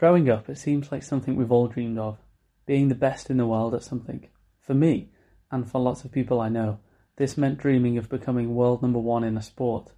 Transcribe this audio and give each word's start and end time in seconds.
Growing 0.00 0.30
up, 0.30 0.48
it 0.48 0.56
seems 0.56 0.90
like 0.90 1.02
something 1.02 1.36
we've 1.36 1.52
all 1.52 1.68
dreamed 1.68 1.98
of 1.98 2.16
being 2.64 2.88
the 2.88 2.94
best 2.94 3.28
in 3.28 3.36
the 3.36 3.46
world 3.46 3.74
at 3.74 3.82
something. 3.82 4.26
For 4.58 4.72
me, 4.72 5.10
and 5.50 5.70
for 5.70 5.78
lots 5.78 6.06
of 6.06 6.10
people 6.10 6.40
I 6.40 6.48
know, 6.48 6.78
this 7.16 7.36
meant 7.36 7.58
dreaming 7.58 7.98
of 7.98 8.08
becoming 8.08 8.54
world 8.54 8.80
number 8.80 8.98
one 8.98 9.24
in 9.24 9.36
a 9.36 9.42
sport. 9.42 9.92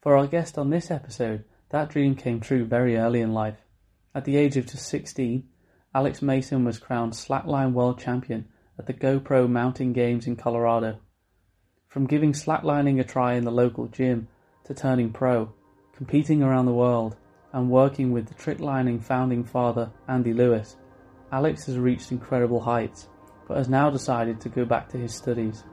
For 0.00 0.16
our 0.16 0.28
guest 0.28 0.56
on 0.56 0.70
this 0.70 0.88
episode, 0.88 1.42
that 1.70 1.88
dream 1.88 2.14
came 2.14 2.38
true 2.38 2.64
very 2.64 2.96
early 2.96 3.20
in 3.20 3.34
life. 3.34 3.58
At 4.14 4.24
the 4.24 4.36
age 4.36 4.56
of 4.56 4.66
just 4.66 4.86
16, 4.86 5.48
Alex 5.92 6.22
Mason 6.22 6.64
was 6.64 6.78
crowned 6.78 7.14
slackline 7.14 7.72
world 7.72 7.98
champion 7.98 8.46
at 8.78 8.86
the 8.86 8.94
GoPro 8.94 9.50
Mountain 9.50 9.94
Games 9.94 10.28
in 10.28 10.36
Colorado. 10.36 11.00
From 11.88 12.06
giving 12.06 12.34
slacklining 12.34 13.00
a 13.00 13.04
try 13.04 13.34
in 13.34 13.42
the 13.42 13.50
local 13.50 13.88
gym 13.88 14.28
to 14.66 14.74
turning 14.74 15.10
pro, 15.10 15.52
competing 15.96 16.40
around 16.40 16.66
the 16.66 16.72
world, 16.72 17.16
and 17.52 17.70
working 17.70 18.12
with 18.12 18.26
the 18.26 18.34
tricklining 18.34 19.02
founding 19.02 19.44
father 19.44 19.90
Andy 20.08 20.32
Lewis, 20.32 20.76
Alex 21.32 21.66
has 21.66 21.78
reached 21.78 22.12
incredible 22.12 22.60
heights, 22.60 23.08
but 23.46 23.56
has 23.56 23.68
now 23.68 23.90
decided 23.90 24.40
to 24.40 24.48
go 24.48 24.64
back 24.64 24.88
to 24.88 24.98
his 24.98 25.14
studies. 25.14 25.64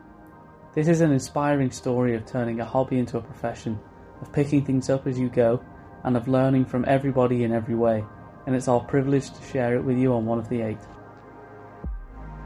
This 0.73 0.87
is 0.87 1.01
an 1.01 1.11
inspiring 1.11 1.71
story 1.71 2.15
of 2.15 2.25
turning 2.25 2.59
a 2.59 2.65
hobby 2.65 2.99
into 2.99 3.17
a 3.17 3.21
profession, 3.21 3.79
of 4.21 4.31
picking 4.33 4.65
things 4.65 4.89
up 4.89 5.07
as 5.07 5.19
you 5.19 5.29
go, 5.29 5.61
and 6.03 6.15
of 6.15 6.27
learning 6.27 6.65
from 6.65 6.85
everybody 6.87 7.43
in 7.43 7.51
every 7.51 7.75
way, 7.75 8.03
and 8.45 8.55
it's 8.55 8.67
our 8.67 8.81
privilege 8.81 9.31
to 9.31 9.43
share 9.43 9.75
it 9.75 9.83
with 9.83 9.97
you 9.97 10.13
on 10.13 10.25
one 10.25 10.39
of 10.39 10.49
the 10.49 10.61
eight. 10.61 10.77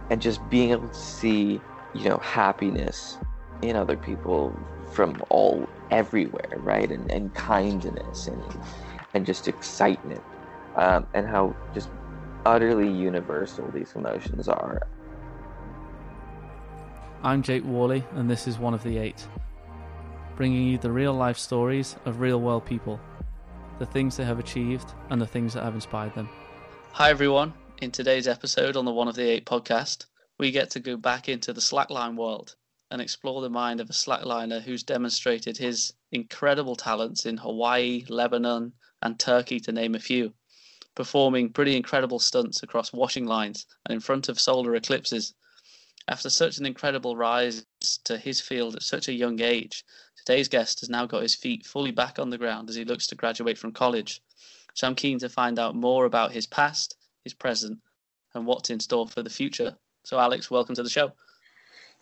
And 0.10 0.22
just 0.22 0.48
being 0.50 0.72
able 0.72 0.88
to 0.88 0.94
see, 0.94 1.60
you 1.94 2.10
know, 2.10 2.18
happiness 2.18 3.18
in 3.62 3.76
other 3.76 3.98
people 3.98 4.58
from 4.92 5.22
all 5.30 5.68
everywhere, 5.92 6.58
right? 6.58 6.90
And, 6.90 7.12
and 7.12 7.34
kindness 7.36 8.28
and 8.28 8.42
and 9.14 9.26
just 9.26 9.48
excitement, 9.48 10.22
um, 10.76 11.06
and 11.14 11.28
how 11.28 11.56
just 11.74 11.90
utterly 12.46 12.92
universal 12.92 13.70
these 13.74 13.94
emotions 13.96 14.48
are. 14.48 14.88
I'm 17.22 17.44
Jake 17.44 17.64
Worley, 17.64 18.04
and 18.16 18.30
this 18.30 18.48
is 18.48 18.58
one 18.58 18.74
of 18.74 18.84
the 18.84 18.98
eight, 18.98 19.28
bringing 20.38 20.68
you 20.68 20.78
the 20.78 20.92
real 20.92 21.14
life 21.14 21.38
stories 21.38 21.98
of 22.06 22.22
real 22.22 22.40
world 22.40 22.66
people, 22.66 23.00
the 23.78 23.86
things 23.86 24.16
they 24.16 24.24
have 24.26 24.40
achieved, 24.40 24.94
and 25.10 25.22
the 25.22 25.28
things 25.28 25.54
that 25.54 25.64
have 25.64 25.76
inspired 25.76 26.16
them. 26.16 26.30
Hi, 26.94 27.10
everyone. 27.10 27.54
In 27.82 27.92
today's 27.92 28.28
episode 28.28 28.76
on 28.76 28.86
the 28.86 28.94
One 28.94 29.08
of 29.08 29.16
the 29.16 29.30
Eight 29.30 29.46
podcast, 29.46 30.06
we 30.38 30.52
get 30.52 30.70
to 30.72 30.80
go 30.80 30.98
back 30.98 31.28
into 31.28 31.52
the 31.52 31.62
slackline 31.62 32.16
world 32.16 32.56
and 32.92 33.02
explore 33.02 33.42
the 33.42 33.50
mind 33.50 33.80
of 33.80 33.90
a 33.90 33.94
slackliner 33.94 34.62
who's 34.62 34.84
demonstrated 34.84 35.58
his 35.58 35.94
incredible 36.12 36.76
talents 36.76 37.26
in 37.26 37.38
Hawaii, 37.38 38.06
Lebanon, 38.10 38.74
and 39.02 39.20
Turkey, 39.20 39.60
to 39.62 39.72
name 39.72 39.96
a 39.96 40.00
few, 40.00 40.34
performing 40.96 41.52
pretty 41.52 41.76
incredible 41.76 42.20
stunts 42.20 42.64
across 42.64 42.94
washing 42.94 43.26
lines 43.26 43.66
and 43.86 43.94
in 43.94 44.00
front 44.00 44.30
of 44.30 44.40
solar 44.40 44.76
eclipses. 44.76 45.34
After 46.08 46.30
such 46.30 46.58
an 46.58 46.66
incredible 46.66 47.16
rise 47.16 47.66
to 48.06 48.18
his 48.18 48.42
field 48.42 48.76
at 48.76 48.84
such 48.84 49.08
a 49.08 49.14
young 49.14 49.42
age, 49.42 49.86
today's 50.18 50.48
guest 50.48 50.80
has 50.80 50.90
now 50.90 51.06
got 51.06 51.22
his 51.22 51.36
feet 51.36 51.66
fully 51.66 51.92
back 51.92 52.20
on 52.20 52.30
the 52.30 52.38
ground 52.38 52.70
as 52.70 52.76
he 52.76 52.84
looks 52.84 53.08
to 53.08 53.16
graduate 53.16 53.58
from 53.58 53.72
college. 53.72 54.22
So 54.74 54.88
I'm 54.88 54.96
keen 54.96 55.20
to 55.20 55.30
find 55.30 55.60
out 55.60 55.76
more 55.76 56.06
about 56.06 56.32
his 56.32 56.48
past, 56.48 56.96
his 57.24 57.34
present, 57.34 57.80
and 58.34 58.46
what's 58.46 58.70
in 58.70 58.80
store 58.80 59.08
for 59.08 59.22
the 59.24 59.30
future. 59.30 59.78
So, 60.04 60.20
Alex, 60.20 60.50
welcome 60.50 60.76
to 60.76 60.84
the 60.84 60.90
show. 60.90 61.12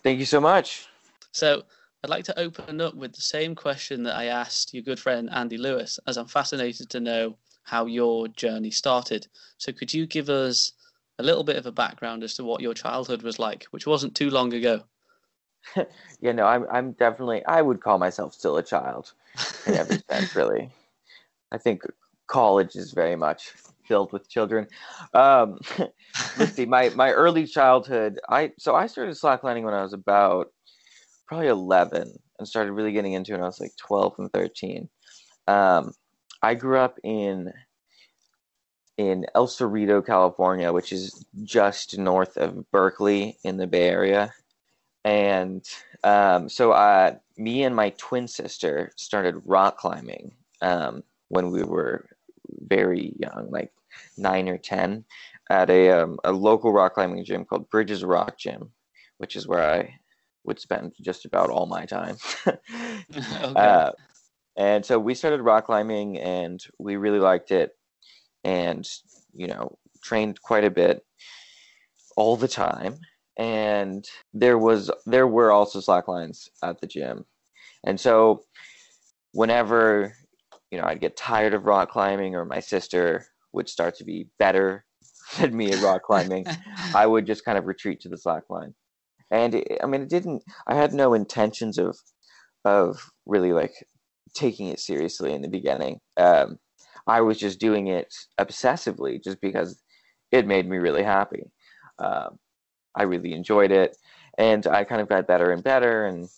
Thank 0.04 0.20
you 0.20 0.26
so 0.26 0.40
much. 0.40 0.88
So, 1.32 1.64
I'd 2.04 2.10
like 2.10 2.26
to 2.26 2.40
open 2.40 2.80
up 2.80 2.94
with 2.94 3.14
the 3.14 3.22
same 3.22 3.56
question 3.56 4.04
that 4.04 4.16
I 4.16 4.26
asked 4.26 4.74
your 4.74 4.84
good 4.84 5.00
friend 5.00 5.30
Andy 5.32 5.58
Lewis, 5.58 6.00
as 6.06 6.18
I'm 6.18 6.28
fascinated 6.28 6.90
to 6.92 7.00
know 7.00 7.38
how 7.64 7.86
your 7.86 8.28
journey 8.28 8.72
started. 8.72 9.28
So, 9.58 9.72
could 9.72 9.94
you 9.94 10.06
give 10.06 10.30
us 10.30 10.74
a 11.20 11.24
little 11.24 11.44
bit 11.44 11.56
of 11.56 11.66
a 11.66 11.72
background 11.72 12.24
as 12.24 12.36
to 12.36 12.44
what 12.44 12.62
your 12.62 12.76
childhood 12.76 13.24
was 13.24 13.40
like, 13.40 13.66
which 13.72 13.88
wasn't 13.88 14.16
too 14.16 14.30
long 14.30 14.54
ago? 14.54 14.84
yeah, 16.22 16.32
no, 16.32 16.46
I'm 16.46 16.66
I'm 16.72 16.92
definitely 16.94 17.44
I 17.46 17.62
would 17.62 17.82
call 17.82 17.98
myself 17.98 18.34
still 18.34 18.58
a 18.58 18.64
child 18.64 19.14
in 19.66 19.74
every 19.76 19.98
sense, 20.10 20.36
really. 20.36 20.70
I 21.52 21.58
think 21.58 21.82
college 22.28 22.76
is 22.76 22.92
very 22.92 23.16
much 23.16 23.54
filled 23.86 24.12
with 24.14 24.30
children. 24.30 24.68
Um, 25.14 25.60
let's 26.38 26.54
see, 26.54 26.66
my 26.66 26.90
my 26.90 27.12
early 27.12 27.48
childhood. 27.48 28.20
I 28.30 28.52
so 28.60 28.76
I 28.76 28.86
started 28.88 29.16
slacklining 29.16 29.64
when 29.64 29.74
I 29.74 29.82
was 29.82 29.94
about 29.94 30.52
probably 31.28 31.48
11 31.48 32.18
and 32.40 32.48
started 32.48 32.72
really 32.72 32.92
getting 32.92 33.14
into 33.14 33.34
it 33.34 33.36
when 33.36 33.44
I 33.44 33.48
was 33.48 33.60
like 33.60 33.76
12 33.78 34.16
and 34.20 34.32
13. 34.32 34.90
Um, 35.48 35.94
I 36.42 36.56
grew 36.56 36.78
up 36.78 37.00
in 37.04 37.52
in 38.98 39.26
El 39.36 39.48
Cerrito, 39.48 40.04
California, 40.04 40.74
which 40.74 40.92
is 40.92 41.24
just 41.44 41.98
north 42.00 42.36
of 42.36 42.70
Berkeley 42.72 43.38
in 43.44 43.58
the 43.58 43.68
Bay 43.68 43.90
Area. 43.90 44.34
And 45.06 45.64
um, 46.04 46.50
so 46.50 46.74
I, 46.74 47.18
me 47.38 47.64
and 47.64 47.76
my 47.76 47.92
twin 47.92 48.28
sister 48.28 48.92
started 48.96 49.42
rock 49.46 49.78
climbing 49.78 50.34
um, 50.62 51.04
when 51.28 51.52
we 51.52 51.64
were 51.64 52.10
very 52.50 53.14
young, 53.20 53.50
like 53.52 53.72
nine 54.18 54.50
or 54.50 54.58
10, 54.58 55.06
at 55.50 55.70
a, 55.70 55.92
um, 55.92 56.20
a 56.24 56.32
local 56.32 56.74
rock 56.74 56.96
climbing 56.96 57.24
gym 57.24 57.46
called 57.46 57.70
Bridges 57.70 58.04
Rock 58.04 58.38
Gym, 58.40 58.72
which 59.20 59.36
is 59.36 59.48
where 59.48 59.64
I 59.64 60.00
would 60.48 60.60
spend 60.60 60.94
just 61.02 61.26
about 61.26 61.50
all 61.50 61.68
my 61.68 61.86
time. 61.86 62.18
okay. 62.48 62.62
uh, 63.56 63.92
and 64.56 64.84
so 64.84 64.98
we 64.98 65.14
started 65.14 65.42
rock 65.42 65.66
climbing 65.66 66.18
and 66.18 66.64
we 66.80 66.96
really 66.96 67.20
liked 67.20 67.52
it 67.52 67.72
and, 68.44 68.90
you 69.34 69.48
know, 69.48 69.78
trained 70.02 70.42
quite 70.42 70.64
a 70.64 70.72
bit 70.72 71.06
all 72.16 72.38
the 72.38 72.48
time. 72.48 72.98
And 73.38 74.08
there 74.34 74.58
was 74.58 74.90
there 75.06 75.28
were 75.28 75.52
also 75.52 75.80
slack 75.80 76.08
lines 76.08 76.50
at 76.64 76.82
the 76.82 76.88
gym. 76.88 77.26
And 77.84 78.00
so 78.00 78.46
whenever, 79.34 80.16
you 80.72 80.80
know, 80.80 80.86
I'd 80.86 81.02
get 81.02 81.16
tired 81.16 81.54
of 81.54 81.66
rock 81.66 81.92
climbing 81.92 82.34
or 82.34 82.46
my 82.46 82.60
sister 82.60 83.28
would 83.54 83.70
start 83.70 83.96
to 83.98 84.04
be 84.04 84.28
better 84.40 84.86
than 85.40 85.56
me 85.56 85.72
at 85.72 85.84
rock 85.84 86.02
climbing, 86.04 86.48
I 86.96 87.06
would 87.06 87.28
just 87.28 87.46
kind 87.46 87.60
of 87.60 87.66
retreat 87.66 88.00
to 88.02 88.10
the 88.10 88.18
slack 88.18 88.44
line. 88.50 88.74
And 89.32 89.56
it, 89.56 89.80
I 89.84 89.88
mean, 89.88 90.02
it 90.02 90.10
didn't. 90.10 90.44
I 90.68 90.76
had 90.76 90.94
no 90.94 91.14
intentions 91.14 91.78
of 91.78 91.98
of 92.66 93.12
really 93.26 93.54
like 93.54 93.74
taking 94.34 94.68
it 94.68 94.80
seriously 94.80 95.34
in 95.34 95.42
the 95.42 95.48
beginning. 95.48 96.00
Um, 96.18 96.60
I 97.08 97.22
was 97.22 97.38
just 97.38 97.60
doing 97.60 97.88
it 97.88 98.14
obsessively, 98.40 99.24
just 99.24 99.40
because 99.42 99.82
it 100.32 100.48
made 100.48 100.68
me 100.68 100.78
really 100.78 101.04
happy. 101.04 101.44
Um, 102.00 102.38
I 102.96 103.04
really 103.04 103.34
enjoyed 103.34 103.72
it, 103.72 103.98
and 104.38 104.66
I 104.68 104.84
kind 104.84 105.02
of 105.02 105.10
got 105.10 105.28
better 105.28 105.52
and 105.52 105.64
better. 105.64 106.06
And 106.06 106.30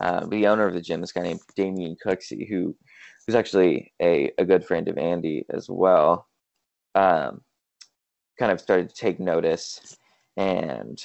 uh, 0.00 0.26
the 0.26 0.46
owner 0.46 0.66
of 0.66 0.74
the 0.74 0.80
gym, 0.80 1.00
this 1.00 1.12
guy 1.12 1.22
named 1.22 1.40
Damien 1.56 1.96
Cooksey, 2.04 2.48
who 2.48 2.76
who's 3.26 3.34
actually 3.34 3.92
a, 4.00 4.32
a 4.38 4.44
good 4.44 4.64
friend 4.64 4.88
of 4.88 4.96
Andy 4.96 5.44
as 5.52 5.68
well 5.68 6.28
um, 6.94 7.42
kind 8.38 8.52
of 8.52 8.60
started 8.60 8.88
to 8.88 8.94
take 8.94 9.20
notice 9.20 9.96
and 10.36 11.04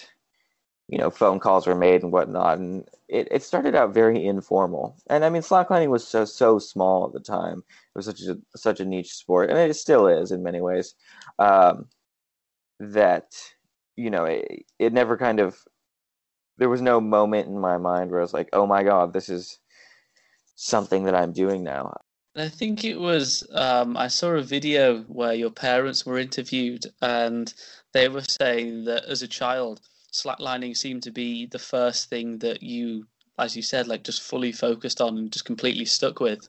you 0.87 0.97
know 0.97 1.09
phone 1.09 1.39
calls 1.39 1.65
were 1.65 1.75
made 1.75 2.03
and 2.03 2.11
whatnot 2.11 2.57
and 2.57 2.87
it, 3.07 3.27
it 3.31 3.43
started 3.43 3.75
out 3.75 3.93
very 3.93 4.25
informal. 4.25 4.97
And 5.07 5.23
i 5.23 5.29
mean 5.29 5.41
slacklining 5.41 5.89
was 5.89 6.07
so 6.07 6.25
so 6.25 6.59
small 6.59 7.07
at 7.07 7.13
the 7.13 7.19
time. 7.19 7.63
It 7.69 7.97
was 7.97 8.05
such 8.05 8.21
a 8.21 8.37
such 8.55 8.79
a 8.79 8.85
niche 8.85 9.13
sport 9.13 9.49
and 9.49 9.59
it 9.59 9.75
still 9.75 10.07
is 10.07 10.31
in 10.31 10.43
many 10.43 10.61
ways 10.61 10.95
um, 11.39 11.87
that 12.79 13.35
you 13.95 14.09
know 14.09 14.25
it, 14.25 14.65
it 14.79 14.93
never 14.93 15.17
kind 15.17 15.39
of 15.39 15.57
there 16.57 16.69
was 16.69 16.81
no 16.81 17.01
moment 17.01 17.47
in 17.47 17.59
my 17.59 17.77
mind 17.77 18.11
where 18.11 18.19
i 18.19 18.23
was 18.23 18.33
like 18.33 18.49
oh 18.53 18.67
my 18.67 18.83
god 18.83 19.13
this 19.13 19.29
is 19.29 19.59
something 20.55 21.05
that 21.05 21.15
i'm 21.15 21.33
doing 21.33 21.63
now. 21.63 21.93
I 22.35 22.49
think 22.49 22.83
it 22.83 22.99
was 22.99 23.47
um, 23.51 23.95
I 23.95 24.07
saw 24.07 24.31
a 24.31 24.41
video 24.41 25.01
where 25.03 25.33
your 25.33 25.51
parents 25.51 26.03
were 26.03 26.17
interviewed 26.17 26.85
and 26.99 27.53
they 27.91 28.09
were 28.09 28.23
saying 28.23 28.85
that 28.85 29.05
as 29.05 29.21
a 29.21 29.27
child, 29.27 29.81
slacklining 30.13 30.75
seemed 30.75 31.03
to 31.03 31.11
be 31.11 31.45
the 31.47 31.59
first 31.59 32.09
thing 32.09 32.39
that 32.39 32.63
you, 32.63 33.07
as 33.37 33.55
you 33.55 33.61
said, 33.61 33.87
like 33.87 34.03
just 34.03 34.21
fully 34.21 34.51
focused 34.51 35.01
on 35.01 35.17
and 35.17 35.31
just 35.31 35.45
completely 35.45 35.85
stuck 35.85 36.19
with. 36.19 36.47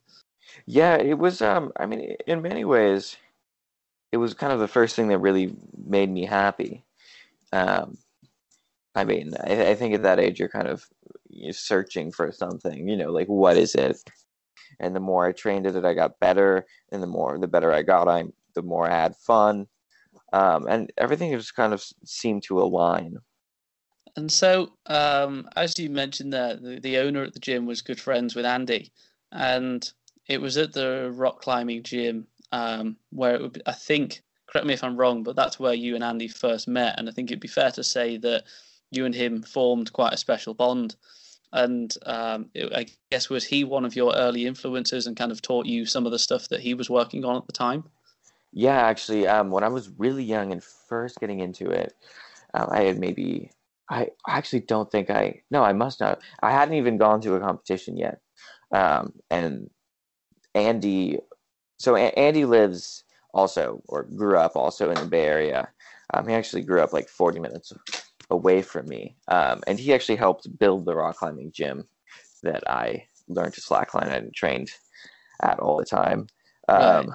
Yeah, 0.66 0.96
it 0.96 1.18
was. 1.18 1.42
Um, 1.42 1.72
I 1.78 1.86
mean, 1.86 2.16
in 2.26 2.42
many 2.42 2.64
ways, 2.64 3.16
it 4.12 4.18
was 4.18 4.34
kind 4.34 4.52
of 4.52 4.60
the 4.60 4.68
first 4.68 4.94
thing 4.94 5.08
that 5.08 5.18
really 5.18 5.54
made 5.76 6.10
me 6.10 6.24
happy. 6.24 6.84
Um, 7.52 7.98
I 8.94 9.04
mean, 9.04 9.34
I, 9.42 9.70
I 9.70 9.74
think 9.74 9.94
at 9.94 10.02
that 10.02 10.20
age 10.20 10.38
you're 10.38 10.48
kind 10.48 10.68
of 10.68 10.86
you're 11.28 11.52
searching 11.52 12.12
for 12.12 12.30
something. 12.30 12.88
You 12.88 12.96
know, 12.96 13.10
like 13.10 13.26
what 13.26 13.56
is 13.56 13.74
it? 13.74 13.98
and 14.80 14.94
the 14.94 15.00
more 15.00 15.26
I 15.26 15.32
trained 15.32 15.66
at 15.66 15.76
it, 15.76 15.84
I 15.84 15.94
got 15.94 16.20
better, 16.20 16.66
and 16.92 17.02
the 17.02 17.06
more 17.06 17.38
the 17.38 17.48
better 17.48 17.72
I 17.72 17.82
got, 17.82 18.08
I 18.08 18.24
the 18.54 18.62
more 18.62 18.90
I 18.90 18.94
had 18.94 19.16
fun, 19.16 19.66
um, 20.32 20.66
and 20.68 20.92
everything 20.98 21.32
just 21.32 21.56
kind 21.56 21.72
of 21.72 21.84
seemed 22.04 22.44
to 22.44 22.60
align. 22.60 23.18
And 24.16 24.30
so, 24.30 24.72
um, 24.86 25.48
as 25.56 25.78
you 25.78 25.90
mentioned 25.90 26.32
there, 26.32 26.56
the, 26.56 26.78
the 26.78 26.98
owner 26.98 27.22
at 27.24 27.32
the 27.32 27.40
gym 27.40 27.66
was 27.66 27.82
good 27.82 28.00
friends 28.00 28.34
with 28.34 28.44
Andy, 28.44 28.92
and 29.32 29.90
it 30.28 30.40
was 30.40 30.56
at 30.56 30.72
the 30.72 31.10
rock 31.14 31.40
climbing 31.40 31.82
gym 31.82 32.26
um, 32.52 32.96
where 33.10 33.34
it 33.34 33.42
would, 33.42 33.52
be, 33.54 33.62
I 33.66 33.72
think 33.72 34.22
correct 34.46 34.66
me 34.66 34.74
if 34.74 34.84
I'm 34.84 34.96
wrong, 34.96 35.24
but 35.24 35.34
that's 35.34 35.58
where 35.58 35.74
you 35.74 35.96
and 35.96 36.04
Andy 36.04 36.28
first 36.28 36.68
met, 36.68 36.94
and 36.96 37.08
I 37.08 37.12
think 37.12 37.30
it'd 37.30 37.40
be 37.40 37.48
fair 37.48 37.72
to 37.72 37.82
say 37.82 38.16
that 38.18 38.44
you 38.92 39.04
and 39.04 39.14
him 39.14 39.42
formed 39.42 39.92
quite 39.92 40.12
a 40.12 40.18
special 40.18 40.54
bond. 40.54 40.94
And 41.52 41.92
um, 42.06 42.50
it, 42.54 42.72
I 42.72 42.86
guess 43.10 43.28
was 43.28 43.44
he 43.44 43.64
one 43.64 43.84
of 43.84 43.96
your 43.96 44.14
early 44.14 44.46
influences 44.46 45.06
and 45.06 45.16
kind 45.16 45.32
of 45.32 45.42
taught 45.42 45.66
you 45.66 45.86
some 45.86 46.06
of 46.06 46.12
the 46.12 46.18
stuff 46.18 46.48
that 46.48 46.60
he 46.60 46.74
was 46.74 46.90
working 46.90 47.24
on 47.24 47.36
at 47.36 47.46
the 47.46 47.52
time? 47.52 47.84
Yeah, 48.52 48.76
actually, 48.76 49.26
um, 49.26 49.50
when 49.50 49.64
I 49.64 49.68
was 49.68 49.90
really 49.98 50.22
young 50.22 50.52
and 50.52 50.62
first 50.62 51.18
getting 51.18 51.40
into 51.40 51.70
it, 51.70 51.94
um, 52.54 52.68
I 52.70 52.82
had 52.82 52.98
maybe 52.98 53.50
I 53.90 54.08
actually 54.28 54.60
don't 54.60 54.90
think 54.90 55.10
I 55.10 55.42
no 55.50 55.62
I 55.62 55.72
must 55.72 56.00
not 56.00 56.20
I 56.42 56.52
hadn't 56.52 56.74
even 56.74 56.98
gone 56.98 57.20
to 57.22 57.34
a 57.34 57.40
competition 57.40 57.96
yet, 57.96 58.20
um, 58.72 59.12
and 59.30 59.70
Andy, 60.54 61.18
so 61.78 61.96
a- 61.96 62.18
Andy 62.18 62.44
lives 62.44 63.04
also 63.32 63.82
or 63.88 64.04
grew 64.04 64.38
up 64.38 64.56
also 64.56 64.90
in 64.90 64.96
the 64.96 65.06
Bay 65.06 65.24
Area. 65.26 65.68
Um, 66.12 66.28
he 66.28 66.34
actually 66.34 66.62
grew 66.62 66.80
up 66.80 66.92
like 66.92 67.08
40 67.08 67.40
minutes 67.40 67.72
away 68.30 68.62
from 68.62 68.86
me. 68.88 69.16
Um, 69.28 69.62
and 69.66 69.78
he 69.78 69.92
actually 69.92 70.16
helped 70.16 70.58
build 70.58 70.84
the 70.84 70.94
rock 70.94 71.16
climbing 71.16 71.52
gym 71.52 71.88
that 72.42 72.62
I 72.68 73.06
learned 73.28 73.54
to 73.54 73.60
slackline 73.60 74.12
and 74.12 74.32
trained 74.34 74.70
at 75.42 75.58
all 75.58 75.78
the 75.78 75.84
time. 75.84 76.28
Um, 76.68 77.08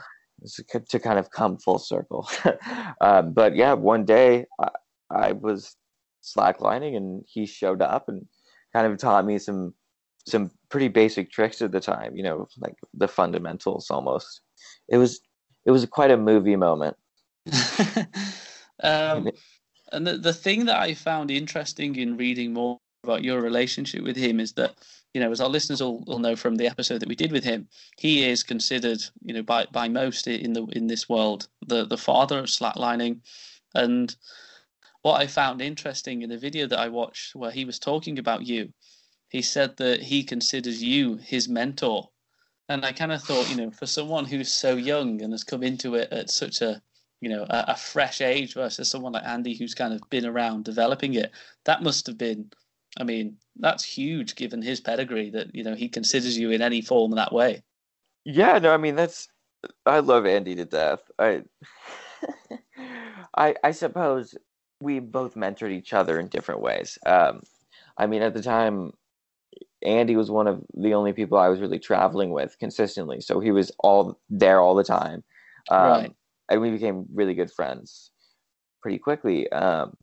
right. 0.43 0.85
to 0.89 0.99
kind 0.99 1.19
of 1.19 1.31
come 1.31 1.57
full 1.57 1.79
circle. 1.79 2.29
um, 3.01 3.33
but 3.33 3.55
yeah, 3.55 3.73
one 3.73 4.05
day 4.05 4.45
I, 4.59 4.69
I 5.09 5.31
was 5.33 5.75
slacklining 6.23 6.95
and 6.95 7.23
he 7.27 7.45
showed 7.45 7.81
up 7.81 8.09
and 8.09 8.25
kind 8.73 8.87
of 8.87 8.97
taught 8.97 9.25
me 9.25 9.37
some 9.37 9.73
some 10.27 10.51
pretty 10.69 10.87
basic 10.87 11.31
tricks 11.31 11.61
at 11.61 11.71
the 11.71 11.79
time, 11.79 12.15
you 12.15 12.23
know, 12.23 12.47
like 12.59 12.75
the 12.93 13.07
fundamentals 13.07 13.89
almost. 13.89 14.41
It 14.87 14.97
was 14.97 15.19
it 15.65 15.71
was 15.71 15.85
quite 15.85 16.11
a 16.11 16.17
movie 16.17 16.55
moment. 16.55 16.97
um, 18.83 19.29
and 19.91 20.05
the, 20.05 20.17
the 20.17 20.33
thing 20.33 20.65
that 20.65 20.79
I 20.79 20.93
found 20.93 21.31
interesting 21.31 21.95
in 21.95 22.17
reading 22.17 22.53
more 22.53 22.77
about 23.03 23.23
your 23.23 23.41
relationship 23.41 24.03
with 24.03 24.15
him 24.15 24.39
is 24.39 24.53
that, 24.53 24.75
you 25.13 25.21
know, 25.21 25.31
as 25.31 25.41
our 25.41 25.49
listeners 25.49 25.81
all, 25.81 26.03
will 26.05 26.19
know 26.19 26.35
from 26.35 26.55
the 26.55 26.67
episode 26.67 26.99
that 26.99 27.09
we 27.09 27.15
did 27.15 27.31
with 27.31 27.43
him, 27.43 27.67
he 27.97 28.23
is 28.23 28.43
considered, 28.43 28.99
you 29.23 29.33
know, 29.33 29.41
by, 29.41 29.65
by 29.71 29.87
most 29.87 30.27
in 30.27 30.53
the 30.53 30.65
in 30.73 30.87
this 30.87 31.09
world, 31.09 31.47
the, 31.65 31.85
the 31.85 31.97
father 31.97 32.39
of 32.39 32.45
slacklining. 32.45 33.19
And 33.73 34.15
what 35.01 35.21
I 35.21 35.27
found 35.27 35.61
interesting 35.61 36.21
in 36.21 36.29
the 36.29 36.37
video 36.37 36.67
that 36.67 36.79
I 36.79 36.89
watched 36.89 37.35
where 37.35 37.51
he 37.51 37.65
was 37.65 37.79
talking 37.79 38.19
about 38.19 38.45
you, 38.45 38.73
he 39.29 39.41
said 39.41 39.77
that 39.77 40.01
he 40.01 40.23
considers 40.23 40.83
you 40.83 41.17
his 41.17 41.47
mentor. 41.47 42.09
And 42.67 42.85
I 42.85 42.91
kind 42.91 43.11
of 43.11 43.23
thought, 43.23 43.49
you 43.49 43.55
know, 43.55 43.71
for 43.71 43.85
someone 43.85 44.25
who's 44.25 44.51
so 44.51 44.75
young 44.75 45.21
and 45.21 45.33
has 45.33 45.43
come 45.43 45.63
into 45.63 45.95
it 45.95 46.11
at 46.11 46.29
such 46.29 46.61
a 46.61 46.81
you 47.21 47.29
know 47.29 47.43
a, 47.49 47.65
a, 47.69 47.75
fresh 47.75 48.21
age 48.21 48.53
versus 48.53 48.89
someone 48.89 49.11
like 49.11 49.25
Andy 49.25 49.53
who's 49.53 49.75
kind 49.75 49.93
of 49.93 50.01
been 50.09 50.25
around 50.25 50.63
developing 50.65 51.13
it. 51.15 51.31
That 51.65 51.83
must 51.83 52.07
have 52.07 52.17
been, 52.17 52.51
I 52.97 53.03
mean, 53.03 53.37
that's 53.57 53.83
huge 53.83 54.35
given 54.35 54.61
his 54.61 54.79
pedigree 54.79 55.29
that 55.31 55.53
you 55.53 55.63
know 55.63 55.75
he 55.75 55.89
considers 55.89 56.37
you 56.37 56.51
in 56.51 56.61
any 56.61 56.81
form 56.81 57.11
that 57.11 57.33
way. 57.33 57.63
Yeah, 58.25 58.59
no, 58.59 58.73
I 58.73 58.77
mean 58.77 58.95
that's 58.95 59.27
I 59.85 59.99
love 59.99 60.25
Andy 60.25 60.55
to 60.55 60.65
death. 60.65 61.01
I 61.17 61.43
I 63.35 63.55
I 63.63 63.71
suppose 63.71 64.35
we 64.81 64.99
both 64.99 65.35
mentored 65.35 65.71
each 65.71 65.93
other 65.93 66.19
in 66.19 66.27
different 66.27 66.61
ways. 66.61 66.97
Um, 67.05 67.41
I 67.97 68.07
mean, 68.07 68.21
at 68.21 68.33
the 68.33 68.41
time, 68.41 68.93
Andy 69.83 70.15
was 70.15 70.31
one 70.31 70.47
of 70.47 70.63
the 70.73 70.93
only 70.93 71.13
people 71.13 71.37
I 71.37 71.49
was 71.49 71.59
really 71.59 71.79
traveling 71.79 72.31
with 72.31 72.57
consistently, 72.59 73.21
so 73.21 73.39
he 73.39 73.51
was 73.51 73.71
all 73.79 74.19
there 74.29 74.59
all 74.59 74.75
the 74.75 74.83
time. 74.83 75.23
Um, 75.69 75.89
right 75.89 76.15
and 76.49 76.61
we 76.61 76.71
became 76.71 77.05
really 77.13 77.33
good 77.33 77.51
friends 77.51 78.11
pretty 78.81 78.97
quickly. 78.97 79.49
Um, 79.51 79.95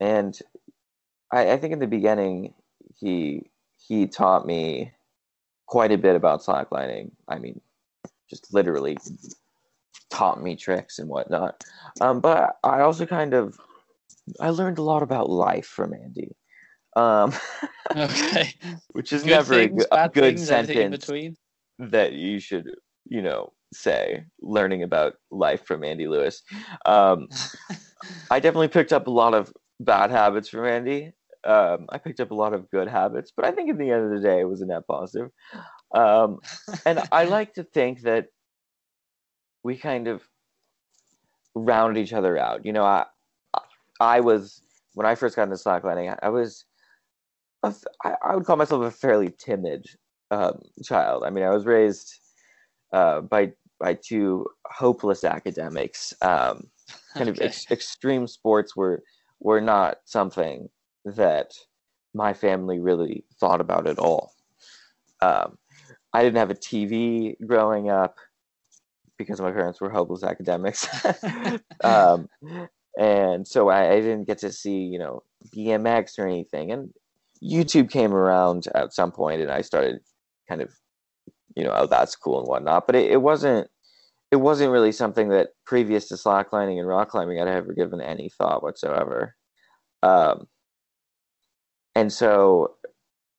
and 0.00 0.38
I, 1.32 1.52
I 1.52 1.56
think 1.56 1.72
in 1.72 1.78
the 1.78 1.86
beginning, 1.86 2.54
he 2.98 3.50
he 3.78 4.06
taught 4.06 4.46
me 4.46 4.92
quite 5.66 5.92
a 5.92 5.98
bit 5.98 6.16
about 6.16 6.42
slacklining. 6.42 7.12
I 7.28 7.38
mean, 7.38 7.60
just 8.28 8.52
literally 8.52 8.98
taught 10.10 10.42
me 10.42 10.56
tricks 10.56 10.98
and 10.98 11.08
whatnot. 11.08 11.64
Um, 12.00 12.20
but 12.20 12.58
I 12.64 12.80
also 12.80 13.06
kind 13.06 13.34
of 13.34 13.58
I 14.40 14.50
learned 14.50 14.78
a 14.78 14.82
lot 14.82 15.02
about 15.02 15.30
life 15.30 15.66
from 15.66 15.92
Andy. 15.94 16.36
Um, 16.94 17.32
okay, 17.96 18.52
which 18.92 19.12
is 19.12 19.22
good 19.22 19.30
never 19.30 19.54
things, 19.54 19.86
a, 19.90 20.08
good, 20.08 20.36
good 20.36 20.40
sentence 20.40 21.10
that 21.78 22.12
you 22.12 22.38
should 22.38 22.70
you 23.06 23.22
know 23.22 23.52
say 23.72 24.24
learning 24.40 24.82
about 24.82 25.14
life 25.30 25.64
from 25.64 25.84
Andy 25.84 26.06
Lewis. 26.06 26.42
Um, 26.84 27.28
I 28.30 28.40
definitely 28.40 28.68
picked 28.68 28.92
up 28.92 29.06
a 29.06 29.10
lot 29.10 29.34
of 29.34 29.52
bad 29.80 30.10
habits 30.10 30.48
from 30.48 30.66
Andy. 30.66 31.12
Um, 31.44 31.86
I 31.88 31.98
picked 31.98 32.20
up 32.20 32.30
a 32.30 32.34
lot 32.34 32.54
of 32.54 32.70
good 32.70 32.88
habits, 32.88 33.32
but 33.34 33.44
I 33.44 33.50
think 33.50 33.70
at 33.70 33.78
the 33.78 33.90
end 33.90 34.04
of 34.04 34.10
the 34.10 34.26
day, 34.26 34.40
it 34.40 34.48
was 34.48 34.60
a 34.60 34.66
net 34.66 34.86
positive. 34.86 35.30
Um, 35.94 36.38
and 36.86 37.02
I 37.10 37.24
like 37.36 37.54
to 37.54 37.64
think 37.64 38.02
that 38.02 38.26
we 39.64 39.76
kind 39.76 40.08
of 40.08 40.22
rounded 41.54 42.00
each 42.00 42.12
other 42.12 42.38
out. 42.38 42.64
You 42.64 42.72
know, 42.72 42.84
I 42.84 43.06
I 44.02 44.18
was 44.18 44.60
when 44.94 45.06
I 45.06 45.14
first 45.14 45.36
got 45.36 45.44
into 45.44 45.54
slacklining, 45.54 46.14
I 46.22 46.28
was 46.28 46.64
a, 47.62 47.72
I 48.22 48.34
would 48.34 48.44
call 48.44 48.56
myself 48.56 48.82
a 48.82 48.90
fairly 48.90 49.32
timid 49.38 49.86
um, 50.30 50.60
child. 50.82 51.22
I 51.24 51.30
mean, 51.30 51.44
I 51.44 51.50
was 51.50 51.64
raised 51.64 52.12
uh, 52.92 53.20
by 53.20 53.52
by 53.78 53.94
two 53.94 54.46
hopeless 54.66 55.22
academics. 55.22 56.12
Um, 56.20 56.64
kind 57.14 57.28
okay. 57.28 57.30
of 57.30 57.40
ex- 57.40 57.70
extreme 57.70 58.26
sports 58.26 58.74
were 58.74 59.04
were 59.38 59.60
not 59.60 59.98
something 60.04 60.68
that 61.04 61.52
my 62.12 62.34
family 62.34 62.80
really 62.80 63.24
thought 63.38 63.60
about 63.60 63.86
at 63.86 64.00
all. 64.00 64.32
Um, 65.20 65.58
I 66.12 66.22
didn't 66.24 66.38
have 66.38 66.50
a 66.50 66.54
TV 66.54 67.36
growing 67.46 67.88
up 67.88 68.16
because 69.16 69.40
my 69.40 69.52
parents 69.52 69.80
were 69.80 69.90
hopeless 69.90 70.24
academics, 70.24 70.88
um, 71.84 72.28
and 72.98 73.46
so 73.46 73.68
I, 73.68 73.92
I, 73.92 74.00
didn't 74.00 74.26
get 74.26 74.38
to 74.38 74.52
see 74.52 74.78
you 74.78 74.98
know 74.98 75.22
BMX 75.54 76.18
or 76.18 76.26
anything. 76.26 76.72
And 76.72 76.90
YouTube 77.42 77.90
came 77.90 78.12
around 78.12 78.66
at 78.74 78.92
some 78.92 79.12
point, 79.12 79.40
and 79.40 79.50
I 79.50 79.62
started 79.62 80.00
kind 80.48 80.62
of 80.62 80.70
you 81.56 81.64
know, 81.64 81.72
oh, 81.74 81.86
that's 81.86 82.16
cool 82.16 82.38
and 82.38 82.48
whatnot. 82.48 82.86
But 82.86 82.96
it, 82.96 83.10
it 83.10 83.22
wasn't 83.22 83.68
it 84.30 84.36
wasn't 84.36 84.72
really 84.72 84.92
something 84.92 85.28
that 85.28 85.50
previous 85.66 86.08
to 86.08 86.14
slacklining 86.14 86.78
and 86.78 86.88
rock 86.88 87.10
climbing 87.10 87.40
I'd 87.40 87.48
ever 87.48 87.74
given 87.74 88.00
any 88.00 88.30
thought 88.30 88.62
whatsoever. 88.62 89.36
Um, 90.02 90.46
and 91.94 92.10
so 92.10 92.76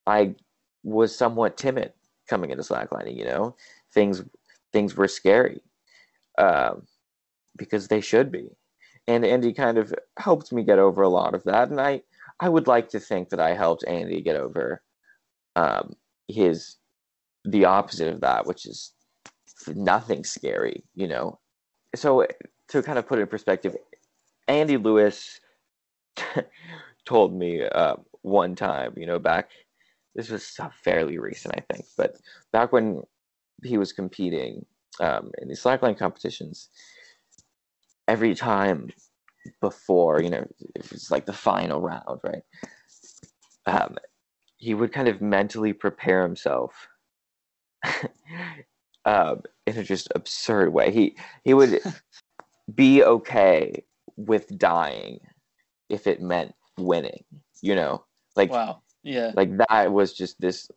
I 0.06 0.36
was 0.84 1.16
somewhat 1.16 1.58
timid 1.58 1.94
coming 2.30 2.52
into 2.52 2.64
slacklining. 2.64 3.18
You 3.18 3.26
know, 3.26 3.56
things 3.94 4.24
things 4.72 4.96
were 4.96 5.08
scary 5.08 5.62
um, 6.38 6.84
because 7.58 7.88
they 7.88 8.02
should 8.02 8.32
be, 8.32 8.50
and 9.08 9.26
Andy 9.26 9.54
kind 9.54 9.78
of 9.78 9.94
helped 10.18 10.52
me 10.52 10.64
get 10.64 10.80
over 10.80 11.02
a 11.02 11.10
lot 11.10 11.34
of 11.34 11.44
that. 11.44 11.70
And 11.70 11.80
I 11.80 12.02
I 12.40 12.50
would 12.50 12.68
like 12.68 12.90
to 12.90 13.00
think 13.00 13.30
that 13.30 13.40
I 13.40 13.54
helped 13.54 13.86
Andy 13.88 14.22
get 14.22 14.36
over 14.36 14.82
um, 15.56 15.94
his 16.28 16.78
the 17.46 17.66
opposite 17.66 18.14
of 18.14 18.22
that, 18.22 18.46
which 18.46 18.66
is 18.66 18.94
nothing 19.68 20.24
scary, 20.24 20.84
you 20.96 21.08
know. 21.08 21.40
So 21.96 22.26
to 22.70 22.82
kind 22.82 22.98
of 22.98 23.08
put 23.08 23.20
it 23.20 23.24
in 23.24 23.28
perspective, 23.28 23.76
Andy 24.48 24.78
Lewis 24.78 25.40
told 27.06 27.34
me 27.34 27.64
uh, 27.64 27.96
one 28.22 28.56
time, 28.56 28.94
you 28.96 29.06
know, 29.06 29.20
back 29.20 29.50
this 30.16 30.30
was 30.30 30.58
fairly 30.84 31.18
recent, 31.18 31.56
I 31.58 31.74
think, 31.74 31.86
but 31.98 32.18
back 32.52 32.72
when 32.72 33.02
he 33.64 33.78
was 33.78 33.94
competing 33.94 34.66
um, 35.00 35.32
in 35.42 35.48
these 35.48 35.64
slackline 35.64 35.98
competitions, 35.98 36.70
every 38.08 38.36
time 38.36 38.90
before, 39.62 40.22
you 40.22 40.30
know, 40.30 40.46
it's 40.76 41.12
like 41.12 41.26
the 41.26 41.34
final 41.34 41.82
round, 41.82 42.20
right? 42.24 42.44
Um, 43.66 43.98
he 44.58 44.74
would 44.74 44.94
kind 44.94 45.08
of 45.08 45.22
mentally 45.22 45.74
prepare 45.74 46.24
himself 46.24 46.88
um, 49.06 49.42
in 49.66 49.78
a 49.78 49.84
just 49.84 50.08
absurd 50.16 50.74
way. 50.74 50.92
He 50.92 51.18
he 51.44 51.54
would 51.54 51.82
be 52.76 53.04
okay 53.04 53.84
with 54.16 54.58
dying 54.58 55.20
if 55.90 56.08
it 56.08 56.22
meant 56.22 56.56
winning. 56.78 57.24
You 57.62 57.76
know, 57.76 58.06
like 58.36 58.52
wow, 58.52 58.82
yeah, 59.04 59.32
like 59.36 59.50
that 59.70 59.92
was 59.92 60.14
just 60.14 60.40
this 60.40 60.70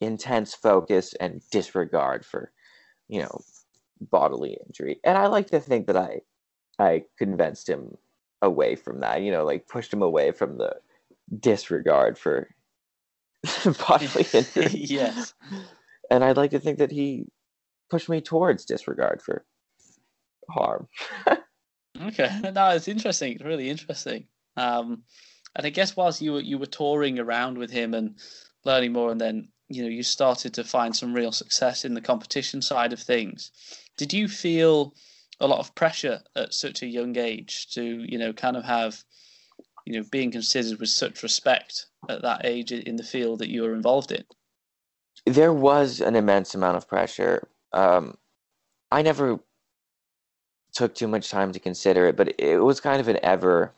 intense 0.00 0.54
focus 0.54 1.14
and 1.20 1.40
disregard 1.50 2.24
for 2.24 2.52
you 3.08 3.20
know 3.20 3.40
bodily 4.00 4.58
injury. 4.66 5.00
And 5.04 5.16
I 5.16 5.26
like 5.26 5.48
to 5.48 5.60
think 5.60 5.86
that 5.86 5.96
I 5.96 6.20
I 6.78 7.04
convinced 7.18 7.68
him 7.68 7.96
away 8.42 8.76
from 8.76 9.00
that. 9.00 9.22
You 9.22 9.32
know, 9.32 9.44
like 9.44 9.68
pushed 9.68 9.92
him 9.92 10.02
away 10.02 10.32
from 10.32 10.58
the 10.58 10.76
disregard 11.40 12.18
for 12.18 12.48
bodily 13.88 14.26
injury. 14.32 14.70
yes 14.72 15.34
and 16.10 16.24
I'd 16.24 16.36
like 16.36 16.50
to 16.52 16.60
think 16.60 16.78
that 16.78 16.90
he 16.90 17.26
pushed 17.90 18.08
me 18.08 18.20
towards 18.20 18.64
disregard 18.64 19.22
for 19.22 19.44
harm. 20.50 20.88
Okay, 22.08 22.28
no, 22.54 22.68
it's 22.72 22.88
interesting. 22.88 23.32
It's 23.32 23.42
really 23.42 23.70
interesting. 23.70 24.26
Um, 24.58 25.04
and 25.54 25.66
I 25.66 25.70
guess 25.70 25.96
whilst 25.96 26.20
you 26.20 26.34
were 26.34 26.40
you 26.40 26.58
were 26.58 26.66
touring 26.66 27.18
around 27.18 27.56
with 27.56 27.70
him 27.70 27.94
and 27.94 28.18
learning 28.66 28.92
more, 28.92 29.10
and 29.10 29.18
then 29.18 29.48
you 29.70 29.82
know 29.82 29.88
you 29.88 30.02
started 30.02 30.52
to 30.52 30.64
find 30.64 30.94
some 30.94 31.14
real 31.14 31.32
success 31.32 31.86
in 31.86 31.94
the 31.94 32.02
competition 32.02 32.60
side 32.60 32.92
of 32.92 33.00
things. 33.00 33.50
Did 33.96 34.12
you 34.12 34.28
feel 34.28 34.92
a 35.40 35.46
lot 35.46 35.58
of 35.58 35.74
pressure 35.74 36.20
at 36.34 36.54
such 36.54 36.82
a 36.82 36.86
young 36.86 37.16
age 37.16 37.68
to 37.72 37.82
you 37.82 38.18
know 38.18 38.32
kind 38.32 38.56
of 38.56 38.64
have 38.64 39.02
you 39.84 39.94
know 39.94 40.06
being 40.10 40.30
considered 40.30 40.78
with 40.80 40.88
such 40.88 41.22
respect 41.22 41.86
at 42.08 42.22
that 42.22 42.44
age 42.44 42.72
in 42.72 42.96
the 42.96 43.02
field 43.02 43.38
that 43.40 43.50
you 43.50 43.62
were 43.62 43.74
involved 43.74 44.12
in? 44.12 44.24
There 45.24 45.52
was 45.52 46.00
an 46.00 46.14
immense 46.14 46.54
amount 46.54 46.76
of 46.76 46.88
pressure. 46.88 47.48
Um, 47.72 48.16
I 48.92 49.02
never 49.02 49.40
took 50.72 50.94
too 50.94 51.08
much 51.08 51.30
time 51.30 51.52
to 51.52 51.58
consider 51.58 52.06
it, 52.06 52.16
but 52.16 52.38
it 52.38 52.58
was 52.58 52.80
kind 52.80 53.00
of 53.00 53.08
an 53.08 53.18
ever, 53.22 53.72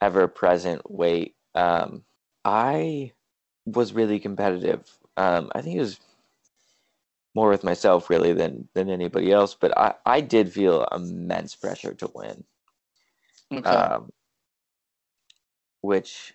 ever 0.00 0.28
present 0.28 0.88
weight. 0.90 1.34
Um, 1.54 2.04
I 2.44 3.12
was 3.64 3.92
really 3.92 4.20
competitive. 4.20 4.86
Um, 5.16 5.50
I 5.54 5.62
think 5.62 5.76
it 5.76 5.80
was 5.80 5.98
more 7.36 7.50
with 7.50 7.62
myself 7.62 8.08
really 8.08 8.32
than 8.32 8.66
than 8.72 8.88
anybody 8.88 9.30
else, 9.30 9.54
but 9.54 9.76
I 9.76 9.94
I 10.06 10.22
did 10.22 10.52
feel 10.52 10.88
immense 10.90 11.54
pressure 11.54 11.92
to 11.94 12.10
win. 12.14 12.44
Okay. 13.52 13.68
Um, 13.68 14.10
which 15.82 16.34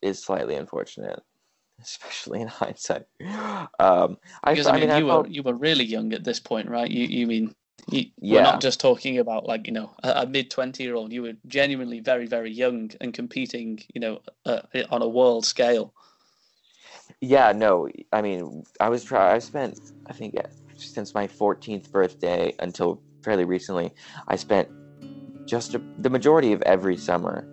is 0.00 0.22
slightly 0.22 0.54
unfortunate, 0.54 1.20
especially 1.82 2.40
in 2.40 2.48
hindsight. 2.48 3.06
Um, 3.80 4.16
because 4.46 4.68
I, 4.68 4.76
I 4.76 4.80
mean, 4.80 4.90
I 4.90 4.98
you 4.98 5.08
felt... 5.08 5.26
were 5.26 5.32
you 5.32 5.42
were 5.42 5.54
really 5.54 5.84
young 5.84 6.12
at 6.12 6.22
this 6.22 6.38
point, 6.38 6.70
right? 6.70 6.88
You 6.88 7.06
you 7.06 7.26
mean 7.26 7.54
you, 7.90 8.06
yeah. 8.20 8.36
we're 8.36 8.42
not 8.42 8.60
just 8.60 8.80
talking 8.80 9.18
about 9.18 9.46
like 9.46 9.66
you 9.66 9.72
know 9.72 9.90
a, 10.04 10.22
a 10.22 10.26
mid 10.26 10.48
twenty 10.48 10.84
year 10.84 10.94
old. 10.94 11.12
You 11.12 11.22
were 11.22 11.34
genuinely 11.48 11.98
very 11.98 12.28
very 12.28 12.52
young 12.52 12.92
and 13.00 13.12
competing, 13.12 13.80
you 13.92 14.00
know, 14.00 14.20
uh, 14.46 14.60
on 14.90 15.02
a 15.02 15.08
world 15.08 15.44
scale. 15.44 15.92
Yeah, 17.20 17.52
no, 17.52 17.88
I 18.12 18.22
mean, 18.22 18.64
I 18.80 18.88
was 18.88 19.04
try. 19.04 19.34
I 19.34 19.38
spent, 19.38 19.80
I 20.06 20.12
think, 20.12 20.34
since 20.76 21.14
my 21.14 21.26
14th 21.26 21.90
birthday 21.90 22.54
until 22.58 23.00
fairly 23.22 23.44
recently, 23.44 23.92
I 24.28 24.36
spent 24.36 24.68
just 25.46 25.74
a, 25.74 25.82
the 25.98 26.10
majority 26.10 26.52
of 26.52 26.62
every 26.62 26.96
summer 26.96 27.48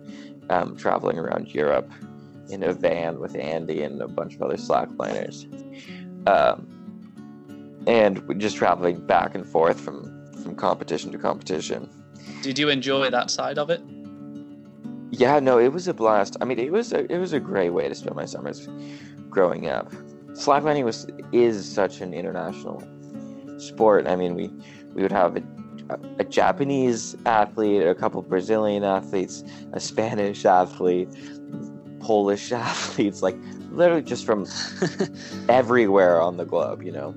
um, 0.50 0.76
traveling 0.76 1.18
around 1.18 1.54
Europe 1.54 1.90
in 2.50 2.62
a 2.62 2.72
van 2.72 3.18
with 3.20 3.36
Andy 3.36 3.82
and 3.82 4.00
a 4.02 4.08
bunch 4.08 4.34
of 4.34 4.42
other 4.42 4.56
slackliners, 4.56 5.46
um, 6.28 6.66
and 7.86 8.40
just 8.40 8.56
traveling 8.56 9.06
back 9.06 9.34
and 9.34 9.46
forth 9.46 9.80
from 9.80 10.18
from 10.42 10.56
competition 10.56 11.12
to 11.12 11.18
competition. 11.18 11.88
Did 12.42 12.58
you 12.58 12.68
enjoy 12.68 13.10
that 13.10 13.30
side 13.30 13.58
of 13.58 13.70
it? 13.70 13.80
Yeah, 15.10 15.40
no, 15.40 15.58
it 15.58 15.72
was 15.72 15.88
a 15.88 15.94
blast. 15.94 16.36
I 16.40 16.44
mean, 16.44 16.58
it 16.58 16.72
was 16.72 16.92
a, 16.92 17.10
it 17.12 17.18
was 17.18 17.32
a 17.32 17.40
great 17.40 17.70
way 17.70 17.88
to 17.88 17.94
spend 17.94 18.16
my 18.16 18.24
summers 18.24 18.66
growing 19.32 19.68
up. 19.68 19.90
Slacklining 20.32 20.84
was 20.84 21.08
is 21.32 21.68
such 21.68 22.00
an 22.00 22.14
international 22.14 22.82
sport. 23.58 24.06
I 24.06 24.14
mean, 24.14 24.34
we 24.34 24.48
we 24.94 25.02
would 25.02 25.12
have 25.12 25.36
a, 25.36 25.42
a 26.18 26.24
Japanese 26.24 27.16
athlete, 27.26 27.82
a 27.82 27.94
couple 27.94 28.22
Brazilian 28.22 28.84
athletes, 28.84 29.42
a 29.72 29.80
Spanish 29.80 30.44
athlete, 30.44 31.08
Polish 32.00 32.52
athletes, 32.68 33.22
like 33.22 33.36
literally 33.70 34.02
just 34.02 34.24
from 34.24 34.46
everywhere 35.48 36.20
on 36.20 36.36
the 36.36 36.44
globe, 36.44 36.82
you 36.82 36.92
know. 36.92 37.14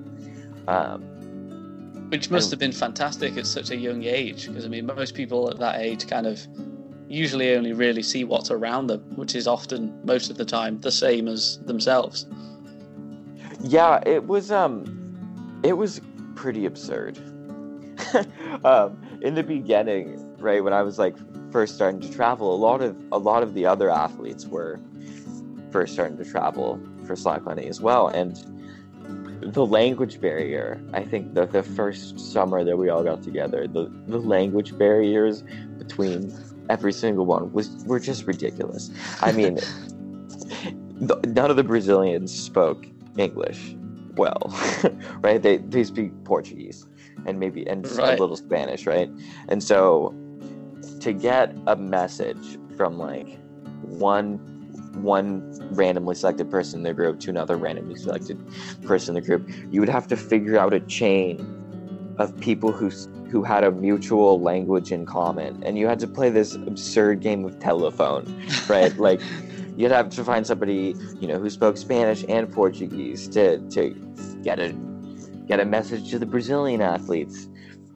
Um, 0.68 1.02
Which 2.10 2.30
must 2.30 2.46
and, 2.46 2.52
have 2.52 2.58
been 2.58 2.72
fantastic 2.72 3.36
at 3.36 3.46
such 3.46 3.70
a 3.70 3.76
young 3.76 4.02
age, 4.04 4.48
because 4.48 4.64
I 4.64 4.68
mean, 4.68 4.86
most 4.86 5.14
people 5.14 5.50
at 5.50 5.58
that 5.58 5.80
age 5.80 6.06
kind 6.06 6.26
of 6.26 6.46
usually 7.08 7.54
only 7.54 7.72
really 7.72 8.02
see 8.02 8.24
what's 8.24 8.50
around 8.50 8.88
them, 8.88 9.00
which 9.16 9.34
is 9.34 9.46
often 9.46 9.98
most 10.04 10.30
of 10.30 10.36
the 10.36 10.44
time 10.44 10.80
the 10.80 10.92
same 10.92 11.28
as 11.28 11.58
themselves. 11.60 12.26
Yeah, 13.60 14.02
it 14.06 14.26
was 14.26 14.50
um 14.50 15.60
it 15.62 15.74
was 15.74 16.00
pretty 16.34 16.66
absurd. 16.66 17.18
um, 18.64 19.02
in 19.22 19.34
the 19.34 19.42
beginning, 19.42 20.36
right, 20.38 20.62
when 20.62 20.72
I 20.72 20.82
was 20.82 20.98
like 20.98 21.16
first 21.50 21.74
starting 21.74 22.00
to 22.00 22.12
travel, 22.12 22.54
a 22.54 22.56
lot 22.56 22.82
of 22.82 22.96
a 23.12 23.18
lot 23.18 23.42
of 23.42 23.54
the 23.54 23.66
other 23.66 23.90
athletes 23.90 24.46
were 24.46 24.78
first 25.70 25.94
starting 25.94 26.16
to 26.18 26.24
travel 26.24 26.80
for 27.06 27.14
slacklining 27.14 27.68
as 27.68 27.80
well. 27.80 28.08
And 28.08 28.36
the 29.40 29.64
language 29.64 30.20
barrier, 30.20 30.80
I 30.92 31.02
think 31.04 31.34
the 31.34 31.46
the 31.46 31.62
first 31.62 32.18
summer 32.18 32.64
that 32.64 32.76
we 32.76 32.88
all 32.88 33.04
got 33.04 33.22
together, 33.22 33.66
the, 33.66 33.90
the 34.06 34.18
language 34.18 34.76
barriers 34.76 35.42
between 35.78 36.32
every 36.68 36.92
single 36.92 37.26
one 37.26 37.52
was 37.52 37.68
were 37.84 38.00
just 38.00 38.26
ridiculous. 38.26 38.90
I 39.20 39.32
mean, 39.32 39.58
none 41.00 41.50
of 41.50 41.56
the 41.56 41.64
Brazilians 41.64 42.32
spoke 42.32 42.86
English 43.16 43.76
well, 44.16 44.54
right? 45.20 45.40
They 45.42 45.58
they 45.58 45.84
speak 45.84 46.12
Portuguese 46.24 46.86
and 47.26 47.38
maybe 47.38 47.66
and 47.68 47.86
right. 47.92 48.18
a 48.18 48.20
little 48.20 48.36
Spanish, 48.36 48.86
right? 48.86 49.10
And 49.48 49.62
so 49.62 50.14
to 51.00 51.12
get 51.12 51.54
a 51.66 51.76
message 51.76 52.58
from 52.76 52.98
like 52.98 53.38
one 53.82 54.38
one 55.02 55.52
randomly 55.72 56.14
selected 56.14 56.50
person 56.50 56.80
in 56.80 56.84
the 56.84 56.94
group 56.94 57.20
to 57.20 57.30
another 57.30 57.56
randomly 57.56 57.96
selected 57.96 58.42
person 58.82 59.14
in 59.16 59.22
the 59.22 59.26
group, 59.26 59.48
you 59.70 59.80
would 59.80 59.88
have 59.88 60.06
to 60.08 60.16
figure 60.16 60.58
out 60.58 60.72
a 60.72 60.80
chain 60.80 61.52
of 62.18 62.38
people 62.40 62.72
who 62.72 62.90
who 63.30 63.42
had 63.42 63.64
a 63.64 63.70
mutual 63.70 64.40
language 64.40 64.92
in 64.92 65.04
common, 65.06 65.62
and 65.64 65.78
you 65.78 65.86
had 65.86 65.98
to 66.00 66.06
play 66.06 66.30
this 66.30 66.54
absurd 66.54 67.20
game 67.20 67.44
of 67.44 67.58
telephone, 67.58 68.24
right? 68.68 68.96
like 68.98 69.20
you'd 69.76 69.90
have 69.90 70.08
to 70.10 70.24
find 70.24 70.46
somebody 70.46 70.94
you 71.20 71.26
know 71.26 71.38
who 71.38 71.50
spoke 71.50 71.76
Spanish 71.76 72.24
and 72.28 72.50
Portuguese 72.52 73.28
to 73.28 73.58
to 73.70 73.90
get 74.42 74.58
a 74.58 74.72
get 75.46 75.60
a 75.60 75.64
message 75.64 76.10
to 76.10 76.18
the 76.18 76.26
Brazilian 76.26 76.80
athletes, 76.80 77.48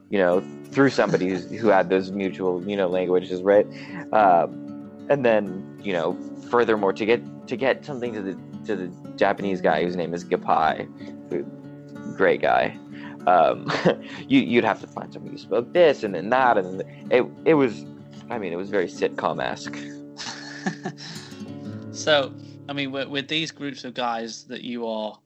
you 0.09 0.19
know, 0.19 0.41
through 0.71 0.91
somebody 0.91 1.37
who 1.57 1.69
had 1.69 1.91
those 1.91 2.11
mutual 2.13 2.63
you 2.69 2.77
know 2.77 2.89
languages, 2.89 3.43
right? 3.43 3.67
Um, 4.13 5.07
and 5.09 5.25
then 5.25 5.79
you 5.83 5.93
know, 5.93 6.19
furthermore, 6.51 6.93
to 6.93 7.07
get 7.07 7.49
to 7.49 7.57
get 7.57 7.85
something 7.85 8.13
to 8.15 8.23
the 8.23 8.39
to 8.67 8.77
the 8.77 8.93
Japanese 9.17 9.61
guy 9.61 9.85
whose 9.85 9.97
name 9.97 10.15
is 10.15 10.25
Gappai, 10.25 10.87
great 12.17 12.43
guy 12.43 12.80
um, 13.27 13.71
you, 14.29 14.41
you'd 14.41 14.65
have 14.65 14.81
to 14.81 14.87
find 14.87 15.13
somebody 15.13 15.33
who 15.37 15.39
spoke 15.39 15.73
this 15.73 16.03
and 16.03 16.15
then 16.15 16.31
that, 16.31 16.59
and 16.59 16.83
it 17.11 17.25
it 17.45 17.55
was, 17.55 17.85
I 18.31 18.39
mean, 18.39 18.53
it 18.53 18.57
was 18.57 18.71
very 18.71 18.87
sitcom 18.87 19.43
esque. 19.43 19.77
so, 21.93 22.33
I 22.69 22.73
mean, 22.73 22.93
with, 22.93 23.09
with 23.09 23.29
these 23.29 23.51
groups 23.51 23.85
of 23.85 23.95
guys 23.95 24.45
that 24.45 24.63
you 24.63 24.87
are, 24.87 25.19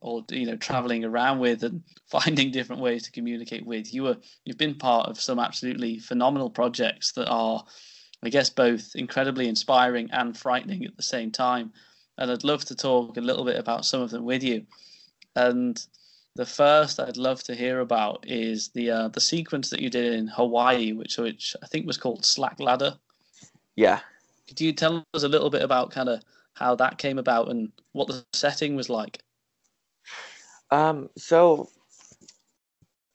or 0.00 0.24
you 0.30 0.46
know, 0.46 0.56
traveling 0.56 1.04
around 1.04 1.38
with 1.38 1.62
and 1.62 1.82
finding 2.10 2.50
different 2.50 2.82
ways 2.82 3.04
to 3.04 3.12
communicate 3.12 3.66
with, 3.66 3.92
you 3.92 4.04
were 4.04 4.16
you've 4.44 4.58
been 4.58 4.74
part 4.74 5.08
of 5.08 5.20
some 5.20 5.38
absolutely 5.38 5.98
phenomenal 5.98 6.50
projects 6.50 7.12
that 7.12 7.28
are, 7.28 7.64
I 8.22 8.28
guess, 8.28 8.50
both 8.50 8.94
incredibly 8.94 9.48
inspiring 9.48 10.10
and 10.12 10.36
frightening 10.36 10.84
at 10.84 10.96
the 10.96 11.02
same 11.02 11.30
time. 11.30 11.72
And 12.18 12.30
I'd 12.30 12.44
love 12.44 12.64
to 12.66 12.76
talk 12.76 13.16
a 13.16 13.20
little 13.20 13.44
bit 13.44 13.56
about 13.56 13.86
some 13.86 14.02
of 14.02 14.10
them 14.10 14.24
with 14.24 14.42
you. 14.42 14.66
And 15.34 15.82
the 16.34 16.46
first 16.46 16.98
I'd 16.98 17.16
love 17.16 17.42
to 17.44 17.54
hear 17.54 17.80
about 17.80 18.24
is 18.26 18.68
the 18.68 18.90
uh, 18.90 19.08
the 19.08 19.20
sequence 19.20 19.70
that 19.70 19.80
you 19.80 19.90
did 19.90 20.14
in 20.14 20.28
Hawaii, 20.28 20.92
which 20.92 21.18
which 21.18 21.54
I 21.62 21.66
think 21.66 21.86
was 21.86 21.98
called 21.98 22.24
Slack 22.24 22.58
Ladder. 22.60 22.96
Yeah. 23.76 24.00
Could 24.48 24.60
you 24.60 24.72
tell 24.72 25.04
us 25.14 25.22
a 25.22 25.28
little 25.28 25.50
bit 25.50 25.62
about 25.62 25.90
kind 25.90 26.08
of 26.08 26.22
how 26.54 26.74
that 26.76 26.98
came 26.98 27.18
about 27.18 27.48
and 27.48 27.70
what 27.92 28.08
the 28.08 28.24
setting 28.32 28.76
was 28.76 28.88
like? 28.88 29.20
Um, 30.70 31.10
so 31.16 31.68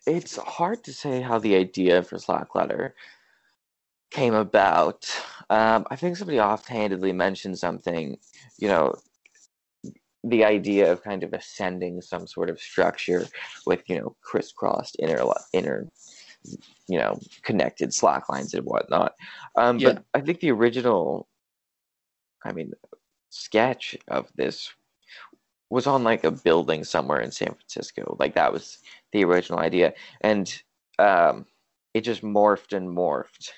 it's 0.05 0.37
hard 0.37 0.83
to 0.85 0.93
say 0.93 1.21
how 1.21 1.39
the 1.39 1.55
idea 1.55 2.03
for 2.03 2.17
Slack 2.17 2.55
Ladder 2.55 2.95
came 4.11 4.33
about. 4.33 5.09
Um, 5.49 5.85
I 5.89 5.95
think 5.95 6.17
somebody 6.17 6.39
offhandedly 6.39 7.13
mentioned 7.13 7.57
something, 7.59 8.17
you 8.57 8.67
know, 8.67 8.95
the 10.29 10.43
idea 10.43 10.91
of 10.91 11.03
kind 11.03 11.23
of 11.23 11.33
ascending 11.33 12.01
some 12.01 12.27
sort 12.27 12.49
of 12.49 12.59
structure 12.59 13.25
with 13.65 13.83
you 13.87 13.99
know 13.99 14.15
crisscrossed 14.21 14.95
inner 14.99 15.23
inner 15.53 15.87
you 16.87 16.97
know 16.97 17.19
connected 17.43 17.93
slack 17.93 18.29
lines 18.29 18.53
and 18.53 18.65
whatnot. 18.65 19.13
Um, 19.55 19.79
yeah. 19.79 19.93
but 19.93 20.03
i 20.13 20.21
think 20.21 20.39
the 20.39 20.51
original 20.51 21.27
i 22.43 22.51
mean 22.51 22.71
sketch 23.29 23.97
of 24.07 24.27
this 24.35 24.71
was 25.69 25.87
on 25.87 26.03
like 26.03 26.23
a 26.23 26.31
building 26.31 26.83
somewhere 26.83 27.19
in 27.19 27.31
san 27.31 27.49
francisco. 27.49 28.15
Like 28.19 28.35
that 28.35 28.53
was 28.53 28.79
the 29.11 29.23
original 29.23 29.59
idea. 29.59 29.93
And 30.21 30.61
um, 30.99 31.45
it 31.93 32.01
just 32.01 32.23
morphed 32.23 32.75
and 32.75 32.87
morphed 32.89 33.49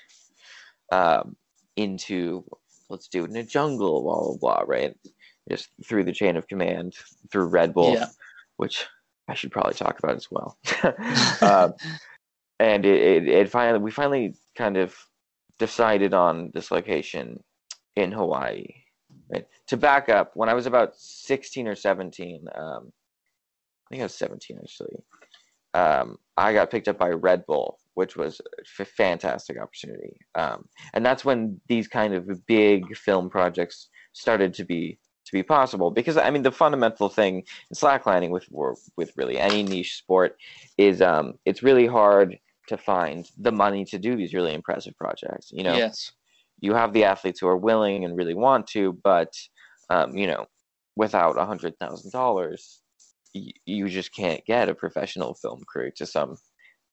um, 0.92 1.36
into 1.76 2.44
let's 2.88 3.08
do 3.08 3.24
it 3.24 3.30
in 3.30 3.36
a 3.36 3.44
jungle 3.44 4.02
blah 4.02 4.20
blah 4.20 4.36
blah 4.36 4.64
right 4.66 4.96
just 5.50 5.68
through 5.84 6.04
the 6.04 6.12
chain 6.12 6.36
of 6.36 6.46
command 6.46 6.94
through 7.30 7.46
Red 7.46 7.74
Bull, 7.74 7.94
yeah. 7.94 8.06
which 8.56 8.86
I 9.28 9.34
should 9.34 9.50
probably 9.50 9.74
talk 9.74 9.98
about 9.98 10.16
as 10.16 10.28
well. 10.30 10.56
um, 11.42 11.74
and 12.60 12.84
it, 12.84 13.02
it, 13.02 13.28
it 13.28 13.50
finally 13.50 13.78
we 13.80 13.90
finally 13.90 14.34
kind 14.56 14.76
of 14.76 14.94
decided 15.58 16.14
on 16.14 16.50
this 16.54 16.70
location 16.70 17.42
in 17.96 18.12
Hawaii. 18.12 18.66
Right. 19.32 19.46
To 19.68 19.76
back 19.76 20.08
up, 20.08 20.32
when 20.34 20.48
I 20.48 20.54
was 20.54 20.66
about 20.66 20.94
sixteen 20.96 21.66
or 21.66 21.74
seventeen, 21.74 22.44
um, 22.54 22.92
I 23.86 23.90
think 23.90 24.00
I 24.00 24.04
was 24.04 24.14
seventeen 24.14 24.58
actually. 24.62 25.02
Um, 25.74 26.16
I 26.36 26.52
got 26.52 26.70
picked 26.70 26.88
up 26.88 26.98
by 26.98 27.10
Red 27.10 27.44
Bull, 27.46 27.78
which 27.94 28.16
was 28.16 28.40
a 28.78 28.84
fantastic 28.84 29.56
opportunity. 29.60 30.16
Um, 30.34 30.64
and 30.94 31.06
that's 31.06 31.24
when 31.24 31.60
these 31.68 31.86
kind 31.86 32.14
of 32.14 32.46
big 32.46 32.96
film 32.96 33.30
projects 33.30 33.88
started 34.12 34.52
to 34.54 34.64
be 34.64 34.98
to 35.24 35.32
be 35.32 35.42
possible. 35.42 35.90
Because 35.90 36.16
I 36.16 36.30
mean, 36.30 36.42
the 36.42 36.52
fundamental 36.52 37.08
thing 37.08 37.36
in 37.70 37.74
slacklining 37.74 38.30
with 38.30 38.46
with 38.96 39.12
really 39.16 39.38
any 39.38 39.62
niche 39.62 39.96
sport 39.96 40.36
is 40.78 41.02
um, 41.02 41.34
it's 41.44 41.62
really 41.62 41.86
hard 41.86 42.38
to 42.68 42.76
find 42.76 43.28
the 43.38 43.52
money 43.52 43.84
to 43.84 43.98
do 43.98 44.16
these 44.16 44.34
really 44.34 44.54
impressive 44.54 44.96
projects. 44.96 45.50
You 45.52 45.64
know, 45.64 45.76
yes, 45.76 46.12
you 46.60 46.74
have 46.74 46.92
the 46.92 47.04
athletes 47.04 47.40
who 47.40 47.48
are 47.48 47.56
willing 47.56 48.04
and 48.04 48.16
really 48.16 48.34
want 48.34 48.66
to, 48.68 48.98
but 49.04 49.34
um, 49.88 50.16
you 50.16 50.26
know, 50.26 50.46
without 50.96 51.38
a 51.38 51.46
hundred 51.46 51.78
thousand 51.78 52.12
dollars, 52.12 52.80
you 53.32 53.88
just 53.88 54.14
can't 54.14 54.44
get 54.44 54.68
a 54.68 54.74
professional 54.74 55.34
film 55.34 55.62
crew 55.66 55.90
to 55.92 56.06
some 56.06 56.36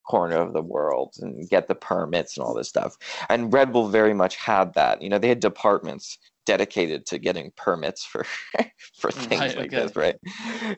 corner 0.08 0.38
of 0.38 0.54
the 0.54 0.62
world 0.62 1.14
and 1.20 1.50
get 1.50 1.68
the 1.68 1.76
permits 1.76 2.38
and 2.38 2.46
all 2.46 2.54
this 2.54 2.70
stuff. 2.70 2.96
And 3.30 3.54
Red 3.54 3.74
Bull 3.74 3.90
very 3.90 4.14
much 4.14 4.38
had 4.38 4.74
that. 4.76 5.02
You 5.02 5.10
know, 5.10 5.18
they 5.18 5.28
had 5.28 5.40
departments 5.40 6.18
dedicated 6.48 7.06
to 7.06 7.20
getting 7.20 7.52
permits 7.56 8.04
for 8.04 8.26
for 9.00 9.12
things 9.12 9.42
right, 9.42 9.58
like 9.58 9.74
okay. 9.74 9.86
this, 9.86 9.96
right? 9.96 10.16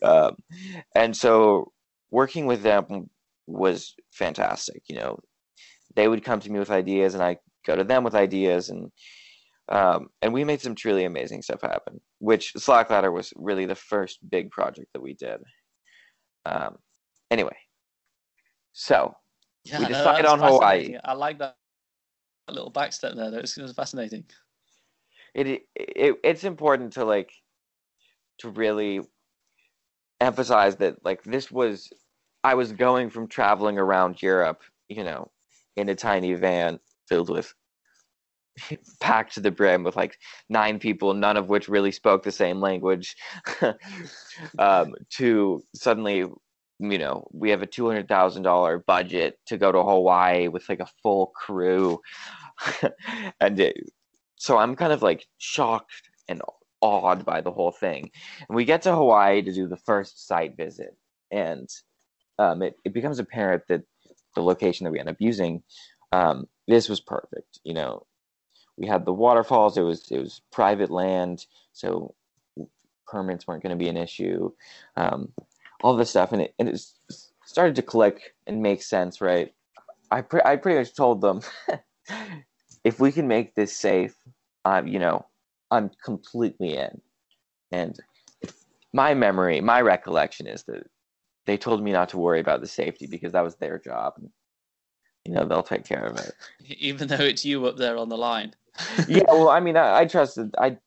Um, 0.04 0.36
and 0.96 1.16
so 1.16 1.72
working 2.12 2.48
with 2.48 2.64
them 2.64 3.10
was 3.48 3.96
fantastic. 4.12 4.82
You 4.90 4.98
know, 4.98 5.20
they 5.96 6.08
would 6.08 6.24
come 6.24 6.40
to 6.42 6.52
me 6.52 6.60
with 6.60 6.72
ideas, 6.72 7.14
and 7.14 7.24
I 7.24 7.38
go 7.66 7.76
to 7.76 7.84
them 7.84 8.04
with 8.04 8.16
ideas, 8.16 8.70
and 8.70 8.92
um, 9.70 10.08
and 10.22 10.34
we 10.34 10.44
made 10.44 10.60
some 10.60 10.76
truly 10.76 11.06
amazing 11.06 11.44
stuff 11.44 11.62
happen. 11.62 12.02
Which 12.18 12.52
Slack 12.58 12.90
Ladder 12.90 13.12
was 13.12 13.32
really 13.36 13.66
the 13.66 13.76
first 13.76 14.20
big 14.30 14.50
project 14.50 14.88
that 14.94 15.02
we 15.02 15.14
did. 15.14 15.40
Um, 16.46 16.78
anyway, 17.30 17.58
so 18.74 19.14
yeah, 19.66 19.80
we 19.80 19.86
decided 19.86 20.26
no, 20.26 20.34
on 20.34 20.40
Hawaii. 20.40 20.98
I 21.06 21.14
like 21.14 21.38
that 21.40 21.56
little 22.50 22.72
backstep 22.72 23.16
there. 23.16 23.30
That 23.30 23.42
was, 23.42 23.56
it 23.56 23.62
was 23.62 23.74
fascinating. 23.74 24.26
It, 25.34 25.64
it 25.76 26.16
it's 26.24 26.44
important 26.44 26.94
to 26.94 27.06
like 27.06 27.32
to 28.40 28.50
really 28.50 29.02
emphasize 30.20 30.78
that 30.78 31.04
like 31.06 31.24
this 31.24 31.52
was 31.52 31.90
I 32.44 32.56
was 32.56 32.72
going 32.72 33.10
from 33.10 33.28
traveling 33.28 33.78
around 33.78 34.22
Europe, 34.22 34.62
you 34.88 35.04
know, 35.04 35.32
in 35.76 35.90
a 35.90 35.96
tiny 35.96 36.34
van 36.34 36.80
filled 37.08 37.30
with 37.30 37.54
packed 39.00 39.34
to 39.36 39.42
the 39.42 39.52
brim 39.52 39.84
with 39.84 39.96
like 39.96 40.18
nine 40.50 40.80
people, 40.80 41.14
none 41.14 41.38
of 41.38 41.50
which 41.50 41.70
really 41.70 41.92
spoke 41.92 42.24
the 42.24 42.32
same 42.32 42.60
language, 42.60 43.16
um, 44.60 44.94
to 45.10 45.62
suddenly, 45.76 46.26
you 46.80 46.98
know, 46.98 47.28
we 47.34 47.50
have 47.50 47.62
a 47.62 47.68
two 47.68 47.88
hundred 47.88 48.08
thousand 48.08 48.44
dollar 48.44 48.80
budget 48.80 49.38
to 49.48 49.58
go 49.58 49.72
to 49.72 49.84
Hawaii 49.84 50.48
with 50.48 50.68
like 50.70 50.80
a 50.80 50.90
full 51.04 51.28
crew, 51.36 52.00
and 53.42 53.60
it, 53.60 53.76
so 54.40 54.58
I'm 54.58 54.76
kind 54.76 54.94
of 54.94 55.04
like 55.04 55.28
shocked 55.38 56.10
and 56.30 56.42
awed 56.82 57.26
by 57.26 57.42
the 57.42 57.52
whole 57.52 57.72
thing. 57.72 58.10
And 58.48 58.56
we 58.56 58.66
get 58.66 58.82
to 58.84 58.96
Hawaii 58.96 59.42
to 59.42 59.54
do 59.54 59.68
the 59.68 59.78
first 59.78 60.26
site 60.28 60.56
visit, 60.58 60.96
and 61.30 61.70
um, 62.40 62.64
it, 62.64 62.76
it 62.86 62.94
becomes 62.94 63.20
apparent 63.20 63.64
that 63.68 63.84
the 64.36 64.42
location 64.42 64.86
that 64.86 64.92
we 64.92 65.00
end 65.00 65.10
up 65.10 65.18
using, 65.20 65.62
um, 66.14 66.48
this 66.68 66.88
was 66.88 67.02
perfect. 67.02 67.60
You 67.66 67.74
know, 67.74 68.08
we 68.78 68.88
had 68.88 69.06
the 69.06 69.14
waterfalls. 69.14 69.78
It 69.78 69.82
was 69.82 70.10
it 70.10 70.20
was 70.20 70.42
private 70.52 70.90
land, 70.90 71.46
so 71.74 72.16
permits 73.06 73.46
weren't 73.46 73.62
going 73.62 73.78
to 73.78 73.84
be 73.84 73.90
an 73.90 73.98
issue. 73.98 74.52
Um, 74.96 75.34
all 75.84 75.98
this 75.98 76.12
stuff, 76.12 76.32
and 76.32 76.44
it 76.44 76.54
and 76.60 76.70
it 76.70 76.82
started 77.46 77.76
to 77.76 77.82
click 77.82 78.36
and 78.48 78.62
make 78.62 78.82
sense, 78.84 79.20
right? 79.20 79.54
I 80.12 80.22
pre- 80.22 80.42
I 80.46 80.56
pretty 80.56 80.80
much 80.80 80.96
told 80.96 81.20
them 81.20 81.42
if 82.84 83.00
we 83.00 83.12
can 83.12 83.28
make 83.28 83.56
this 83.56 83.76
safe, 83.76 84.16
I'm 84.66 84.88
you 84.88 85.00
know 85.00 85.26
I'm 85.72 85.92
completely 86.04 86.76
in. 86.76 87.02
And 87.72 87.98
my 88.94 89.14
memory, 89.14 89.62
my 89.62 89.82
recollection 89.82 90.48
is 90.48 90.64
that 90.64 90.88
they 91.46 91.58
told 91.58 91.84
me 91.84 91.92
not 91.92 92.10
to 92.10 92.18
worry 92.18 92.40
about 92.40 92.62
the 92.62 92.68
safety 92.68 93.08
because 93.08 93.34
that 93.34 93.44
was 93.44 93.56
their 93.56 93.78
job. 93.78 94.14
You 95.26 95.34
know 95.34 95.46
they'll 95.46 95.64
take 95.64 95.86
care 95.86 96.06
of 96.06 96.18
it. 96.18 96.34
Even 96.80 97.08
though 97.08 97.16
it's 97.18 97.46
you 97.46 97.66
up 97.66 97.78
there 97.78 97.98
on 97.98 98.10
the 98.10 98.18
line. 98.18 98.54
yeah, 99.08 99.24
well, 99.28 99.50
I 99.50 99.60
mean, 99.60 99.76
I, 99.76 100.00
I, 100.00 100.06
trusted 100.06 100.56
I, 100.58 100.78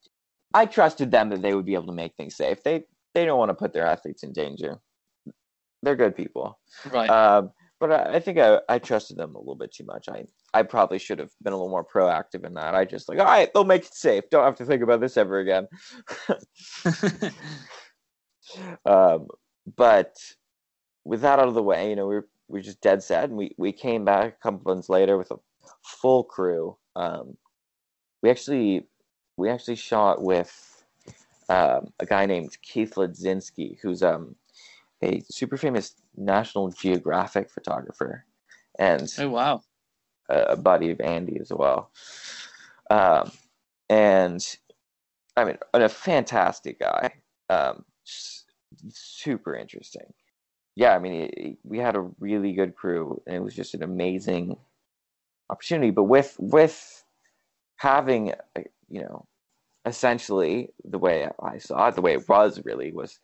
I 0.54 0.66
trusted 0.66 1.10
them 1.10 1.28
that 1.28 1.42
they 1.42 1.54
would 1.54 1.66
be 1.66 1.74
able 1.74 1.86
to 1.86 1.92
make 1.92 2.14
things 2.16 2.36
safe. 2.36 2.62
They 2.62 2.84
they 3.14 3.24
don't 3.24 3.38
want 3.38 3.50
to 3.50 3.54
put 3.54 3.72
their 3.72 3.86
athletes 3.86 4.22
in 4.22 4.32
danger. 4.32 4.78
They're 5.82 5.96
good 5.96 6.16
people, 6.16 6.58
right? 6.90 7.10
Um, 7.10 7.50
but 7.82 7.90
I, 7.90 8.14
I, 8.14 8.20
think 8.20 8.38
I, 8.38 8.60
I 8.68 8.78
trusted 8.78 9.16
them 9.16 9.34
a 9.34 9.38
little 9.38 9.56
bit 9.56 9.74
too 9.74 9.84
much. 9.84 10.08
I 10.08 10.22
I 10.54 10.62
probably 10.62 11.00
should 11.00 11.18
have 11.18 11.32
been 11.42 11.52
a 11.52 11.56
little 11.56 11.68
more 11.68 11.84
proactive 11.84 12.46
in 12.46 12.54
that. 12.54 12.76
I 12.76 12.84
just 12.84 13.08
like, 13.08 13.18
all 13.18 13.24
right, 13.24 13.52
they'll 13.52 13.64
make 13.64 13.84
it 13.84 13.94
safe. 13.94 14.22
Don't 14.30 14.44
have 14.44 14.54
to 14.58 14.64
think 14.64 14.84
about 14.84 15.00
this 15.00 15.16
ever 15.16 15.40
again. 15.40 15.66
um, 18.86 19.26
but 19.76 20.14
with 21.04 21.22
that 21.22 21.40
out 21.40 21.48
of 21.48 21.54
the 21.54 21.62
way, 21.62 21.90
you 21.90 21.96
know, 21.96 22.06
we 22.06 22.14
are 22.14 22.28
we 22.46 22.60
are 22.60 22.62
just 22.62 22.80
dead 22.82 23.02
set, 23.02 23.24
and 23.24 23.36
we 23.36 23.52
we 23.58 23.72
came 23.72 24.04
back 24.04 24.36
a 24.36 24.42
couple 24.42 24.60
months 24.64 24.88
later 24.88 25.18
with 25.18 25.32
a 25.32 25.40
full 25.84 26.22
crew. 26.22 26.76
Um, 26.94 27.36
we 28.22 28.30
actually 28.30 28.86
we 29.36 29.50
actually 29.50 29.74
shot 29.74 30.22
with 30.22 30.84
um, 31.48 31.88
a 31.98 32.06
guy 32.06 32.26
named 32.26 32.56
Keith 32.62 32.94
Ladzinski, 32.94 33.78
who's 33.82 34.04
um, 34.04 34.36
a 35.02 35.22
super 35.28 35.56
famous 35.56 35.94
National 36.16 36.70
Geographic 36.70 37.50
photographer, 37.50 38.24
and 38.78 39.08
oh 39.18 39.28
wow, 39.28 39.62
a, 40.28 40.40
a 40.40 40.56
buddy 40.56 40.90
of 40.90 41.00
Andy 41.00 41.38
as 41.40 41.52
well. 41.52 41.90
Um, 42.90 43.30
and 43.88 44.44
I 45.36 45.44
mean, 45.44 45.58
a 45.74 45.88
fantastic 45.88 46.78
guy, 46.80 47.14
um, 47.48 47.84
super 48.90 49.56
interesting. 49.56 50.12
Yeah, 50.74 50.94
I 50.94 50.98
mean, 50.98 51.30
it, 51.32 51.58
we 51.64 51.78
had 51.78 51.96
a 51.96 52.10
really 52.18 52.52
good 52.52 52.74
crew, 52.74 53.20
and 53.26 53.36
it 53.36 53.42
was 53.42 53.54
just 53.54 53.74
an 53.74 53.82
amazing 53.82 54.56
opportunity. 55.50 55.90
But 55.90 56.04
with 56.04 56.36
with 56.38 57.04
having, 57.76 58.32
uh, 58.32 58.62
you 58.88 59.02
know, 59.02 59.26
essentially 59.84 60.70
the 60.84 60.98
way 60.98 61.28
I 61.42 61.58
saw 61.58 61.88
it, 61.88 61.94
the 61.94 62.02
way 62.02 62.12
it 62.14 62.28
was 62.28 62.60
really 62.64 62.92
was, 62.92 63.18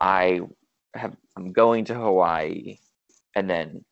I 0.00 0.40
have 0.94 1.16
I'm 1.36 1.52
going 1.52 1.84
to 1.86 1.94
Hawaii, 1.94 2.78
and 3.34 3.48
then, 3.48 3.84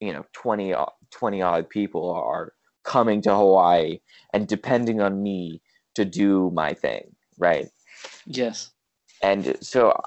you 0.00 0.12
know, 0.12 0.24
20, 0.32 0.74
20 1.10 1.42
odd 1.42 1.68
people 1.68 2.12
are 2.12 2.52
coming 2.84 3.20
to 3.22 3.34
Hawaii 3.34 4.00
and 4.32 4.46
depending 4.46 5.00
on 5.00 5.22
me 5.22 5.60
to 5.94 6.04
do 6.04 6.50
my 6.54 6.72
thing, 6.72 7.14
right? 7.38 7.68
Yes. 8.26 8.70
And 9.22 9.56
so 9.60 9.98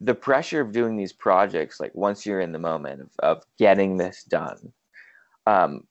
the 0.00 0.14
pressure 0.14 0.60
of 0.60 0.72
doing 0.72 0.96
these 0.96 1.12
projects, 1.12 1.78
like 1.78 1.94
once 1.94 2.24
you're 2.24 2.40
in 2.40 2.52
the 2.52 2.58
moment 2.58 3.02
of, 3.02 3.10
of 3.18 3.42
getting 3.58 3.96
this 3.96 4.24
done, 4.24 4.72
um, 5.46 5.84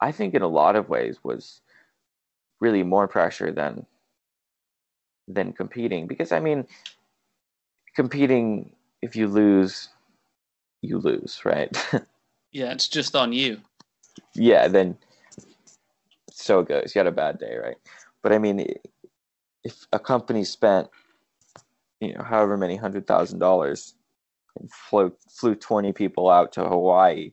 I 0.00 0.10
think 0.10 0.34
in 0.34 0.42
a 0.42 0.48
lot 0.48 0.76
of 0.76 0.88
ways 0.88 1.18
was 1.22 1.60
really 2.60 2.82
more 2.82 3.06
pressure 3.08 3.52
than 3.52 3.86
than 5.26 5.52
competing 5.52 6.06
because 6.06 6.32
I 6.32 6.40
mean 6.40 6.66
competing 7.94 8.74
if 9.02 9.16
you 9.16 9.28
lose 9.28 9.88
you 10.82 10.98
lose, 10.98 11.40
right? 11.44 11.74
yeah, 12.52 12.72
it's 12.72 12.88
just 12.88 13.16
on 13.16 13.32
you. 13.32 13.58
Yeah, 14.34 14.68
then 14.68 14.98
so 16.30 16.60
it 16.60 16.68
goes. 16.68 16.94
You 16.94 16.98
had 16.98 17.06
a 17.06 17.12
bad 17.12 17.38
day, 17.38 17.56
right? 17.56 17.76
But 18.22 18.32
I 18.32 18.38
mean 18.38 18.66
if 19.62 19.86
a 19.92 19.98
company 19.98 20.44
spent 20.44 20.88
you 22.00 22.14
know 22.14 22.22
however 22.22 22.56
many 22.56 22.76
hundred 22.76 23.06
thousand 23.06 23.38
dollars 23.38 23.94
and 24.58 24.70
flew 24.70 25.12
flew 25.30 25.54
20 25.54 25.92
people 25.92 26.30
out 26.30 26.52
to 26.52 26.64
Hawaii 26.64 27.32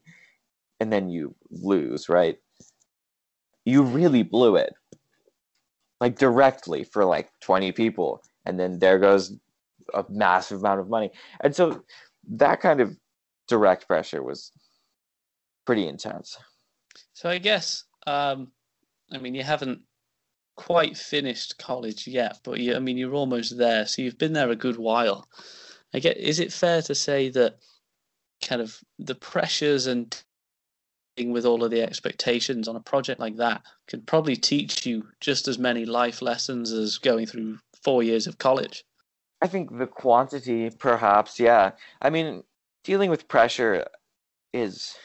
and 0.80 0.92
then 0.92 1.10
you 1.10 1.36
lose, 1.52 2.10
right? 2.10 2.38
you 3.66 3.84
really 3.84 4.24
blew 4.24 4.56
it 4.56 4.74
like 6.00 6.18
directly 6.18 6.84
for 6.84 7.06
like 7.06 7.30
20 7.42 7.72
people 7.72 8.22
and 8.46 8.60
then 8.60 8.80
there 8.80 9.00
goes 9.00 9.34
a 9.94 10.06
massive 10.10 10.60
amount 10.60 10.80
of 10.80 10.90
money. 10.90 11.12
And 11.42 11.56
so 11.56 11.84
that 12.30 12.62
kind 12.62 12.82
of 12.82 12.96
direct 13.48 13.88
pressure 13.88 14.24
was 14.24 14.52
pretty 15.66 15.88
intense. 15.88 16.38
So 17.14 17.30
i 17.30 17.38
guess 17.38 17.84
um 18.08 18.52
i 19.12 19.18
mean 19.18 19.36
you 19.36 19.44
haven't 19.44 19.82
quite 20.56 20.98
finished 20.98 21.58
college 21.60 22.08
yet 22.08 22.40
but 22.44 22.60
you 22.60 22.76
i 22.76 22.80
mean 22.80 22.98
you're 22.98 23.14
almost 23.14 23.58
there. 23.58 23.86
So 23.86 24.02
you've 24.02 24.18
been 24.18 24.34
there 24.34 24.50
a 24.50 24.56
good 24.56 24.78
while. 24.78 25.28
I 25.94 26.00
get 26.00 26.18
is 26.18 26.40
it 26.40 26.54
fair 26.54 26.82
to 26.84 26.96
say 26.96 27.30
that 27.30 27.58
kind 28.44 28.62
of 28.62 28.80
the 28.98 29.16
pressures 29.16 29.88
and 29.88 30.16
with 31.26 31.46
all 31.46 31.64
of 31.64 31.72
the 31.72 31.82
expectations 31.82 32.68
on 32.68 32.76
a 32.76 32.80
project 32.80 33.20
like 33.20 33.36
that 33.36 33.62
could 33.88 34.08
probably 34.08 34.36
teach 34.36 34.86
you 34.86 35.08
just 35.20 35.48
as 35.48 35.60
many 35.60 35.86
life 35.86 36.22
lessons 36.22 36.72
as 36.72 36.98
going 36.98 37.28
through 37.28 37.60
four 37.84 38.02
years 38.02 38.28
of 38.28 38.38
college. 38.38 38.84
I 39.42 39.48
think 39.48 39.78
the 39.78 39.88
quantity, 39.88 40.70
perhaps, 40.70 41.40
yeah. 41.40 41.72
I 42.02 42.10
mean, 42.10 42.44
dealing 42.84 43.10
with 43.10 43.28
pressure 43.28 43.86
is, 44.54 44.96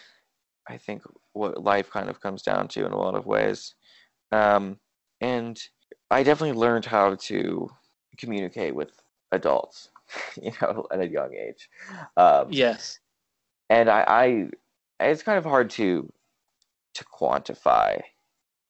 I 0.69 0.77
think, 0.77 1.03
what 1.33 1.63
life 1.63 1.91
kind 1.91 2.11
of 2.11 2.21
comes 2.21 2.43
down 2.43 2.69
to 2.69 2.85
in 2.85 2.93
a 2.93 2.99
lot 2.99 3.15
of 3.15 3.27
ways. 3.27 3.75
Um, 4.33 4.79
and 5.21 5.59
I 6.11 6.23
definitely 6.23 6.59
learned 6.59 6.85
how 6.85 7.15
to 7.15 7.71
communicate 8.19 8.75
with 8.75 8.91
adults, 9.33 9.91
you 10.43 10.53
know, 10.61 10.87
at 10.93 11.01
a 11.01 11.09
young 11.09 11.35
age. 11.35 11.69
Um, 12.17 12.49
yes. 12.51 12.99
And 13.71 13.89
I, 13.89 14.05
I, 15.01 15.05
it's 15.09 15.23
kind 15.23 15.39
of 15.39 15.45
hard 15.45 15.71
to, 15.71 16.13
to 16.95 17.05
quantify, 17.05 18.01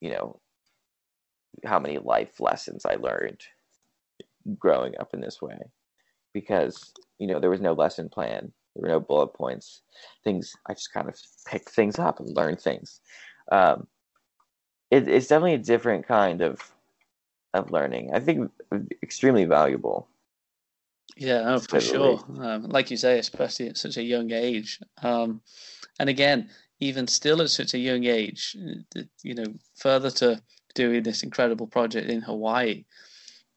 you 0.00 0.10
know, 0.10 0.40
how 1.64 1.78
many 1.78 1.98
life 1.98 2.38
lessons 2.38 2.84
I 2.86 2.94
learned 2.94 3.40
growing 4.58 4.94
up 4.98 5.14
in 5.14 5.20
this 5.20 5.40
way 5.42 5.58
because 6.32 6.92
you 7.18 7.26
know 7.26 7.40
there 7.40 7.50
was 7.50 7.60
no 7.60 7.72
lesson 7.72 8.08
plan 8.08 8.52
there 8.74 8.82
were 8.82 8.88
no 8.88 9.00
bullet 9.00 9.28
points 9.28 9.82
things 10.22 10.54
i 10.68 10.74
just 10.74 10.92
kind 10.92 11.08
of 11.08 11.16
picked 11.46 11.70
things 11.70 11.98
up 11.98 12.20
and 12.20 12.36
learned 12.36 12.60
things. 12.60 13.00
Um, 13.50 13.86
it, 14.90 15.08
it's 15.08 15.28
definitely 15.28 15.54
a 15.54 15.58
different 15.58 16.06
kind 16.06 16.40
of 16.40 16.60
of 17.54 17.70
learning. 17.70 18.10
I 18.12 18.20
think 18.20 18.50
extremely 19.02 19.44
valuable. 19.44 20.08
Yeah 21.16 21.54
oh, 21.54 21.58
for 21.60 21.80
sure. 21.80 22.20
Um, 22.40 22.64
like 22.64 22.90
you 22.90 22.96
say 22.96 23.18
especially 23.18 23.68
at 23.68 23.78
such 23.78 23.96
a 23.96 24.02
young 24.02 24.32
age. 24.32 24.80
Um, 25.02 25.40
and 25.98 26.08
again 26.08 26.50
even 26.78 27.06
still 27.06 27.40
at 27.40 27.48
such 27.48 27.72
a 27.72 27.78
young 27.78 28.04
age 28.04 28.54
you 29.22 29.34
know 29.34 29.46
further 29.76 30.10
to 30.10 30.42
doing 30.74 31.02
this 31.02 31.22
incredible 31.22 31.66
project 31.66 32.10
in 32.10 32.20
hawaii 32.20 32.84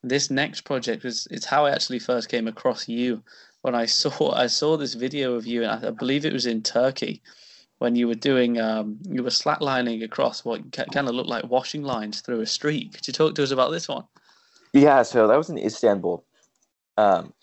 this 0.03 0.29
next 0.29 0.61
project 0.61 1.03
was 1.03 1.27
it's 1.31 1.45
how 1.45 1.65
I 1.65 1.71
actually 1.71 1.99
first 1.99 2.29
came 2.29 2.47
across 2.47 2.87
you 2.87 3.21
when 3.61 3.75
I 3.75 3.85
saw 3.85 4.31
I 4.31 4.47
saw 4.47 4.77
this 4.77 4.93
video 4.93 5.35
of 5.35 5.45
you 5.45 5.63
and 5.63 5.85
I, 5.85 5.89
I 5.89 5.91
believe 5.91 6.25
it 6.25 6.33
was 6.33 6.45
in 6.45 6.61
Turkey 6.61 7.21
when 7.79 7.95
you 7.95 8.07
were 8.07 8.15
doing 8.15 8.59
um, 8.59 8.99
you 9.09 9.23
were 9.23 9.29
slacklining 9.29 10.03
across 10.03 10.45
what 10.45 10.71
kind 10.71 11.07
of 11.07 11.15
looked 11.15 11.29
like 11.29 11.49
washing 11.49 11.83
lines 11.83 12.21
through 12.21 12.41
a 12.41 12.45
street. 12.45 12.93
Could 12.93 13.07
you 13.07 13.13
talk 13.13 13.35
to 13.35 13.43
us 13.43 13.51
about 13.51 13.71
this 13.71 13.87
one? 13.87 14.05
Yeah, 14.73 15.01
so 15.03 15.27
that 15.27 15.37
was 15.37 15.49
in 15.49 15.57
Istanbul. 15.57 16.23
Um, 16.97 17.33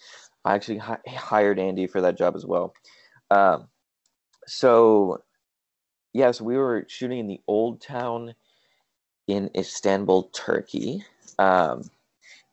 I 0.45 0.55
actually 0.55 0.79
hi- 0.79 0.99
hired 1.09 1.59
Andy 1.59 1.87
for 1.87 2.01
that 2.03 2.17
job 2.17 2.37
as 2.37 2.47
well. 2.47 2.75
Um, 3.31 3.69
so 4.47 5.23
yes, 6.13 6.25
yeah, 6.25 6.31
so 6.33 6.45
we 6.45 6.57
were 6.57 6.85
shooting 6.89 7.19
in 7.19 7.27
the 7.27 7.41
old 7.47 7.81
town 7.81 8.35
in 9.27 9.51
Istanbul, 9.57 10.25
Turkey. 10.35 11.05
Um, 11.39 11.91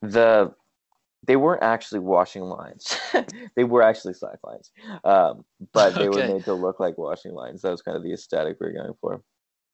the 0.04 0.54
they 1.26 1.38
weren't 1.38 1.64
actually 1.64 2.00
washing 2.00 2.44
lines. 2.44 2.98
they 3.56 3.64
were 3.64 3.82
actually 3.82 4.14
slack 4.14 4.40
lines, 4.44 4.72
um, 5.06 5.46
but 5.72 5.96
they 5.96 6.08
okay. 6.08 6.28
were 6.28 6.34
made 6.34 6.44
to 6.44 6.54
look 6.54 6.80
like 6.80 6.98
washing 6.98 7.34
lines. 7.34 7.62
That 7.62 7.72
was 7.72 7.82
kind 7.82 7.96
of 7.96 8.04
the 8.04 8.14
aesthetic 8.14 8.58
we 8.60 8.68
were 8.68 8.74
going 8.74 8.94
for. 9.00 9.24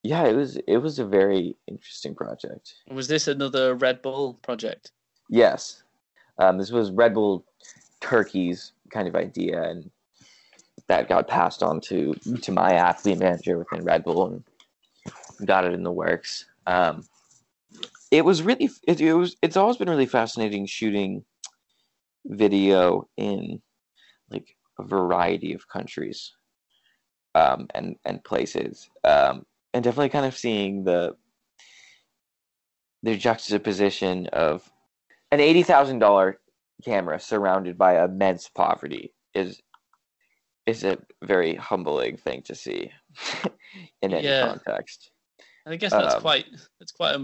Yeah, 0.03 0.25
it 0.27 0.35
was 0.35 0.57
it 0.67 0.77
was 0.77 0.99
a 0.99 1.05
very 1.05 1.57
interesting 1.67 2.15
project. 2.15 2.75
Was 2.89 3.07
this 3.07 3.27
another 3.27 3.73
Red 3.73 4.01
Bull 4.01 4.35
project? 4.35 4.91
Yes, 5.27 5.83
um, 6.37 6.57
this 6.57 6.71
was 6.71 6.91
Red 6.91 7.15
Bull 7.15 7.43
Turkey's 7.99 8.71
kind 8.91 9.07
of 9.07 9.15
idea, 9.15 9.63
and 9.63 9.89
that 10.87 11.09
got 11.09 11.27
passed 11.27 11.63
on 11.63 11.81
to 11.81 12.13
to 12.13 12.51
my 12.51 12.73
athlete 12.73 13.19
manager 13.19 13.57
within 13.57 13.83
Red 13.83 14.03
Bull, 14.03 14.27
and 14.27 14.43
got 15.47 15.65
it 15.65 15.73
in 15.73 15.83
the 15.83 15.91
works. 15.91 16.45
Um, 16.67 17.03
it 18.11 18.25
was 18.25 18.41
really 18.41 18.69
it, 18.87 19.01
it 19.01 19.13
was 19.13 19.35
it's 19.41 19.57
always 19.57 19.77
been 19.77 19.89
really 19.89 20.05
fascinating 20.05 20.65
shooting 20.65 21.23
video 22.25 23.07
in 23.17 23.61
like 24.29 24.55
a 24.77 24.83
variety 24.83 25.53
of 25.53 25.67
countries 25.67 26.33
um, 27.35 27.67
and 27.75 27.95
and 28.05 28.23
places 28.23 28.89
um, 29.03 29.45
and 29.73 29.83
definitely 29.83 30.09
kind 30.09 30.25
of 30.25 30.37
seeing 30.37 30.83
the 30.83 31.15
the 33.03 33.15
juxtaposition 33.15 34.27
of 34.27 34.69
an 35.31 35.39
eighty 35.39 35.63
thousand 35.63 35.99
dollar 35.99 36.39
camera 36.83 37.19
surrounded 37.19 37.77
by 37.77 38.03
immense 38.03 38.49
poverty 38.49 39.13
is 39.33 39.61
is 40.65 40.83
a 40.83 40.97
very 41.23 41.55
humbling 41.55 42.17
thing 42.17 42.41
to 42.43 42.55
see 42.55 42.91
in 44.01 44.13
any 44.13 44.27
yeah. 44.27 44.47
context. 44.47 45.11
I 45.65 45.75
guess 45.75 45.91
that's 45.91 46.15
um, 46.15 46.21
quite 46.21 46.45
that's 46.79 46.91
quite 46.91 47.15
a 47.15 47.19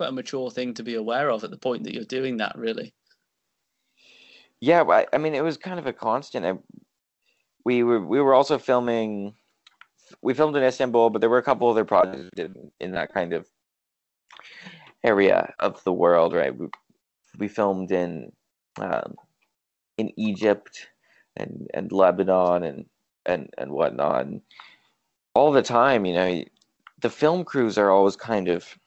quite 0.00 0.08
a 0.08 0.12
mature 0.12 0.50
thing 0.50 0.72
to 0.72 0.82
be 0.82 0.94
aware 0.94 1.30
of 1.30 1.44
at 1.44 1.50
the 1.50 1.58
point 1.58 1.84
that 1.84 1.92
you're 1.92 2.04
doing 2.04 2.38
that. 2.38 2.56
Really. 2.56 2.94
Yeah, 4.58 4.82
I, 4.84 5.06
I 5.12 5.18
mean, 5.18 5.34
it 5.34 5.44
was 5.44 5.58
kind 5.58 5.78
of 5.78 5.86
a 5.86 5.92
constant. 5.92 6.46
I, 6.46 6.54
we 7.66 7.82
were 7.82 8.00
we 8.00 8.18
were 8.18 8.32
also 8.32 8.56
filming. 8.56 9.34
We 10.22 10.32
filmed 10.32 10.56
in 10.56 10.62
Istanbul, 10.62 11.10
but 11.10 11.20
there 11.20 11.28
were 11.28 11.36
a 11.36 11.42
couple 11.42 11.68
other 11.68 11.84
projects 11.84 12.30
in, 12.38 12.70
in 12.80 12.92
that 12.92 13.12
kind 13.12 13.34
of 13.34 13.46
area 15.04 15.52
of 15.60 15.84
the 15.84 15.92
world. 15.92 16.32
Right, 16.32 16.56
we 16.56 16.68
we 17.38 17.48
filmed 17.48 17.92
in 17.92 18.32
um, 18.78 19.16
in 19.98 20.18
Egypt 20.18 20.88
and 21.36 21.68
and 21.74 21.92
Lebanon 21.92 22.64
and 22.64 22.86
and 23.26 23.50
and 23.58 23.70
whatnot. 23.70 24.24
And 24.24 24.40
all 25.34 25.52
the 25.52 25.60
time, 25.60 26.06
you 26.06 26.14
know, 26.14 26.42
the 27.02 27.10
film 27.10 27.44
crews 27.44 27.76
are 27.76 27.90
always 27.90 28.16
kind 28.16 28.48
of 28.48 28.78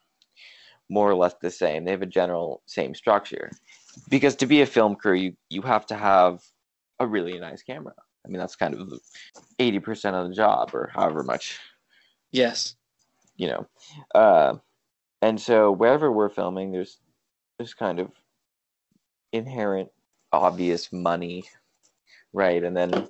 more 0.88 1.10
or 1.10 1.14
less 1.14 1.34
the 1.40 1.50
same. 1.50 1.84
They 1.84 1.90
have 1.90 2.02
a 2.02 2.06
general 2.06 2.62
same 2.66 2.94
structure. 2.94 3.50
Because 4.08 4.36
to 4.36 4.46
be 4.46 4.60
a 4.62 4.66
film 4.66 4.96
crew, 4.96 5.14
you, 5.14 5.36
you 5.50 5.62
have 5.62 5.86
to 5.86 5.94
have 5.94 6.42
a 7.00 7.06
really 7.06 7.38
nice 7.38 7.62
camera. 7.62 7.94
I 8.24 8.28
mean, 8.28 8.38
that's 8.38 8.56
kind 8.56 8.74
of 8.74 8.92
80% 9.58 10.14
of 10.14 10.28
the 10.28 10.34
job 10.34 10.74
or 10.74 10.90
however 10.92 11.22
much. 11.22 11.58
Yes. 12.32 12.74
You 13.36 13.48
know. 13.48 13.66
Uh, 14.14 14.54
and 15.22 15.40
so 15.40 15.70
wherever 15.72 16.10
we're 16.10 16.28
filming, 16.28 16.72
there's 16.72 16.98
there's 17.58 17.74
kind 17.74 18.00
of 18.00 18.10
inherent 19.32 19.90
obvious 20.32 20.92
money, 20.92 21.44
right? 22.32 22.62
And 22.62 22.76
then 22.76 23.08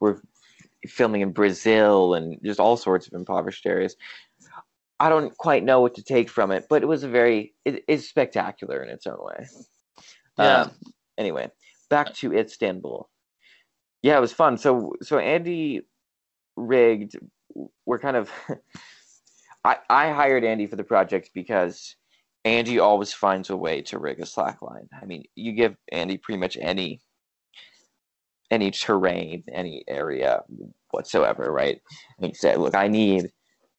we're 0.00 0.20
filming 0.86 1.22
in 1.22 1.32
Brazil 1.32 2.14
and 2.14 2.38
just 2.44 2.60
all 2.60 2.76
sorts 2.76 3.06
of 3.06 3.14
impoverished 3.14 3.66
areas. 3.66 3.96
I 5.00 5.08
don't 5.08 5.36
quite 5.36 5.64
know 5.64 5.80
what 5.80 5.94
to 5.94 6.02
take 6.02 6.30
from 6.30 6.50
it, 6.50 6.66
but 6.68 6.82
it 6.82 6.86
was 6.86 7.02
a 7.02 7.08
very 7.08 7.54
it 7.64 7.84
is 7.88 8.08
spectacular 8.08 8.82
in 8.82 8.88
its 8.88 9.06
own 9.06 9.18
way. 9.18 9.46
Yeah. 10.38 10.62
Um, 10.62 10.72
anyway, 11.18 11.50
back 11.90 12.14
to 12.14 12.32
Istanbul. 12.32 13.08
Yeah, 14.02 14.16
it 14.16 14.20
was 14.20 14.32
fun. 14.32 14.58
So 14.58 14.94
so 15.02 15.18
Andy 15.18 15.82
rigged. 16.56 17.16
We're 17.86 17.98
kind 17.98 18.16
of. 18.16 18.30
I 19.64 19.76
I 19.88 20.10
hired 20.10 20.44
Andy 20.44 20.66
for 20.66 20.76
the 20.76 20.84
project 20.84 21.30
because 21.34 21.96
Andy 22.44 22.78
always 22.78 23.12
finds 23.12 23.50
a 23.50 23.56
way 23.56 23.80
to 23.82 23.98
rig 23.98 24.20
a 24.20 24.26
slack 24.26 24.60
line. 24.60 24.88
I 25.00 25.06
mean, 25.06 25.24
you 25.34 25.52
give 25.52 25.76
Andy 25.90 26.18
pretty 26.18 26.38
much 26.38 26.58
any 26.60 27.00
any 28.50 28.70
terrain, 28.70 29.42
any 29.52 29.84
area 29.88 30.42
whatsoever, 30.90 31.50
right? 31.50 31.80
And 32.18 32.26
he 32.26 32.34
said, 32.34 32.58
"Look, 32.58 32.74
I 32.74 32.88
need." 32.88 33.30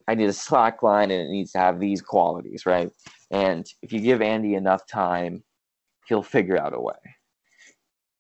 I 0.07 0.15
need 0.15 0.29
a 0.29 0.33
slack 0.33 0.83
line 0.83 1.11
and 1.11 1.21
it 1.27 1.31
needs 1.31 1.51
to 1.53 1.59
have 1.59 1.79
these 1.79 2.01
qualities, 2.01 2.65
right? 2.65 2.91
And 3.31 3.65
if 3.81 3.91
you 3.91 4.01
give 4.01 4.21
Andy 4.21 4.55
enough 4.55 4.85
time, 4.87 5.43
he'll 6.07 6.23
figure 6.23 6.57
out 6.57 6.75
a 6.75 6.79
way. 6.79 6.93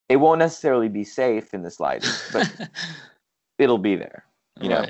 It 0.09 0.17
won't 0.17 0.39
necessarily 0.39 0.89
be 0.89 1.03
safe 1.03 1.53
in 1.53 1.63
the 1.63 1.71
slightest, 1.71 2.31
but 2.33 2.51
it'll 3.59 3.77
be 3.77 3.95
there, 3.95 4.25
you 4.61 4.69
know. 4.69 4.85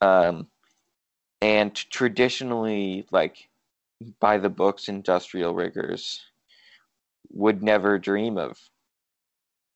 Um, 0.00 0.48
and 1.40 1.74
traditionally, 1.74 3.06
like 3.10 3.48
by 4.20 4.38
the 4.38 4.48
books, 4.48 4.88
industrial 4.88 5.54
riggers 5.54 6.20
would 7.30 7.62
never 7.62 7.98
dream 7.98 8.38
of 8.38 8.58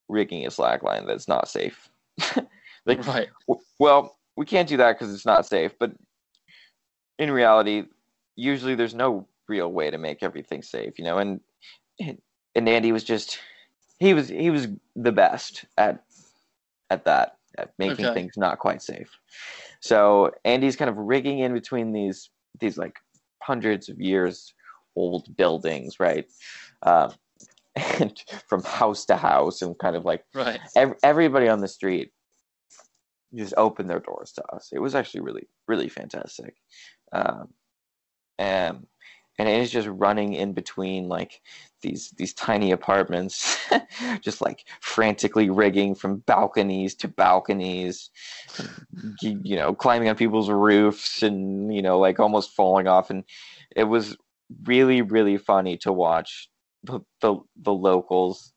rigging 0.08 0.46
a 0.46 0.50
slack 0.50 0.82
line 0.82 1.06
that's 1.06 1.28
not 1.28 1.48
safe. 1.48 1.88
like, 2.86 3.06
right. 3.06 3.28
W- 3.46 3.64
well, 3.78 4.16
we 4.36 4.46
can't 4.46 4.68
do 4.68 4.76
that 4.78 4.98
because 4.98 5.12
it's 5.12 5.26
not 5.26 5.46
safe, 5.46 5.72
but 5.78 5.92
in 7.18 7.30
reality, 7.30 7.84
usually 8.36 8.74
there's 8.74 8.94
no 8.94 9.26
real 9.48 9.72
way 9.72 9.90
to 9.90 9.98
make 9.98 10.22
everything 10.22 10.62
safe, 10.62 10.98
you 10.98 11.04
know. 11.04 11.18
And 11.18 11.40
and 12.00 12.68
Andy 12.68 12.92
was 12.92 13.04
just 13.04 13.38
he 13.98 14.14
was 14.14 14.28
he 14.28 14.50
was 14.50 14.68
the 14.94 15.12
best 15.12 15.64
at 15.76 16.04
at 16.90 17.04
that 17.04 17.36
at 17.56 17.72
making 17.78 18.06
okay. 18.06 18.14
things 18.14 18.34
not 18.36 18.58
quite 18.58 18.82
safe. 18.82 19.10
So 19.80 20.30
Andy's 20.44 20.76
kind 20.76 20.90
of 20.90 20.96
rigging 20.96 21.40
in 21.40 21.52
between 21.52 21.92
these 21.92 22.30
these 22.60 22.78
like 22.78 22.96
hundreds 23.42 23.88
of 23.88 24.00
years 24.00 24.54
old 24.96 25.36
buildings, 25.36 26.00
right? 26.00 26.26
Um, 26.82 27.12
and 28.00 28.20
from 28.48 28.62
house 28.64 29.04
to 29.06 29.16
house, 29.16 29.62
and 29.62 29.78
kind 29.78 29.96
of 29.96 30.04
like 30.04 30.24
right. 30.34 30.60
Ev- 30.76 30.96
everybody 31.02 31.48
on 31.48 31.60
the 31.60 31.68
street 31.68 32.12
just 33.34 33.54
opened 33.56 33.90
their 33.90 34.00
doors 34.00 34.32
to 34.32 34.44
us. 34.54 34.70
It 34.72 34.80
was 34.80 34.94
actually 34.94 35.20
really, 35.20 35.48
really 35.66 35.88
fantastic. 35.88 36.54
Um, 37.12 37.48
and 38.38 38.86
and 39.38 39.48
it 39.48 39.60
is 39.60 39.70
just 39.70 39.88
running 39.88 40.34
in 40.34 40.52
between 40.52 41.08
like 41.08 41.40
these 41.82 42.10
these 42.16 42.34
tiny 42.34 42.72
apartments, 42.72 43.56
just 44.20 44.40
like 44.40 44.64
frantically 44.80 45.48
rigging 45.48 45.94
from 45.94 46.18
balconies 46.18 46.94
to 46.96 47.08
balconies, 47.08 48.10
you, 49.22 49.56
know, 49.56 49.74
climbing 49.74 50.08
on 50.08 50.16
people's 50.16 50.50
roofs 50.50 51.22
and 51.22 51.72
you 51.72 51.82
know, 51.82 51.98
like 51.98 52.18
almost 52.18 52.50
falling 52.50 52.88
off. 52.88 53.10
And 53.10 53.24
it 53.76 53.84
was 53.84 54.16
really, 54.64 55.02
really 55.02 55.36
funny 55.36 55.76
to 55.78 55.92
watch 55.92 56.48
the 56.82 57.00
the, 57.20 57.36
the 57.56 57.72
locals 57.72 58.52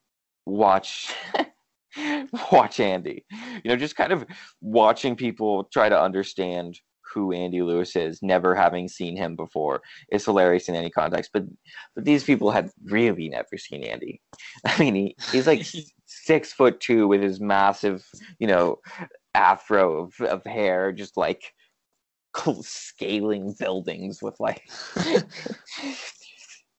watch 0.48 1.14
watch 2.52 2.80
Andy. 2.80 3.26
You 3.64 3.70
know, 3.70 3.76
just 3.76 3.96
kind 3.96 4.12
of 4.12 4.26
watching 4.62 5.16
people 5.16 5.66
try 5.66 5.90
to 5.90 6.00
understand 6.00 6.80
who 7.14 7.32
Andy 7.34 7.62
Lewis 7.62 7.96
is, 7.96 8.20
never 8.22 8.56
having 8.56 8.88
seen 8.88 9.18
him 9.18 9.36
before, 9.36 9.82
is 10.12 10.26
hilarious 10.26 10.70
in 10.70 10.76
any 10.76 10.90
context. 10.90 11.32
But 11.34 11.44
but 11.96 12.06
these 12.06 12.24
people 12.24 12.52
had 12.52 12.70
really 12.86 13.30
never 13.30 13.58
seen 13.58 13.84
Andy. 13.84 14.22
I 14.66 14.78
mean, 14.80 14.96
he, 14.96 15.16
he's 15.32 15.48
like 15.48 15.66
six 16.06 16.54
foot 16.54 16.80
two 16.80 17.08
with 17.08 17.22
his 17.22 17.40
massive, 17.40 18.06
you 18.40 18.48
know, 18.48 18.78
afro 19.34 20.04
of, 20.04 20.22
of 20.22 20.44
hair, 20.46 20.92
just 20.92 21.18
like 21.18 21.54
scaling 22.62 23.56
buildings 23.60 24.22
with 24.22 24.40
like. 24.40 24.64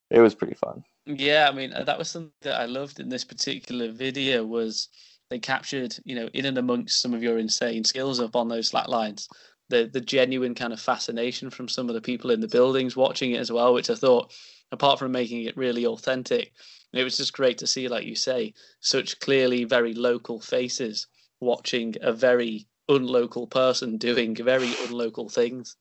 it 0.09 0.19
was 0.19 0.35
pretty 0.35 0.55
fun. 0.55 0.83
Yeah, 1.05 1.49
I 1.49 1.53
mean 1.53 1.73
uh, 1.73 1.83
that 1.83 1.97
was 1.97 2.09
something 2.09 2.31
that 2.41 2.59
I 2.59 2.65
loved 2.65 2.99
in 2.99 3.09
this 3.09 3.25
particular 3.25 3.91
video 3.91 4.45
was 4.45 4.87
they 5.29 5.39
captured, 5.39 5.95
you 6.05 6.15
know, 6.15 6.29
in 6.33 6.45
and 6.45 6.57
amongst 6.57 7.01
some 7.01 7.13
of 7.13 7.23
your 7.23 7.37
insane 7.39 7.83
skills 7.83 8.19
up 8.19 8.35
on 8.35 8.47
those 8.47 8.69
slack 8.69 8.87
lines, 8.87 9.27
the 9.69 9.89
the 9.91 9.99
genuine 10.01 10.55
kind 10.55 10.71
of 10.71 10.79
fascination 10.79 11.49
from 11.49 11.67
some 11.67 11.89
of 11.89 11.95
the 11.95 12.01
people 12.01 12.31
in 12.31 12.39
the 12.39 12.47
buildings 12.47 12.95
watching 12.95 13.31
it 13.31 13.39
as 13.39 13.51
well, 13.51 13.73
which 13.73 13.89
I 13.89 13.95
thought, 13.95 14.33
apart 14.71 14.99
from 14.99 15.11
making 15.11 15.43
it 15.43 15.57
really 15.57 15.85
authentic, 15.85 16.53
it 16.93 17.03
was 17.03 17.17
just 17.17 17.33
great 17.33 17.57
to 17.59 17.67
see, 17.67 17.87
like 17.89 18.05
you 18.05 18.15
say, 18.15 18.53
such 18.79 19.19
clearly 19.19 19.65
very 19.65 19.93
local 19.93 20.39
faces 20.39 21.07
watching 21.41 21.95
a 22.01 22.13
very 22.13 22.65
unlocal 22.87 23.47
person 23.47 23.97
doing 23.97 24.35
very 24.35 24.69
unlocal 24.87 25.27
things. 25.27 25.75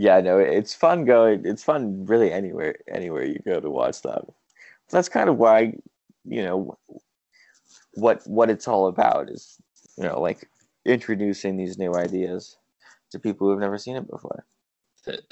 Yeah, 0.00 0.22
no, 0.22 0.38
it's 0.38 0.74
fun 0.74 1.04
going. 1.04 1.44
It's 1.44 1.62
fun 1.62 2.06
really 2.06 2.32
anywhere 2.32 2.76
anywhere 2.88 3.22
you 3.22 3.38
go 3.44 3.60
to 3.60 3.68
watch 3.68 4.00
that. 4.00 4.22
That's 4.88 5.10
kind 5.10 5.28
of 5.28 5.36
why, 5.36 5.74
you 6.24 6.42
know, 6.42 6.78
what 7.96 8.26
what 8.26 8.48
it's 8.48 8.66
all 8.66 8.86
about 8.86 9.28
is, 9.28 9.58
you 9.98 10.04
know, 10.04 10.18
like 10.18 10.48
introducing 10.86 11.58
these 11.58 11.76
new 11.76 11.94
ideas 11.94 12.56
to 13.10 13.18
people 13.18 13.46
who 13.46 13.50
have 13.50 13.60
never 13.60 13.76
seen 13.76 13.94
it 13.94 14.08
before. 14.08 14.46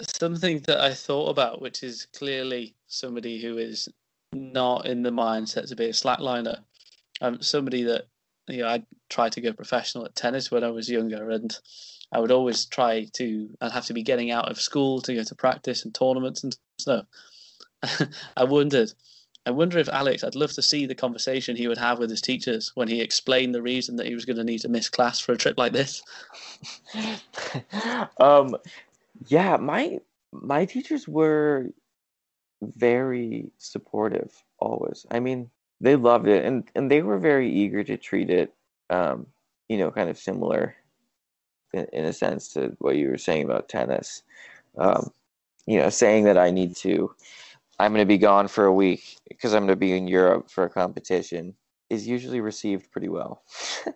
Something 0.02 0.58
that 0.66 0.82
I 0.82 0.92
thought 0.92 1.30
about, 1.30 1.62
which 1.62 1.82
is 1.82 2.06
clearly 2.14 2.74
somebody 2.88 3.40
who 3.40 3.56
is 3.56 3.88
not 4.34 4.84
in 4.84 5.02
the 5.02 5.10
mindset 5.10 5.68
to 5.68 5.76
be 5.76 5.86
a 5.86 5.92
slackliner, 5.92 6.58
um, 7.22 7.40
somebody 7.40 7.84
that 7.84 8.08
you 8.48 8.62
know 8.62 8.68
I 8.68 8.82
tried 9.08 9.32
to 9.32 9.40
go 9.40 9.52
professional 9.52 10.04
at 10.04 10.14
tennis 10.14 10.50
when 10.50 10.64
I 10.64 10.70
was 10.70 10.88
younger, 10.88 11.30
and 11.30 11.56
I 12.12 12.20
would 12.20 12.30
always 12.32 12.64
try 12.66 13.06
to. 13.14 13.50
I'd 13.60 13.72
have 13.72 13.86
to 13.86 13.94
be 13.94 14.02
getting 14.02 14.30
out 14.30 14.50
of 14.50 14.60
school 14.60 15.00
to 15.02 15.14
go 15.14 15.22
to 15.22 15.34
practice 15.34 15.84
and 15.84 15.94
tournaments 15.94 16.44
and 16.44 16.56
stuff. 16.78 17.06
I 18.36 18.44
wondered 18.44 18.92
I 19.48 19.50
wonder 19.50 19.78
if 19.78 19.88
Alex, 19.88 20.22
I'd 20.22 20.34
love 20.34 20.52
to 20.52 20.62
see 20.62 20.84
the 20.84 20.94
conversation 20.94 21.56
he 21.56 21.68
would 21.68 21.78
have 21.78 21.98
with 21.98 22.10
his 22.10 22.20
teachers 22.20 22.72
when 22.74 22.86
he 22.86 23.00
explained 23.00 23.54
the 23.54 23.62
reason 23.62 23.96
that 23.96 24.06
he 24.06 24.14
was 24.14 24.26
going 24.26 24.36
to 24.36 24.44
need 24.44 24.60
to 24.60 24.68
miss 24.68 24.90
class 24.90 25.20
for 25.20 25.32
a 25.32 25.38
trip 25.38 25.56
like 25.56 25.72
this. 25.72 26.02
um, 28.20 28.54
yeah, 29.28 29.56
my 29.56 30.00
my 30.32 30.66
teachers 30.66 31.08
were 31.08 31.70
very 32.60 33.50
supportive 33.56 34.34
always. 34.58 35.06
I 35.10 35.20
mean, 35.20 35.50
they 35.80 35.96
loved 35.96 36.28
it 36.28 36.44
and 36.44 36.68
and 36.74 36.90
they 36.90 37.02
were 37.02 37.18
very 37.18 37.50
eager 37.50 37.84
to 37.84 37.96
treat 37.96 38.30
it 38.30 38.54
um, 38.90 39.26
you 39.68 39.78
know, 39.78 39.90
kind 39.90 40.08
of 40.08 40.18
similar 40.18 40.74
in, 41.72 41.86
in 41.92 42.04
a 42.04 42.12
sense 42.12 42.48
to 42.54 42.74
what 42.78 42.96
you 42.96 43.10
were 43.10 43.18
saying 43.18 43.44
about 43.44 43.68
tennis. 43.68 44.22
Um, 44.76 45.12
you 45.66 45.78
know, 45.78 45.90
saying 45.90 46.24
that 46.24 46.38
I 46.38 46.50
need 46.50 46.76
to 46.76 47.14
I'm 47.78 47.92
going 47.92 48.02
to 48.02 48.06
be 48.06 48.18
gone 48.18 48.48
for 48.48 48.64
a 48.64 48.72
week 48.72 49.18
because 49.28 49.54
I'm 49.54 49.66
going 49.66 49.68
to 49.68 49.76
be 49.76 49.96
in 49.96 50.08
Europe 50.08 50.50
for 50.50 50.64
a 50.64 50.70
competition 50.70 51.54
is 51.90 52.08
usually 52.08 52.40
received 52.40 52.90
pretty 52.90 53.08
well. 53.08 53.42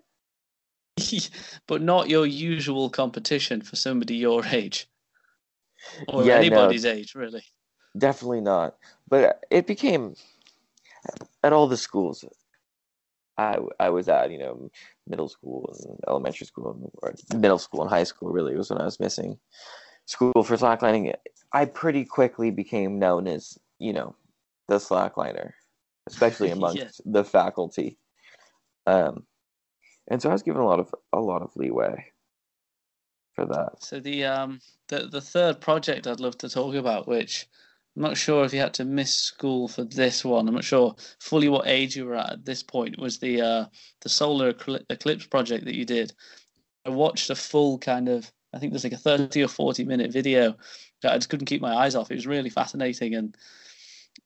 but 1.66 1.82
not 1.82 2.08
your 2.08 2.26
usual 2.26 2.90
competition 2.90 3.62
for 3.62 3.76
somebody 3.76 4.16
your 4.16 4.44
age 4.46 4.88
or 6.06 6.24
yeah, 6.24 6.34
anybody's 6.34 6.84
no, 6.84 6.90
age, 6.90 7.14
really. 7.14 7.42
Definitely 7.96 8.42
not. 8.42 8.76
But 9.08 9.44
it 9.50 9.66
became 9.66 10.14
at 11.42 11.52
all 11.52 11.68
the 11.68 11.76
schools 11.76 12.24
I 13.38 13.58
I 13.80 13.90
was 13.90 14.08
at, 14.08 14.30
you 14.30 14.38
know, 14.38 14.70
middle 15.06 15.28
school 15.28 15.74
and 15.84 15.98
elementary 16.06 16.46
school, 16.46 16.90
or 17.02 17.14
middle 17.34 17.58
school 17.58 17.82
and 17.82 17.90
high 17.90 18.04
school. 18.04 18.30
Really 18.30 18.56
was 18.56 18.70
when 18.70 18.80
I 18.80 18.84
was 18.84 19.00
missing 19.00 19.38
school 20.06 20.42
for 20.44 20.56
slacklining. 20.56 21.14
I 21.52 21.64
pretty 21.66 22.04
quickly 22.04 22.50
became 22.50 22.98
known 22.98 23.26
as 23.26 23.58
you 23.78 23.92
know, 23.92 24.14
the 24.68 24.76
slackliner, 24.76 25.52
especially 26.06 26.50
amongst 26.56 26.78
yeah. 26.78 26.90
the 27.04 27.24
faculty. 27.24 27.98
Um, 28.86 29.24
and 30.08 30.20
so 30.20 30.28
I 30.28 30.32
was 30.32 30.42
given 30.42 30.60
a 30.60 30.66
lot 30.66 30.80
of 30.80 30.94
a 31.12 31.20
lot 31.20 31.42
of 31.42 31.56
leeway 31.56 32.12
for 33.34 33.46
that. 33.46 33.82
So 33.82 33.98
the 33.98 34.24
um 34.24 34.60
the 34.88 35.08
the 35.10 35.20
third 35.20 35.60
project 35.60 36.06
I'd 36.06 36.20
love 36.20 36.36
to 36.38 36.48
talk 36.48 36.74
about, 36.74 37.08
which 37.08 37.48
I'm 37.96 38.02
not 38.02 38.16
sure 38.16 38.44
if 38.44 38.54
you 38.54 38.60
had 38.60 38.74
to 38.74 38.84
miss 38.84 39.14
school 39.14 39.68
for 39.68 39.84
this 39.84 40.24
one. 40.24 40.48
I'm 40.48 40.54
not 40.54 40.64
sure 40.64 40.94
fully 41.20 41.48
what 41.48 41.66
age 41.66 41.94
you 41.96 42.06
were 42.06 42.16
at 42.16 42.32
at 42.32 42.44
this 42.44 42.62
point. 42.62 42.98
Was 42.98 43.18
the 43.18 43.40
uh 43.40 43.66
the 44.00 44.08
solar 44.08 44.48
eclipse 44.48 45.26
project 45.26 45.66
that 45.66 45.74
you 45.74 45.84
did? 45.84 46.12
I 46.86 46.90
watched 46.90 47.30
a 47.30 47.34
full 47.34 47.78
kind 47.78 48.08
of 48.08 48.30
I 48.54 48.58
think 48.58 48.72
there's 48.72 48.84
like 48.84 48.92
a 48.92 48.98
30 48.98 49.42
or 49.44 49.48
40 49.48 49.84
minute 49.84 50.12
video 50.12 50.56
that 51.02 51.12
I 51.12 51.16
just 51.16 51.28
couldn't 51.28 51.46
keep 51.46 51.60
my 51.60 51.74
eyes 51.74 51.94
off. 51.94 52.10
It 52.10 52.16
was 52.16 52.26
really 52.26 52.50
fascinating 52.50 53.14
and 53.14 53.36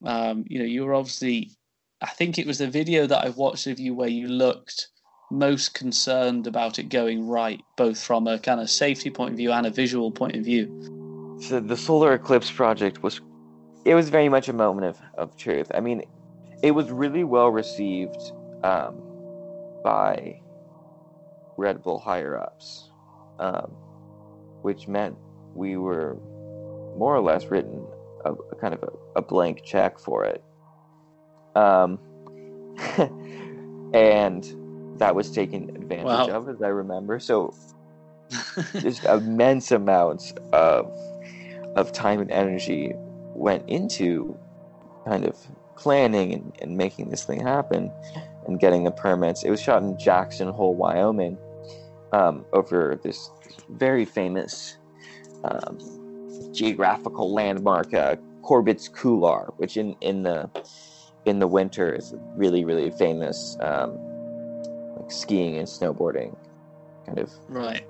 um, 0.05 0.45
you 0.49 0.59
know, 0.59 0.65
you 0.65 0.85
were 0.85 0.95
obviously, 0.95 1.53
I 2.01 2.07
think 2.07 2.39
it 2.39 2.47
was 2.47 2.59
the 2.59 2.69
video 2.69 3.07
that 3.07 3.25
I 3.25 3.31
watched 3.31 3.67
of 3.67 3.81
you 3.81 3.95
where 3.95 4.09
you 4.09 4.29
looked 4.29 4.89
most 5.31 5.75
concerned 5.75 6.47
about 6.47 6.79
it 6.79 6.89
going 6.89 7.27
right, 7.27 7.61
both 7.77 8.03
from 8.03 8.27
a 8.27 8.39
kind 8.39 8.61
of 8.61 8.71
safety 8.71 9.11
point 9.11 9.33
of 9.33 9.37
view 9.37 9.53
and 9.53 9.67
a 9.67 9.71
visual 9.71 10.11
point 10.11 10.37
of 10.37 10.45
view. 10.45 11.39
So 11.41 11.61
the 11.61 11.77
solar 11.77 12.15
eclipse 12.15 12.51
project 12.51 13.03
was, 13.03 13.21
it 13.87 13.95
was 13.95 14.09
very 14.09 14.29
much 14.29 14.49
a 14.49 14.53
moment 14.53 14.85
of, 14.85 14.99
of 15.17 15.37
truth. 15.37 15.71
I 15.73 15.79
mean, 15.79 16.03
it 16.61 16.73
was 16.73 16.91
really 16.91 17.23
well 17.23 17.51
received 17.51 18.33
um, 18.65 19.01
by 19.85 20.41
Red 21.57 21.85
Bull 21.85 22.01
higher 22.01 22.37
ups, 22.37 22.91
um, 23.39 23.71
which 24.63 24.89
meant 24.89 25.17
we 25.55 25.77
were 25.77 26.17
more 26.99 27.15
or 27.15 27.21
less 27.21 27.47
written 27.47 27.87
a, 28.25 28.33
a 28.33 28.57
kind 28.57 28.75
of 28.75 28.83
a, 28.83 29.21
a, 29.21 29.23
blank 29.23 29.63
check 29.63 30.01
for 30.01 30.25
it. 30.25 30.43
Um, 31.55 32.01
and 33.95 34.99
that 34.99 35.15
was 35.15 35.31
taken 35.31 35.71
advantage 35.77 36.07
wow. 36.07 36.27
of, 36.27 36.49
as 36.49 36.61
I 36.61 36.69
remember. 36.69 37.21
So 37.21 37.55
just 38.81 39.05
immense 39.05 39.71
amounts 39.71 40.35
of 40.53 40.93
of 41.77 41.93
time 41.93 42.21
and 42.21 42.31
energy 42.33 42.95
went 43.37 43.69
into 43.69 44.39
kind 45.07 45.25
of 45.25 45.37
planning 45.77 46.33
and, 46.33 46.53
and 46.61 46.77
making 46.77 47.11
this 47.11 47.25
thing 47.25 47.41
happen 47.41 47.93
and 48.47 48.59
getting 48.59 48.85
the 48.85 48.91
permits. 48.91 49.45
It 49.45 49.51
was 49.51 49.61
shot 49.61 49.83
in 49.83 49.99
Jackson 49.99 50.49
Hole, 50.49 50.75
Wyoming, 50.75 51.39
um, 52.13 52.45
over 52.53 52.99
this, 53.03 53.31
very 53.69 54.05
famous 54.05 54.79
um, 55.45 55.79
geographical 56.53 57.33
landmark, 57.33 57.93
uh, 57.93 58.17
Corbett's 58.43 58.89
Couloir, 58.89 59.53
which 59.57 59.77
in, 59.77 59.95
in 60.01 60.23
the 60.23 60.49
in 61.25 61.41
the 61.41 61.49
winter 61.49 61.93
is 61.93 62.15
really 62.37 62.65
really 62.65 62.93
famous, 62.93 63.57
um, 63.61 63.99
like 64.97 65.11
skiing 65.11 65.59
and 65.59 65.67
snowboarding, 65.67 66.37
kind 67.05 67.19
of 67.19 67.33
right 67.49 67.85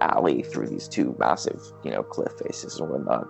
alley 0.00 0.42
through 0.42 0.68
these 0.68 0.88
two 0.88 1.14
massive 1.18 1.60
you 1.84 1.90
know 1.90 2.02
cliff 2.02 2.32
faces 2.42 2.80
and 2.80 2.90
whatnot. 2.90 3.28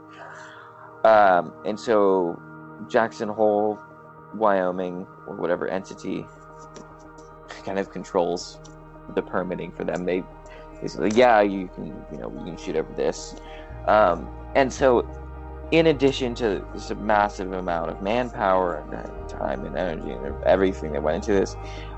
Um, 1.06 1.52
and 1.64 1.78
so 1.78 2.42
Jackson 2.88 3.28
Hole, 3.28 3.78
Wyoming, 4.34 5.06
or 5.28 5.36
whatever 5.36 5.68
entity 5.68 6.26
kind 7.64 7.78
of 7.78 7.92
controls 7.92 8.58
the 9.14 9.22
permitting 9.22 9.70
for 9.70 9.84
them. 9.84 10.04
They 10.04 10.24
basically, 10.80 11.12
yeah, 11.12 11.42
you 11.42 11.68
can, 11.68 11.86
you 12.10 12.18
know, 12.18 12.32
you 12.36 12.44
can 12.44 12.56
shoot 12.56 12.74
over 12.74 12.92
this. 12.94 13.36
Um, 13.86 14.28
and 14.56 14.72
so, 14.72 15.08
in 15.70 15.86
addition 15.86 16.34
to 16.36 16.64
this 16.74 16.90
massive 16.90 17.52
amount 17.52 17.90
of 17.90 18.02
manpower 18.02 18.84
and 18.90 19.28
time 19.28 19.64
and 19.64 19.76
energy 19.76 20.10
and 20.10 20.42
everything 20.42 20.90
that 20.92 21.02
went 21.04 21.14
into 21.14 21.38
this, 21.38 21.54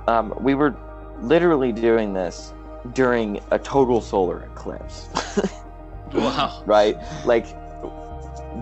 um, 0.07 0.35
we 0.39 0.55
were 0.55 0.77
literally 1.23 1.73
doing 1.73 2.13
this 2.13 2.53
during 2.93 3.41
a 3.53 3.59
total 3.59 4.03
solar 4.03 4.43
eclipse. 4.45 5.09
wow. 6.13 6.63
right? 6.67 6.97
Like 7.25 7.47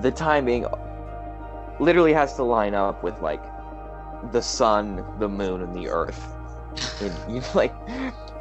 the 0.03 0.11
timing 0.11 0.67
literally 1.81 2.13
has 2.13 2.35
to 2.37 2.43
line 2.43 2.75
up 2.75 3.03
with 3.03 3.21
like 3.21 3.43
the 4.33 4.43
sun, 4.43 5.05
the 5.19 5.29
moon, 5.29 5.63
and 5.63 5.75
the 5.75 5.89
earth. 5.89 6.33
And, 7.01 7.13
you 7.35 7.41
know, 7.41 7.51
like 7.55 7.75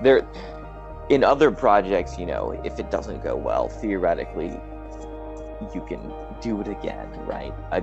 there 0.02 0.28
in 1.10 1.24
other 1.24 1.52
projects, 1.52 2.18
you 2.18 2.26
know, 2.26 2.60
if 2.64 2.80
it 2.80 2.90
doesn't 2.90 3.24
go 3.24 3.36
well, 3.36 3.70
theoretically 3.70 4.60
you 5.74 5.86
can 5.88 6.12
do 6.42 6.60
it 6.62 6.68
again, 6.68 7.10
right? 7.26 7.54
A 7.72 7.82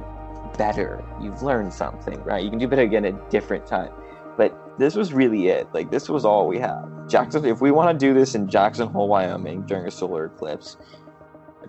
better. 0.58 1.02
You've 1.20 1.42
learned 1.42 1.72
something, 1.72 2.22
right? 2.22 2.42
You 2.42 2.50
can 2.50 2.58
do 2.58 2.66
it 2.66 2.78
again 2.78 3.04
at 3.04 3.30
different 3.30 3.66
time. 3.66 3.90
But 4.36 4.78
this 4.78 4.94
was 4.94 5.12
really 5.12 5.48
it. 5.48 5.68
Like 5.72 5.90
this 5.90 6.08
was 6.08 6.24
all 6.24 6.46
we 6.46 6.58
have. 6.58 6.88
Jackson 7.08 7.44
if 7.44 7.60
we 7.60 7.70
want 7.70 7.98
to 7.98 8.06
do 8.06 8.14
this 8.14 8.34
in 8.34 8.48
Jackson 8.48 8.88
Hole, 8.88 9.08
Wyoming 9.08 9.62
during 9.62 9.86
a 9.86 9.90
solar 9.90 10.26
eclipse, 10.26 10.76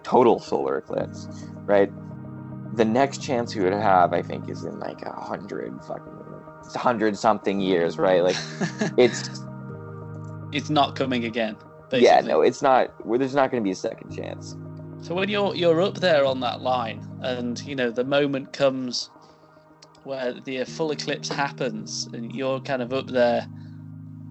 total 0.04 0.40
solar 0.40 0.78
eclipse, 0.78 1.28
right? 1.66 1.92
The 2.76 2.86
next 2.86 3.22
chance 3.22 3.56
we 3.56 3.64
would 3.64 3.74
have, 3.74 4.14
I 4.14 4.22
think, 4.22 4.50
is 4.50 4.64
in 4.64 4.80
like 4.80 5.02
a 5.04 5.12
hundred 5.12 5.74
fucking 5.86 6.14
hundred 6.76 7.18
something 7.18 7.60
years, 7.60 7.98
right? 7.98 8.24
Like 8.24 8.38
it's 8.98 9.30
it's 10.52 10.70
not 10.70 10.96
coming 10.96 11.26
again. 11.26 11.56
Basically. 11.90 12.06
Yeah, 12.06 12.22
no, 12.22 12.42
it's 12.42 12.62
not. 12.62 12.94
There's 13.06 13.36
not 13.36 13.52
going 13.52 13.62
to 13.62 13.66
be 13.66 13.72
a 13.72 13.76
second 13.76 14.16
chance. 14.16 14.56
So 15.02 15.14
when 15.14 15.30
you're 15.30 15.54
you're 15.56 15.82
up 15.82 15.96
there 15.96 16.26
on 16.26 16.40
that 16.40 16.62
line, 16.62 17.08
and 17.22 17.60
you 17.62 17.76
know 17.76 17.92
the 17.92 18.04
moment 18.04 18.54
comes 18.54 19.10
where 20.04 20.34
the 20.34 20.64
full 20.66 20.92
eclipse 20.92 21.30
happens, 21.30 22.08
and 22.14 22.34
you're 22.34 22.60
kind 22.62 22.82
of 22.82 22.94
up 22.94 23.08
there 23.08 23.48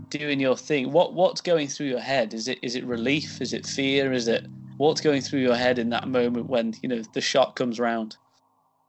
doing 0.08 0.40
your 0.40 0.56
thing. 0.56 0.92
What 0.92 1.14
what's 1.14 1.40
going 1.40 1.68
through 1.68 1.86
your 1.86 2.00
head? 2.00 2.34
Is 2.34 2.48
it 2.48 2.58
is 2.62 2.74
it 2.74 2.84
relief? 2.84 3.40
Is 3.40 3.52
it 3.52 3.66
fear? 3.66 4.12
Is 4.12 4.28
it 4.28 4.46
what's 4.82 5.00
going 5.00 5.22
through 5.22 5.40
your 5.40 5.54
head 5.54 5.78
in 5.78 5.90
that 5.90 6.08
moment 6.08 6.48
when 6.48 6.74
you 6.82 6.88
know 6.88 7.02
the 7.12 7.20
shot 7.20 7.56
comes 7.56 7.78
round? 7.78 8.16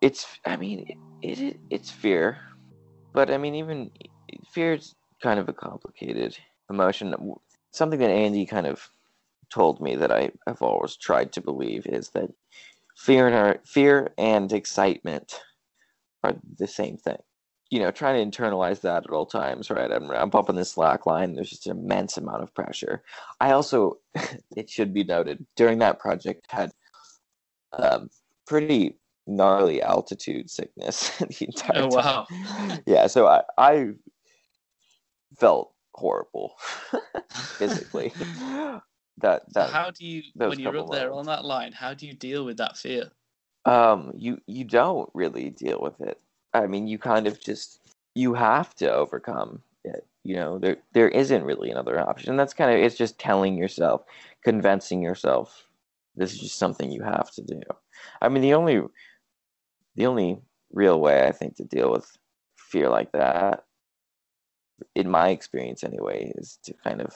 It's. 0.01 0.25
I 0.45 0.57
mean, 0.57 0.85
it, 1.21 1.39
it 1.39 1.59
it's 1.69 1.91
fear, 1.91 2.39
but 3.13 3.29
I 3.29 3.37
mean, 3.37 3.55
even 3.55 3.91
fear 4.51 4.73
is 4.73 4.95
kind 5.21 5.39
of 5.39 5.47
a 5.49 5.53
complicated 5.53 6.37
emotion. 6.69 7.13
Something 7.71 7.99
that 7.99 8.09
Andy 8.09 8.45
kind 8.45 8.67
of 8.67 8.89
told 9.49 9.81
me 9.81 9.95
that 9.95 10.11
I 10.11 10.31
have 10.47 10.61
always 10.61 10.97
tried 10.97 11.31
to 11.33 11.41
believe 11.41 11.85
is 11.85 12.09
that 12.09 12.31
fear 12.97 13.27
and 13.27 13.35
our, 13.35 13.59
fear 13.65 14.13
and 14.17 14.51
excitement 14.51 15.39
are 16.23 16.35
the 16.57 16.67
same 16.67 16.97
thing. 16.97 17.17
You 17.73 17.79
know, 17.79 17.89
trying 17.89 18.31
to 18.31 18.39
internalize 18.39 18.81
that 18.81 19.03
at 19.05 19.09
all 19.09 19.25
times, 19.25 19.71
right? 19.71 19.91
I'm, 19.91 20.11
I'm 20.11 20.29
up 20.35 20.47
on 20.47 20.55
the 20.55 20.63
slack 20.63 21.07
line. 21.07 21.33
There's 21.33 21.49
just 21.49 21.65
an 21.65 21.75
immense 21.75 22.17
amount 22.17 22.43
of 22.43 22.53
pressure. 22.53 23.01
I 23.41 23.49
also, 23.49 23.97
it 24.55 24.69
should 24.69 24.93
be 24.93 25.03
noted, 25.03 25.43
during 25.55 25.79
that 25.79 25.97
project 25.97 26.45
had 26.49 26.71
um, 27.71 28.11
pretty 28.45 28.99
gnarly 29.25 29.81
altitude 29.81 30.51
sickness 30.51 31.09
the 31.17 31.45
entire 31.45 31.81
oh, 31.81 31.87
wow. 31.87 32.27
time. 32.29 32.83
Yeah, 32.85 33.07
so 33.07 33.25
I, 33.25 33.41
I 33.57 33.93
felt 35.39 35.73
horrible 35.95 36.53
physically. 37.57 38.13
that 39.17 39.51
that. 39.55 39.71
How 39.71 39.89
do 39.89 40.05
you 40.05 40.21
when 40.35 40.59
you're 40.59 40.77
up 40.77 40.91
there 40.91 41.11
on 41.11 41.25
that 41.25 41.43
line? 41.43 41.71
How 41.71 41.95
do 41.95 42.05
you 42.05 42.13
deal 42.13 42.45
with 42.45 42.57
that 42.57 42.77
fear? 42.77 43.09
Um, 43.65 44.11
you 44.15 44.39
you 44.45 44.63
don't 44.63 45.09
really 45.15 45.49
deal 45.49 45.79
with 45.81 45.99
it. 46.01 46.19
I 46.53 46.67
mean, 46.67 46.87
you 46.87 46.97
kind 46.97 47.27
of 47.27 47.39
just 47.39 47.79
you 48.15 48.33
have 48.33 48.75
to 48.75 48.91
overcome 48.91 49.61
it. 49.83 50.05
You 50.23 50.35
know, 50.35 50.59
there 50.59 50.77
there 50.93 51.09
isn't 51.09 51.43
really 51.43 51.71
another 51.71 51.99
option. 51.99 52.37
That's 52.37 52.53
kind 52.53 52.71
of 52.71 52.79
it's 52.79 52.97
just 52.97 53.19
telling 53.19 53.57
yourself, 53.57 54.03
convincing 54.43 55.01
yourself, 55.01 55.67
this 56.15 56.33
is 56.33 56.39
just 56.39 56.59
something 56.59 56.91
you 56.91 57.03
have 57.03 57.31
to 57.31 57.41
do. 57.41 57.61
I 58.21 58.29
mean, 58.29 58.41
the 58.43 58.53
only 58.53 58.81
the 59.95 60.05
only 60.05 60.39
real 60.71 60.99
way 60.99 61.27
I 61.27 61.31
think 61.31 61.55
to 61.57 61.63
deal 61.63 61.91
with 61.91 62.17
fear 62.57 62.89
like 62.89 63.11
that, 63.11 63.65
in 64.95 65.09
my 65.09 65.29
experience 65.29 65.83
anyway, 65.83 66.31
is 66.35 66.57
to 66.63 66.73
kind 66.83 67.01
of 67.01 67.13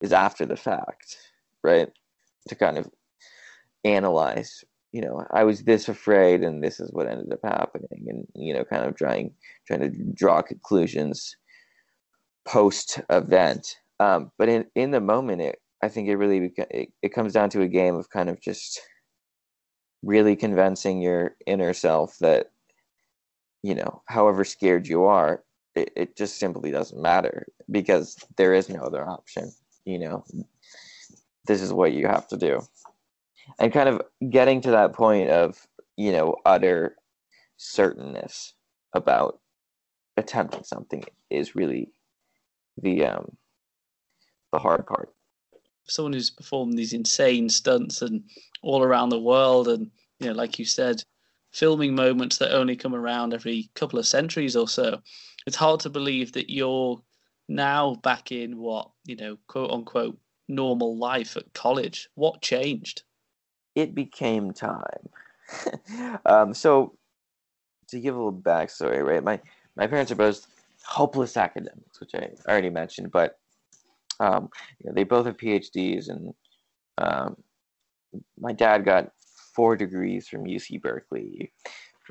is 0.00 0.12
after 0.12 0.46
the 0.46 0.56
fact, 0.56 1.16
right? 1.62 1.90
To 2.48 2.54
kind 2.54 2.78
of 2.78 2.88
analyze, 3.84 4.64
you 4.92 5.02
know, 5.02 5.24
I 5.32 5.44
was 5.44 5.62
this 5.62 5.88
afraid 5.88 6.42
and 6.42 6.62
this 6.62 6.80
is 6.80 6.90
what 6.92 7.08
ended 7.08 7.32
up 7.32 7.40
happening 7.42 8.06
and 8.08 8.26
you 8.34 8.54
know, 8.54 8.64
kind 8.64 8.84
of 8.84 8.96
trying 8.96 9.32
trying 9.66 9.80
to 9.80 9.90
draw 10.14 10.42
conclusions 10.42 11.36
post 12.46 13.00
event. 13.10 13.76
Um, 14.00 14.30
but 14.38 14.48
in 14.48 14.66
in 14.74 14.90
the 14.90 15.00
moment 15.00 15.42
it 15.42 15.60
I 15.82 15.88
think 15.88 16.08
it 16.08 16.16
really 16.16 16.52
it, 16.70 16.90
it 17.02 17.14
comes 17.14 17.32
down 17.32 17.50
to 17.50 17.62
a 17.62 17.68
game 17.68 17.94
of 17.94 18.10
kind 18.10 18.28
of 18.28 18.40
just 18.40 18.80
really 20.02 20.36
convincing 20.36 21.02
your 21.02 21.36
inner 21.46 21.72
self 21.72 22.16
that 22.20 22.50
you 23.62 23.74
know, 23.74 24.02
however 24.06 24.44
scared 24.44 24.86
you 24.86 25.04
are, 25.04 25.42
it, 25.74 25.90
it 25.96 26.16
just 26.16 26.38
simply 26.38 26.70
doesn't 26.70 27.02
matter 27.02 27.46
because 27.70 28.16
there 28.36 28.54
is 28.54 28.68
no 28.68 28.82
other 28.82 29.08
option 29.08 29.50
you 29.88 29.98
know, 29.98 30.22
this 31.46 31.62
is 31.62 31.72
what 31.72 31.92
you 31.94 32.06
have 32.06 32.28
to 32.28 32.36
do. 32.36 32.60
And 33.58 33.72
kind 33.72 33.88
of 33.88 34.02
getting 34.30 34.60
to 34.62 34.70
that 34.72 34.92
point 34.92 35.30
of, 35.30 35.66
you 35.96 36.12
know, 36.12 36.36
utter 36.44 36.96
certainness 37.56 38.52
about 38.92 39.40
attempting 40.16 40.64
something 40.64 41.04
is 41.30 41.54
really 41.54 41.90
the 42.80 43.04
um 43.04 43.36
the 44.52 44.58
hard 44.58 44.86
part. 44.86 45.12
Someone 45.84 46.12
who's 46.12 46.30
performed 46.30 46.76
these 46.76 46.92
insane 46.92 47.48
stunts 47.48 48.02
and 48.02 48.22
all 48.62 48.82
around 48.82 49.08
the 49.10 49.18
world 49.18 49.68
and 49.68 49.90
you 50.20 50.26
know, 50.28 50.32
like 50.32 50.58
you 50.58 50.64
said, 50.64 51.02
filming 51.52 51.94
moments 51.94 52.38
that 52.38 52.54
only 52.54 52.76
come 52.76 52.94
around 52.94 53.32
every 53.32 53.70
couple 53.74 53.98
of 53.98 54.06
centuries 54.06 54.56
or 54.56 54.68
so. 54.68 55.00
It's 55.46 55.56
hard 55.56 55.80
to 55.80 55.90
believe 55.90 56.32
that 56.32 56.50
you're 56.50 57.00
now 57.48 57.94
back 58.02 58.30
in 58.30 58.58
what 58.58 58.90
you 59.04 59.16
know 59.16 59.38
quote 59.46 59.70
unquote 59.70 60.18
normal 60.48 60.98
life 60.98 61.36
at 61.36 61.52
college 61.54 62.08
what 62.14 62.42
changed 62.42 63.02
it 63.78 63.94
became 63.94 64.52
time 64.52 65.08
um, 66.26 66.52
so 66.52 66.94
to 67.88 67.98
give 68.00 68.14
a 68.14 68.18
little 68.18 68.32
backstory 68.32 69.04
right 69.04 69.24
my 69.24 69.40
my 69.76 69.86
parents 69.86 70.12
are 70.12 70.16
both 70.16 70.46
hopeless 70.84 71.36
academics 71.36 72.00
which 72.00 72.14
i 72.14 72.28
already 72.48 72.70
mentioned 72.70 73.10
but 73.10 73.38
um, 74.20 74.48
you 74.80 74.88
know, 74.88 74.94
they 74.94 75.04
both 75.04 75.26
have 75.26 75.36
phds 75.36 76.08
and 76.08 76.34
um, 76.98 77.36
my 78.38 78.52
dad 78.52 78.84
got 78.84 79.12
four 79.54 79.76
degrees 79.76 80.28
from 80.28 80.44
uc 80.44 80.80
berkeley 80.82 81.52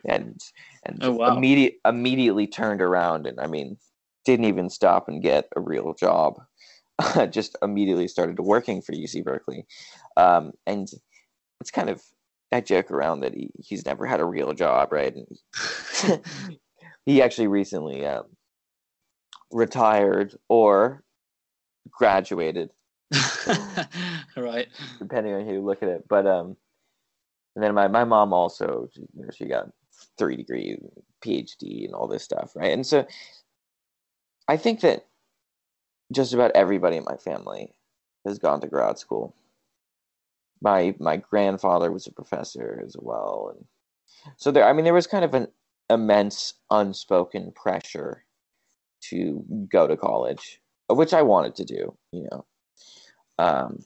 and 0.06 0.40
and 0.86 1.00
oh, 1.02 1.12
wow. 1.12 1.36
immediate, 1.36 1.76
immediately 1.86 2.48
turned 2.48 2.82
around 2.82 3.26
and 3.28 3.40
i 3.40 3.48
mean 3.48 3.78
didn't 4.28 4.46
even 4.46 4.70
stop 4.70 5.08
and 5.08 5.24
get 5.24 5.48
a 5.56 5.62
real 5.62 5.94
job. 5.94 6.42
just 7.30 7.56
immediately 7.62 8.10
started 8.10 8.40
working 8.40 8.82
for 8.82 8.92
UC 8.92 9.24
Berkeley. 9.24 9.66
Um, 10.18 10.52
and 10.66 10.90
it's 11.62 11.72
kind 11.72 11.90
of, 11.90 12.02
I 12.52 12.62
joke 12.62 12.92
around 12.92 13.22
that 13.22 13.34
he, 13.34 13.52
he's 13.60 13.86
never 13.86 14.06
had 14.06 14.20
a 14.20 14.26
real 14.26 14.54
job, 14.54 14.92
right? 14.92 15.14
And 15.14 16.24
he 17.06 17.22
actually 17.22 17.48
recently 17.48 18.06
um, 18.06 18.26
retired 19.52 20.36
or 20.50 21.04
graduated. 21.92 22.72
right. 24.38 24.68
Depending 25.00 25.34
on 25.34 25.46
who 25.46 25.54
you 25.54 25.62
look 25.62 25.84
at 25.84 25.90
it. 25.90 26.08
But, 26.08 26.28
um, 26.28 26.58
and 27.56 27.64
then 27.64 27.74
my, 27.74 27.88
my 27.88 28.04
mom 28.04 28.34
also, 28.34 28.90
you 28.94 29.08
know, 29.16 29.30
she 29.34 29.46
got 29.46 29.70
three 30.18 30.36
degree 30.36 30.78
PhD 31.26 31.86
and 31.86 31.94
all 31.94 32.08
this 32.08 32.24
stuff, 32.24 32.52
right? 32.56 32.72
And 32.72 32.86
so 32.86 33.08
I 34.48 34.58
think 34.58 34.82
that 34.82 35.06
just 36.12 36.34
about 36.34 36.52
everybody 36.56 36.98
in 36.98 37.04
my 37.04 37.18
family 37.18 37.74
has 38.26 38.40
gone 38.40 38.62
to 38.62 38.68
grad 38.68 39.00
school. 39.00 39.36
My 40.62 40.96
my 41.00 41.18
grandfather 41.18 41.92
was 41.92 42.08
a 42.08 42.12
professor 42.12 42.82
as 42.86 42.96
well, 43.00 43.54
and 43.56 43.66
so 44.38 44.52
there. 44.52 44.68
I 44.68 44.74
mean, 44.74 44.86
there 44.86 44.94
was 44.94 45.08
kind 45.08 45.26
of 45.26 45.34
an 45.34 45.48
immense 45.90 46.54
unspoken 46.72 47.52
pressure 47.56 48.26
to 49.10 49.46
go 49.72 49.88
to 49.88 49.96
college, 49.96 50.60
which 50.90 51.14
I 51.14 51.22
wanted 51.22 51.56
to 51.56 51.66
do. 51.66 51.98
You 52.12 52.28
know, 52.32 52.46
um, 53.38 53.80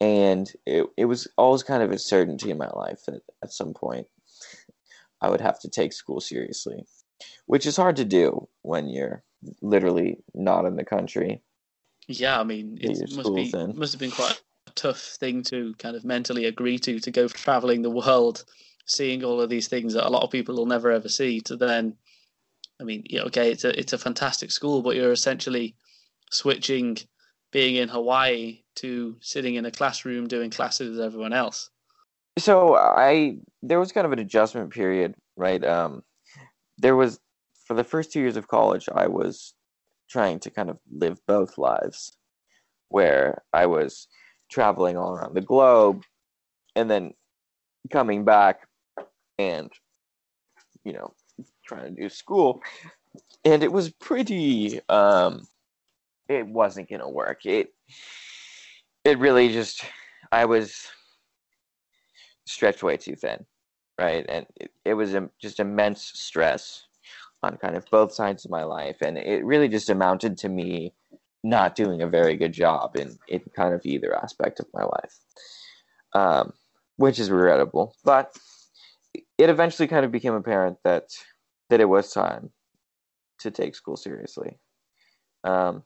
and 0.00 0.50
it 0.66 0.86
it 0.96 1.04
was 1.06 1.28
always 1.36 1.62
kind 1.62 1.82
of 1.82 1.90
a 1.90 1.98
certainty 1.98 2.50
in 2.50 2.58
my 2.58 2.70
life 2.70 3.00
that 3.06 3.22
at 3.42 3.52
some 3.52 3.74
point 3.74 4.06
I 5.20 5.30
would 5.30 5.40
have 5.40 5.60
to 5.60 5.68
take 5.68 5.92
school 5.92 6.20
seriously, 6.20 6.84
which 7.46 7.66
is 7.66 7.76
hard 7.76 7.96
to 7.96 8.04
do 8.04 8.48
when 8.62 8.88
you're 8.88 9.24
literally 9.62 10.18
not 10.34 10.64
in 10.64 10.76
the 10.76 10.84
country. 10.84 11.42
Yeah, 12.06 12.40
I 12.40 12.44
mean, 12.44 12.78
it 12.80 12.98
must 13.14 13.34
be 13.34 13.50
in. 13.52 13.78
must 13.78 13.92
have 13.92 14.00
been 14.00 14.10
quite 14.10 14.40
tough 14.78 15.00
thing 15.00 15.42
to 15.44 15.74
kind 15.78 15.96
of 15.96 16.04
mentally 16.04 16.46
agree 16.46 16.78
to 16.78 17.00
to 17.00 17.10
go 17.10 17.28
traveling 17.28 17.82
the 17.82 17.90
world, 17.90 18.44
seeing 18.86 19.24
all 19.24 19.40
of 19.40 19.50
these 19.50 19.68
things 19.68 19.94
that 19.94 20.06
a 20.06 20.10
lot 20.10 20.22
of 20.22 20.30
people 20.30 20.56
will 20.56 20.66
never 20.66 20.90
ever 20.90 21.08
see. 21.08 21.40
To 21.42 21.56
then, 21.56 21.96
I 22.80 22.84
mean, 22.84 23.04
yeah, 23.10 23.22
okay, 23.22 23.50
it's 23.50 23.64
a 23.64 23.78
it's 23.78 23.92
a 23.92 23.98
fantastic 23.98 24.50
school, 24.50 24.82
but 24.82 24.96
you're 24.96 25.12
essentially 25.12 25.74
switching 26.30 26.96
being 27.50 27.76
in 27.76 27.88
Hawaii 27.88 28.60
to 28.76 29.16
sitting 29.20 29.54
in 29.54 29.64
a 29.64 29.70
classroom 29.70 30.26
doing 30.26 30.50
classes 30.50 30.96
with 30.96 31.00
everyone 31.00 31.32
else? 31.32 31.70
So 32.38 32.76
I 32.76 33.38
there 33.62 33.80
was 33.80 33.92
kind 33.92 34.06
of 34.06 34.12
an 34.12 34.18
adjustment 34.18 34.70
period, 34.70 35.14
right? 35.36 35.64
Um, 35.64 36.02
there 36.78 36.96
was 36.96 37.18
for 37.64 37.74
the 37.74 37.84
first 37.84 38.12
two 38.12 38.20
years 38.20 38.36
of 38.36 38.48
college, 38.48 38.88
I 38.94 39.08
was 39.08 39.54
trying 40.08 40.38
to 40.40 40.50
kind 40.50 40.70
of 40.70 40.78
live 40.90 41.18
both 41.26 41.58
lives, 41.58 42.16
where 42.88 43.42
I 43.52 43.66
was 43.66 44.06
traveling 44.48 44.96
all 44.96 45.14
around 45.14 45.34
the 45.34 45.40
globe, 45.40 46.02
and 46.76 46.90
then 46.90 47.14
coming 47.90 48.24
back 48.24 48.66
and 49.38 49.70
you 50.84 50.92
know 50.92 51.12
trying 51.66 51.94
to 51.94 52.02
do 52.02 52.08
school. 52.08 52.62
And 53.44 53.62
it 53.62 53.72
was 53.72 53.90
pretty 53.90 54.80
um 54.88 55.46
it 56.28 56.46
wasn't 56.46 56.90
gonna 56.90 57.08
work. 57.08 57.46
It 57.46 57.74
it 59.04 59.18
really 59.18 59.50
just 59.52 59.84
i 60.32 60.44
was 60.44 60.88
stretched 62.44 62.82
way 62.82 62.96
too 62.96 63.14
thin 63.14 63.46
right? 63.98 64.24
And 64.28 64.46
it, 64.56 64.70
it 64.84 64.94
was 64.94 65.14
just 65.40 65.60
immense 65.60 66.12
stress 66.14 66.86
on 67.42 67.56
kind 67.56 67.76
of 67.76 67.84
both 67.90 68.12
sides 68.12 68.44
of 68.44 68.50
my 68.50 68.64
life. 68.64 68.96
And 69.02 69.18
it 69.18 69.44
really 69.44 69.68
just 69.68 69.90
amounted 69.90 70.38
to 70.38 70.48
me 70.48 70.94
not 71.44 71.74
doing 71.74 72.02
a 72.02 72.08
very 72.08 72.36
good 72.36 72.52
job 72.52 72.96
in, 72.96 73.16
in 73.28 73.40
kind 73.54 73.74
of 73.74 73.80
either 73.84 74.14
aspect 74.16 74.60
of 74.60 74.66
my 74.74 74.82
life 74.82 75.18
um, 76.14 76.52
which 76.96 77.18
is 77.18 77.30
regrettable 77.30 77.94
but 78.04 78.36
it 79.38 79.48
eventually 79.48 79.88
kind 79.88 80.04
of 80.04 80.12
became 80.12 80.34
apparent 80.34 80.78
that 80.84 81.04
that 81.70 81.80
it 81.80 81.88
was 81.88 82.12
time 82.12 82.50
to 83.38 83.50
take 83.50 83.74
school 83.74 83.96
seriously. 83.96 84.58
Um, 85.44 85.84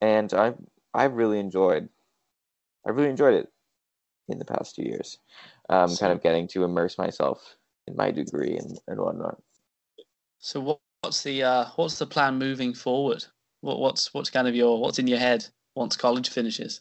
and 0.00 0.32
I 0.32 0.54
I 0.94 1.04
really 1.04 1.40
enjoyed 1.40 1.88
I 2.86 2.90
really 2.90 3.10
enjoyed 3.10 3.34
it 3.34 3.48
in 4.28 4.38
the 4.38 4.44
past 4.44 4.76
two 4.76 4.84
years. 4.84 5.18
Um, 5.68 5.88
so, 5.88 6.00
kind 6.00 6.12
of 6.12 6.22
getting 6.22 6.46
to 6.48 6.64
immerse 6.64 6.96
myself 6.98 7.56
in 7.86 7.96
my 7.96 8.10
degree 8.10 8.56
and, 8.56 8.78
and 8.86 9.00
whatnot. 9.00 9.42
So 10.38 10.60
what, 10.60 10.80
what's 11.00 11.22
the 11.22 11.42
uh, 11.42 11.64
what's 11.76 11.98
the 11.98 12.06
plan 12.06 12.38
moving 12.38 12.72
forward? 12.72 13.24
What, 13.60 13.80
what's 13.80 14.12
what's 14.14 14.30
kind 14.30 14.48
of 14.48 14.54
your 14.54 14.80
what's 14.80 14.98
in 14.98 15.06
your 15.06 15.18
head 15.18 15.46
once 15.74 15.96
college 15.96 16.28
finishes? 16.28 16.80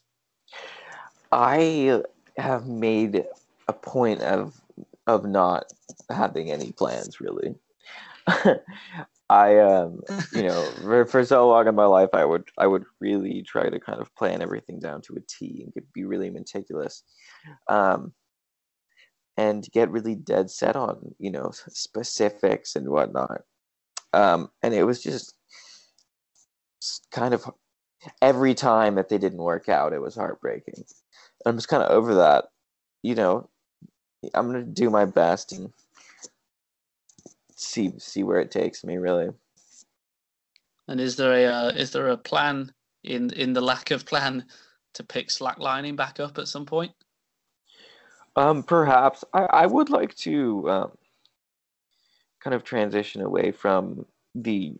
I 1.31 2.03
have 2.37 2.67
made 2.67 3.25
a 3.67 3.73
point 3.73 4.21
of 4.21 4.61
of 5.07 5.25
not 5.25 5.65
having 6.09 6.51
any 6.51 6.71
plans 6.71 7.19
really. 7.19 7.55
I 9.29 9.57
um 9.59 10.01
you 10.33 10.43
know 10.43 10.63
for, 10.81 11.05
for 11.05 11.25
so 11.25 11.49
long 11.49 11.67
in 11.67 11.75
my 11.75 11.85
life 11.85 12.09
I 12.13 12.23
would 12.25 12.49
I 12.57 12.67
would 12.67 12.85
really 12.99 13.43
try 13.43 13.69
to 13.69 13.79
kind 13.79 13.99
of 13.99 14.13
plan 14.15 14.41
everything 14.41 14.79
down 14.79 15.01
to 15.03 15.15
a 15.15 15.19
T 15.27 15.63
and 15.63 15.85
be 15.93 16.05
really 16.05 16.29
meticulous, 16.29 17.03
um, 17.67 18.13
and 19.35 19.67
get 19.73 19.91
really 19.91 20.15
dead 20.15 20.49
set 20.49 20.75
on 20.75 21.13
you 21.19 21.31
know 21.31 21.51
specifics 21.69 22.75
and 22.75 22.87
whatnot, 22.87 23.41
um, 24.13 24.49
and 24.63 24.73
it 24.73 24.83
was 24.83 25.03
just 25.03 25.36
kind 27.11 27.33
of 27.33 27.49
every 28.21 28.53
time 28.53 28.95
that 28.95 29.09
they 29.09 29.17
didn't 29.17 29.39
work 29.39 29.69
out 29.69 29.93
it 29.93 30.01
was 30.01 30.15
heartbreaking. 30.15 30.83
I'm 31.45 31.57
just 31.57 31.67
kind 31.67 31.83
of 31.83 31.91
over 31.91 32.15
that, 32.15 32.45
you 33.03 33.15
know. 33.15 33.49
I'm 34.33 34.47
gonna 34.47 34.63
do 34.63 34.89
my 34.89 35.05
best 35.05 35.51
and 35.51 35.71
see 37.55 37.93
see 37.97 38.23
where 38.23 38.39
it 38.39 38.51
takes 38.51 38.83
me 38.83 38.97
really. 38.97 39.29
And 40.87 41.01
is 41.01 41.15
there 41.15 41.33
a 41.33 41.45
uh, 41.45 41.69
is 41.69 41.91
there 41.91 42.09
a 42.09 42.17
plan 42.17 42.71
in 43.03 43.31
in 43.31 43.53
the 43.53 43.61
lack 43.61 43.91
of 43.91 44.05
plan 44.05 44.45
to 44.93 45.03
pick 45.03 45.29
slacklining 45.29 45.95
back 45.95 46.19
up 46.19 46.37
at 46.37 46.47
some 46.47 46.65
point? 46.65 46.91
Um, 48.35 48.63
perhaps 48.63 49.23
I, 49.33 49.47
I 49.51 49.65
would 49.65 49.89
like 49.89 50.15
to 50.17 50.69
um, 50.69 50.91
kind 52.39 52.53
of 52.53 52.63
transition 52.63 53.21
away 53.21 53.51
from 53.51 54.05
the 54.35 54.75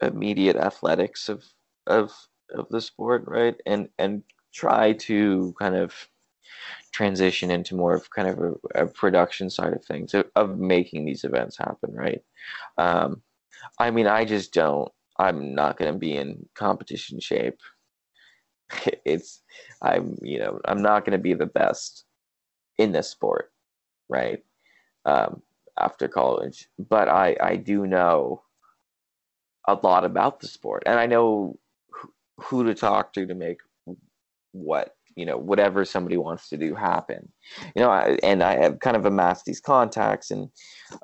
immediate 0.00 0.56
athletics 0.56 1.28
of 1.28 1.44
of 1.86 2.12
of 2.54 2.68
the 2.70 2.80
sport, 2.80 3.24
right? 3.26 3.56
And 3.66 3.88
and 3.98 4.22
try 4.52 4.92
to 4.92 5.54
kind 5.58 5.74
of 5.74 5.94
transition 6.92 7.50
into 7.50 7.74
more 7.74 7.94
of 7.94 8.10
kind 8.10 8.28
of 8.28 8.38
a, 8.38 8.84
a 8.84 8.86
production 8.86 9.50
side 9.50 9.74
of 9.74 9.84
things 9.84 10.14
of, 10.14 10.24
of, 10.34 10.58
making 10.58 11.04
these 11.04 11.24
events 11.24 11.58
happen, 11.58 11.92
right? 11.92 12.22
Um, 12.78 13.20
I 13.78 13.90
mean, 13.90 14.06
I 14.06 14.24
just 14.24 14.52
don't. 14.54 14.90
I'm 15.18 15.54
not 15.54 15.76
going 15.76 15.92
to 15.92 15.98
be 15.98 16.16
in 16.16 16.46
competition 16.54 17.20
shape. 17.20 17.58
It's 19.04 19.42
I'm 19.82 20.18
you 20.22 20.38
know 20.40 20.60
I'm 20.64 20.82
not 20.82 21.04
going 21.04 21.12
to 21.18 21.22
be 21.22 21.34
the 21.34 21.46
best 21.46 22.04
in 22.78 22.92
this 22.92 23.08
sport, 23.10 23.52
right? 24.08 24.42
Um, 25.04 25.42
after 25.78 26.08
college, 26.08 26.68
but 26.78 27.08
I 27.08 27.36
I 27.40 27.56
do 27.56 27.86
know 27.86 28.42
a 29.66 29.74
lot 29.82 30.04
about 30.04 30.40
the 30.40 30.48
sport, 30.48 30.82
and 30.86 30.98
I 30.98 31.06
know 31.06 31.58
who 32.38 32.64
to 32.64 32.74
talk 32.74 33.12
to 33.14 33.26
to 33.26 33.34
make 33.34 33.58
what 34.52 34.94
you 35.16 35.24
know 35.24 35.38
whatever 35.38 35.84
somebody 35.84 36.16
wants 36.16 36.48
to 36.50 36.56
do 36.56 36.74
happen. 36.74 37.30
You 37.74 37.82
know 37.82 37.90
I, 37.90 38.18
and 38.22 38.42
i 38.42 38.56
have 38.62 38.80
kind 38.80 38.96
of 38.96 39.06
amassed 39.06 39.44
these 39.44 39.60
contacts 39.60 40.30
and 40.30 40.48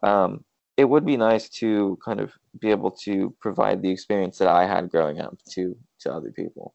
um, 0.02 0.44
it 0.76 0.84
would 0.84 1.04
be 1.04 1.16
nice 1.16 1.48
to 1.60 1.98
kind 2.04 2.20
of 2.20 2.32
be 2.60 2.70
able 2.70 2.90
to 3.04 3.34
provide 3.40 3.82
the 3.82 3.90
experience 3.90 4.38
that 4.38 4.48
i 4.48 4.66
had 4.66 4.90
growing 4.90 5.20
up 5.20 5.36
to 5.52 5.76
to 6.00 6.12
other 6.12 6.30
people. 6.30 6.74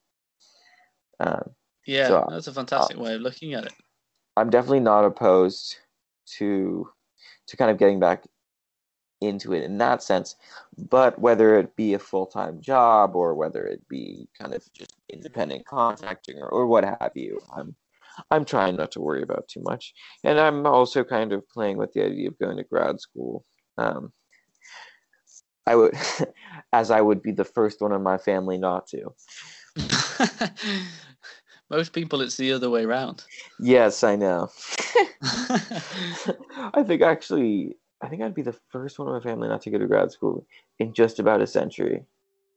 Um, 1.19 1.51
yeah 1.85 2.07
so, 2.07 2.27
that's 2.29 2.47
a 2.47 2.53
fantastic 2.53 2.97
uh, 2.97 3.01
way 3.01 3.15
of 3.15 3.21
looking 3.21 3.53
at 3.53 3.65
it. 3.65 3.73
I'm 4.35 4.49
definitely 4.49 4.81
not 4.81 5.05
opposed 5.05 5.77
to 6.37 6.89
to 7.47 7.57
kind 7.57 7.71
of 7.71 7.77
getting 7.77 7.99
back 7.99 8.23
into 9.21 9.53
it 9.53 9.63
in 9.63 9.77
that 9.79 10.03
sense. 10.03 10.35
But 10.77 11.19
whether 11.19 11.57
it 11.57 11.75
be 11.75 11.93
a 11.93 11.99
full 11.99 12.25
time 12.25 12.61
job 12.61 13.15
or 13.15 13.33
whether 13.33 13.65
it 13.65 13.87
be 13.87 14.27
kind 14.39 14.53
of 14.53 14.63
just 14.73 14.93
independent 15.09 15.65
contracting 15.65 16.37
or, 16.37 16.49
or 16.49 16.67
what 16.67 16.83
have 16.83 17.11
you, 17.15 17.39
I'm 17.55 17.75
I'm 18.31 18.45
trying 18.45 18.75
not 18.75 18.91
to 18.91 19.01
worry 19.01 19.21
about 19.21 19.47
too 19.47 19.61
much. 19.61 19.93
And 20.23 20.39
I'm 20.39 20.65
also 20.65 21.03
kind 21.03 21.33
of 21.33 21.47
playing 21.49 21.77
with 21.77 21.93
the 21.93 22.05
idea 22.05 22.29
of 22.29 22.39
going 22.39 22.57
to 22.57 22.63
grad 22.63 22.99
school. 22.99 23.45
Um, 23.77 24.11
I 25.67 25.75
would, 25.75 25.93
as 26.73 26.89
I 26.91 27.01
would 27.01 27.21
be 27.21 27.31
the 27.31 27.45
first 27.45 27.81
one 27.81 27.91
in 27.91 28.01
my 28.01 28.17
family 28.17 28.57
not 28.57 28.87
to. 28.87 29.13
Most 31.69 31.91
people, 31.91 32.21
it's 32.21 32.37
the 32.37 32.53
other 32.53 32.69
way 32.69 32.85
around. 32.85 33.25
Yes, 33.59 34.03
I 34.03 34.15
know. 34.15 34.49
I 35.21 36.83
think 36.85 37.01
actually 37.01 37.75
I 38.01 38.07
think 38.07 38.21
I'd 38.21 38.35
be 38.35 38.43
the 38.43 38.57
first 38.69 38.99
one 38.99 39.07
in 39.07 39.13
my 39.13 39.19
family 39.19 39.47
not 39.47 39.61
to 39.63 39.71
go 39.71 39.77
to 39.77 39.87
grad 39.87 40.11
school 40.11 40.45
in 40.79 40.93
just 40.93 41.19
about 41.19 41.41
a 41.41 41.47
century. 41.47 42.05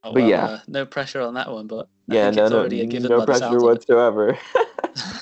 Oh, 0.02 0.12
but 0.12 0.22
well, 0.22 0.28
yeah, 0.28 0.44
uh, 0.44 0.60
no 0.66 0.86
pressure 0.86 1.20
on 1.20 1.34
that 1.34 1.50
one. 1.50 1.66
But 1.66 1.88
I 2.10 2.14
yeah, 2.14 2.30
no, 2.30 2.48
no, 2.48 2.66
no 2.66 3.24
pressure 3.24 3.60
whatsoever. 3.60 4.38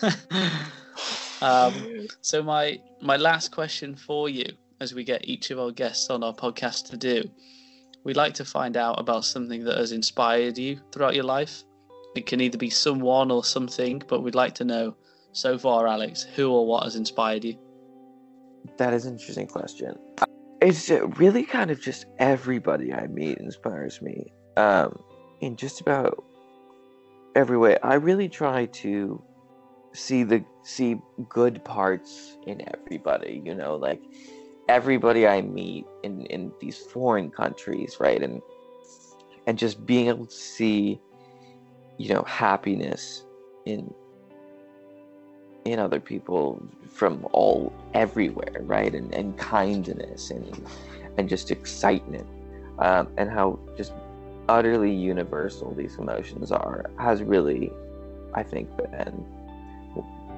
um, 1.43 2.07
so 2.21 2.43
my 2.43 2.79
my 3.01 3.17
last 3.17 3.51
question 3.51 3.97
for 3.97 4.29
you, 4.29 4.47
as 4.81 4.95
we 4.95 5.05
get 5.05 5.29
each 5.29 5.51
of 5.51 5.59
our 5.59 5.73
guests 5.73 6.11
on 6.11 6.23
our 6.23 6.35
podcast 6.35 6.91
to 6.91 6.97
do, 6.97 7.25
we'd 8.05 8.17
like 8.17 8.35
to 8.35 8.45
find 8.45 8.77
out 8.77 9.01
about 9.01 9.25
something 9.25 9.65
that 9.65 9.79
has 9.79 9.93
inspired 9.93 10.59
you 10.59 10.81
throughout 10.93 11.15
your 11.15 11.25
life. 11.25 11.65
It 12.15 12.27
can 12.27 12.41
either 12.41 12.59
be 12.59 12.71
someone 12.71 13.31
or 13.31 13.45
something, 13.45 14.03
but 14.09 14.23
we'd 14.23 14.35
like 14.35 14.55
to 14.57 14.65
know 14.65 14.97
so 15.33 15.59
far, 15.59 15.87
Alex, 15.87 16.25
who 16.35 16.51
or 16.51 16.67
what 16.67 16.85
has 16.85 16.97
inspired 16.97 17.45
you. 17.45 17.57
That 18.77 18.93
is 18.93 19.07
an 19.07 19.15
interesting 19.15 19.47
question. 19.47 19.97
It's 20.61 20.91
really 20.91 21.45
kind 21.45 21.71
of 21.71 21.81
just 21.81 22.07
everybody 22.19 22.93
I 22.93 23.07
meet 23.07 23.39
inspires 23.39 24.03
me. 24.03 24.33
Um, 24.57 24.99
in 25.41 25.57
just 25.57 25.81
about 25.81 26.25
every 27.35 27.57
way. 27.57 27.79
I 27.83 27.95
really 27.95 28.29
try 28.29 28.67
to 28.67 29.23
see 29.93 30.23
the 30.25 30.45
see 30.63 31.01
good 31.29 31.65
parts 31.65 32.37
in 32.47 32.63
everybody. 32.75 33.41
You 33.45 33.55
know, 33.55 33.77
like 33.77 34.01
everybody 34.69 35.27
I 35.27 35.43
meet 35.43 35.87
in 36.03 36.23
in 36.27 36.53
these 36.61 36.79
foreign 36.79 37.31
countries, 37.31 37.97
right? 38.01 38.23
And 38.23 38.43
and 39.47 39.59
just 39.59 39.87
being 39.87 40.09
able 40.09 40.27
to 40.27 40.35
see, 40.35 41.01
you 41.97 42.13
know, 42.13 42.23
happiness 42.27 43.25
in 43.65 43.93
in 45.73 45.79
other 45.79 46.01
people 46.01 46.63
from 46.89 47.27
all 47.33 47.73
everywhere, 47.95 48.61
right? 48.63 48.95
And 48.95 49.15
and 49.15 49.37
kindness 49.37 50.31
and 50.31 50.67
and 51.17 51.29
just 51.29 51.51
excitement, 51.51 52.27
um, 52.79 53.09
and 53.17 53.31
how 53.31 53.59
just 53.77 53.93
utterly 54.49 54.93
universal 54.93 55.75
these 55.75 55.97
emotions 55.97 56.51
are 56.53 56.91
has 56.99 57.23
really, 57.23 57.73
I 58.35 58.43
think, 58.43 58.75
been 58.77 59.25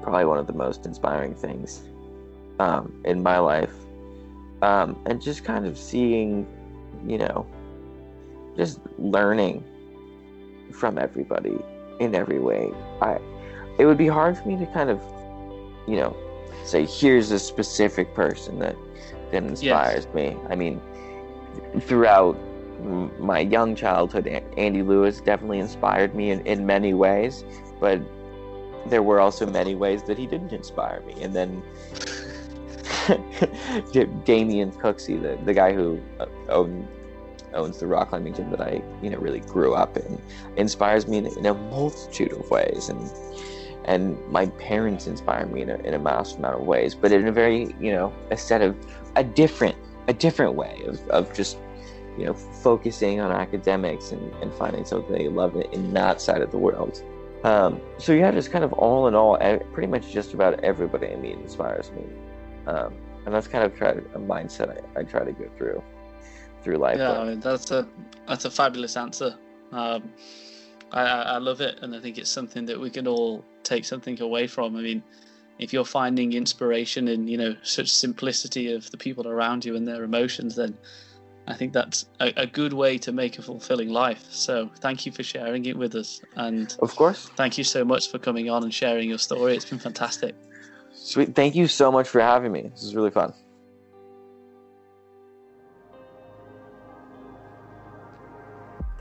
probably 0.01 0.25
one 0.25 0.39
of 0.39 0.47
the 0.47 0.53
most 0.53 0.85
inspiring 0.85 1.35
things 1.35 1.81
um, 2.59 2.91
in 3.05 3.21
my 3.21 3.37
life, 3.39 3.73
um, 4.61 4.99
and 5.05 5.21
just 5.21 5.43
kind 5.43 5.65
of 5.65 5.77
seeing, 5.77 6.47
you 7.05 7.17
know, 7.17 7.45
just 8.57 8.79
learning 8.97 9.63
from 10.71 10.97
everybody 10.97 11.57
in 11.99 12.15
every 12.15 12.39
way. 12.39 12.71
I 13.01 13.19
it 13.77 13.85
would 13.85 13.97
be 13.97 14.07
hard 14.07 14.37
for 14.37 14.47
me 14.47 14.57
to 14.57 14.65
kind 14.67 14.89
of, 14.89 15.01
you 15.91 15.97
know, 15.97 16.15
say 16.63 16.85
here's 16.85 17.31
a 17.31 17.39
specific 17.39 18.13
person 18.13 18.59
that 18.59 18.77
that 19.31 19.43
inspires 19.43 20.05
yes. 20.05 20.13
me. 20.13 20.37
I 20.49 20.55
mean, 20.55 20.81
throughout 21.81 22.37
my 23.19 23.39
young 23.39 23.75
childhood, 23.75 24.27
Andy 24.57 24.81
Lewis 24.81 25.19
definitely 25.19 25.59
inspired 25.59 26.15
me 26.15 26.31
in, 26.31 26.45
in 26.45 26.65
many 26.65 26.93
ways, 26.93 27.43
but 27.79 27.99
there 28.85 29.03
were 29.03 29.19
also 29.19 29.45
many 29.45 29.75
ways 29.75 30.01
that 30.03 30.17
he 30.17 30.25
didn't 30.25 30.53
inspire 30.53 31.01
me. 31.01 31.21
And 31.21 31.35
then 31.35 31.61
Damien 34.23 34.71
Cooksey, 34.71 35.21
the, 35.21 35.37
the 35.43 35.53
guy 35.53 35.73
who 35.73 35.99
uh, 36.19 36.25
owned, 36.49 36.87
owns 37.53 37.79
the 37.79 37.87
rock 37.87 38.09
climbing 38.09 38.33
gym 38.33 38.49
that 38.51 38.61
I 38.61 38.81
you 39.01 39.09
know 39.09 39.17
really 39.17 39.41
grew 39.41 39.73
up 39.73 39.97
in, 39.97 40.21
inspires 40.55 41.05
me 41.07 41.17
in, 41.17 41.25
in 41.25 41.45
a 41.45 41.53
multitude 41.53 42.31
of 42.31 42.49
ways. 42.49 42.87
And 42.87 43.11
and 43.91 44.17
my 44.31 44.45
parents 44.69 45.05
inspire 45.05 45.45
me 45.45 45.61
in 45.61 45.69
a, 45.69 45.75
in 45.79 45.93
a 45.93 45.99
massive 45.99 46.39
amount 46.39 46.61
of 46.61 46.65
ways, 46.65 46.95
but 46.95 47.11
in 47.11 47.27
a 47.27 47.31
very 47.31 47.75
you 47.79 47.91
know 47.91 48.13
a 48.31 48.37
set 48.37 48.61
of 48.61 48.73
a 49.17 49.23
different 49.23 49.75
a 50.07 50.13
different 50.13 50.53
way 50.55 50.81
of, 50.87 50.95
of 51.09 51.33
just 51.33 51.57
you 52.17 52.25
know 52.25 52.33
focusing 52.33 53.19
on 53.19 53.31
academics 53.31 54.13
and, 54.13 54.33
and 54.41 54.53
finding 54.53 54.85
something 54.85 55.19
you 55.19 55.29
love 55.29 55.55
in 55.73 55.93
that 55.93 56.21
side 56.21 56.41
of 56.41 56.51
the 56.51 56.57
world. 56.57 57.03
Um, 57.43 57.81
so 57.97 58.13
yeah, 58.13 58.31
just 58.31 58.51
kind 58.51 58.63
of 58.63 58.71
all 58.73 59.07
in 59.07 59.15
all, 59.15 59.37
pretty 59.73 59.87
much 59.87 60.11
just 60.11 60.33
about 60.33 60.63
everybody 60.63 61.07
I 61.07 61.15
meet 61.15 61.37
inspires 61.37 61.91
me, 61.91 62.03
um, 62.67 62.93
and 63.25 63.33
that's 63.33 63.47
kind 63.47 63.65
of 63.65 63.75
try 63.75 63.89
a 63.89 64.19
mindset 64.19 64.67
I, 64.77 64.99
I, 64.99 65.03
try 65.03 65.25
to 65.25 65.31
go 65.31 65.49
through 65.57 65.83
through 66.63 66.77
life. 66.77 66.99
Yeah, 66.99 67.19
I 67.19 67.25
mean, 67.25 67.39
that's 67.41 67.71
a 67.71 67.87
that's 68.27 68.45
a 68.45 68.51
fabulous 68.51 68.95
answer. 68.95 69.35
Um, 69.71 70.13
I, 70.91 71.03
I 71.03 71.37
love 71.37 71.61
it, 71.61 71.79
and 71.81 71.95
I 71.95 71.99
think 71.99 72.17
it's 72.17 72.29
something 72.29 72.65
that 72.65 72.79
we 72.79 72.89
can 72.89 73.07
all 73.07 73.43
take 73.63 73.85
something 73.85 74.21
away 74.21 74.47
from. 74.47 74.75
I 74.75 74.81
mean, 74.81 75.03
if 75.59 75.71
you're 75.71 75.85
finding 75.85 76.33
inspiration 76.33 77.07
in 77.07 77.27
you 77.27 77.37
know 77.37 77.55
such 77.63 77.89
simplicity 77.89 78.73
of 78.73 78.89
the 78.91 78.97
people 78.97 79.27
around 79.27 79.63
you 79.63 79.75
and 79.75 79.87
their 79.87 80.03
emotions, 80.03 80.55
then 80.55 80.77
I 81.47 81.53
think 81.53 81.73
that's 81.73 82.05
a, 82.19 82.33
a, 82.37 82.47
good 82.47 82.73
way 82.73 82.97
to 82.99 83.11
make 83.11 83.39
a 83.39 83.41
fulfilling 83.41 83.89
life. 83.89 84.25
So 84.31 84.69
thank 84.79 85.05
you 85.05 85.11
for 85.11 85.23
sharing 85.23 85.65
it 85.65 85.77
with 85.77 85.95
us, 85.95 86.21
and 86.35 86.75
of 86.79 86.95
course, 86.95 87.29
thank 87.35 87.57
you 87.57 87.63
so 87.63 87.85
much 87.85 88.09
for 88.11 88.19
coming 88.19 88.49
on 88.49 88.63
and 88.63 88.73
sharing 88.73 89.09
your 89.09 89.19
story. 89.19 89.55
It's 89.55 89.65
been 89.65 89.79
fantastic. 89.79 90.35
Sweet, 90.93 91.35
thank 91.35 91.55
you 91.55 91.67
so 91.67 91.91
much 91.91 92.07
for 92.07 92.21
having 92.21 92.51
me. 92.51 92.69
This 92.73 92.83
is 92.83 92.95
really 92.95 93.11
fun. 93.11 93.33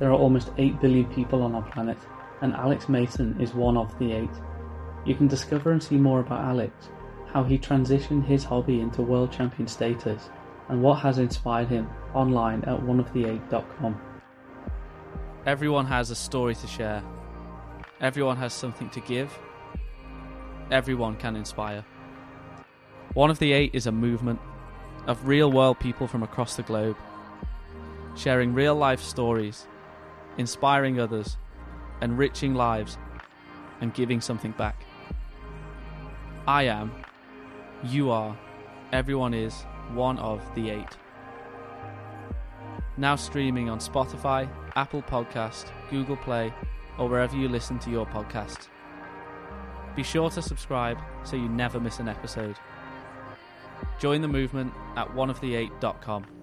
There 0.01 0.11
are 0.11 0.19
almost 0.19 0.51
8 0.57 0.81
billion 0.81 1.05
people 1.13 1.43
on 1.43 1.55
our 1.55 1.63
planet, 1.63 1.99
and 2.41 2.55
Alex 2.55 2.89
Mason 2.89 3.39
is 3.39 3.53
one 3.53 3.77
of 3.77 3.97
the 3.99 4.13
8. 4.13 4.31
You 5.05 5.15
can 5.15 5.29
discover 5.29 5.73
and 5.73 5.83
see 5.83 5.97
more 5.97 6.21
about 6.21 6.43
Alex, 6.43 6.89
how 7.27 7.45
he 7.45 7.59
transitioned 7.59 8.25
his 8.25 8.43
hobby 8.43 8.81
into 8.81 9.03
world 9.03 9.31
champion 9.31 9.69
status, 9.69 10.31
and 10.71 10.83
what 10.83 11.01
has 11.01 11.19
inspired 11.19 11.69
him 11.69 11.87
online 12.15 12.65
at 12.65 12.81
oneofthe8.com. 12.81 14.01
Everyone 15.45 15.85
has 15.85 16.11
a 16.11 16.17
story 16.17 16.55
to 16.55 16.67
share. 16.67 17.03
Everyone 18.01 18.39
has 18.39 18.55
something 18.55 18.89
to 18.91 19.01
give. 19.01 19.31
Everyone 20.71 21.15
can 21.17 21.37
inspire. 21.37 21.85
One 23.13 23.29
of 23.29 23.39
the 23.39 23.53
Eight 23.53 23.75
is 23.75 23.87
a 23.87 23.93
movement 23.93 24.41
of 25.07 25.29
real 25.29 25.53
world 25.53 25.79
people 25.79 26.07
from 26.07 26.23
across 26.23 26.57
the 26.57 26.63
globe, 26.63 26.97
sharing 28.17 28.55
real 28.55 28.75
life 28.75 29.03
stories 29.03 29.67
inspiring 30.41 30.99
others, 30.99 31.37
enriching 32.03 32.55
lives, 32.55 32.99
and 33.81 33.95
giving 33.95 34.21
something 34.21 34.53
back. 34.53 34.85
I 36.49 36.65
am, 36.65 36.93
you 37.85 38.11
are, 38.11 38.37
everyone 38.93 39.35
is 39.35 39.55
one 39.93 40.19
of 40.19 40.43
the 40.55 40.71
eight. 40.71 40.97
Now 42.97 43.17
streaming 43.17 43.69
on 43.69 43.79
Spotify, 43.79 44.49
Apple 44.77 45.03
Podcast, 45.03 45.67
Google 45.91 46.17
Play, 46.17 46.53
or 46.99 47.09
wherever 47.09 47.37
you 47.37 47.49
listen 47.49 47.79
to 47.81 47.91
your 47.91 48.07
podcast. 48.07 48.69
Be 49.95 50.03
sure 50.03 50.31
to 50.31 50.43
subscribe 50.43 50.99
so 51.23 51.37
you 51.37 51.49
never 51.49 51.79
miss 51.79 51.99
an 51.99 52.09
episode. 52.09 52.57
Join 53.99 54.23
the 54.23 54.29
movement 54.29 54.73
at 54.97 55.09
oneofthe8.com. 55.09 56.40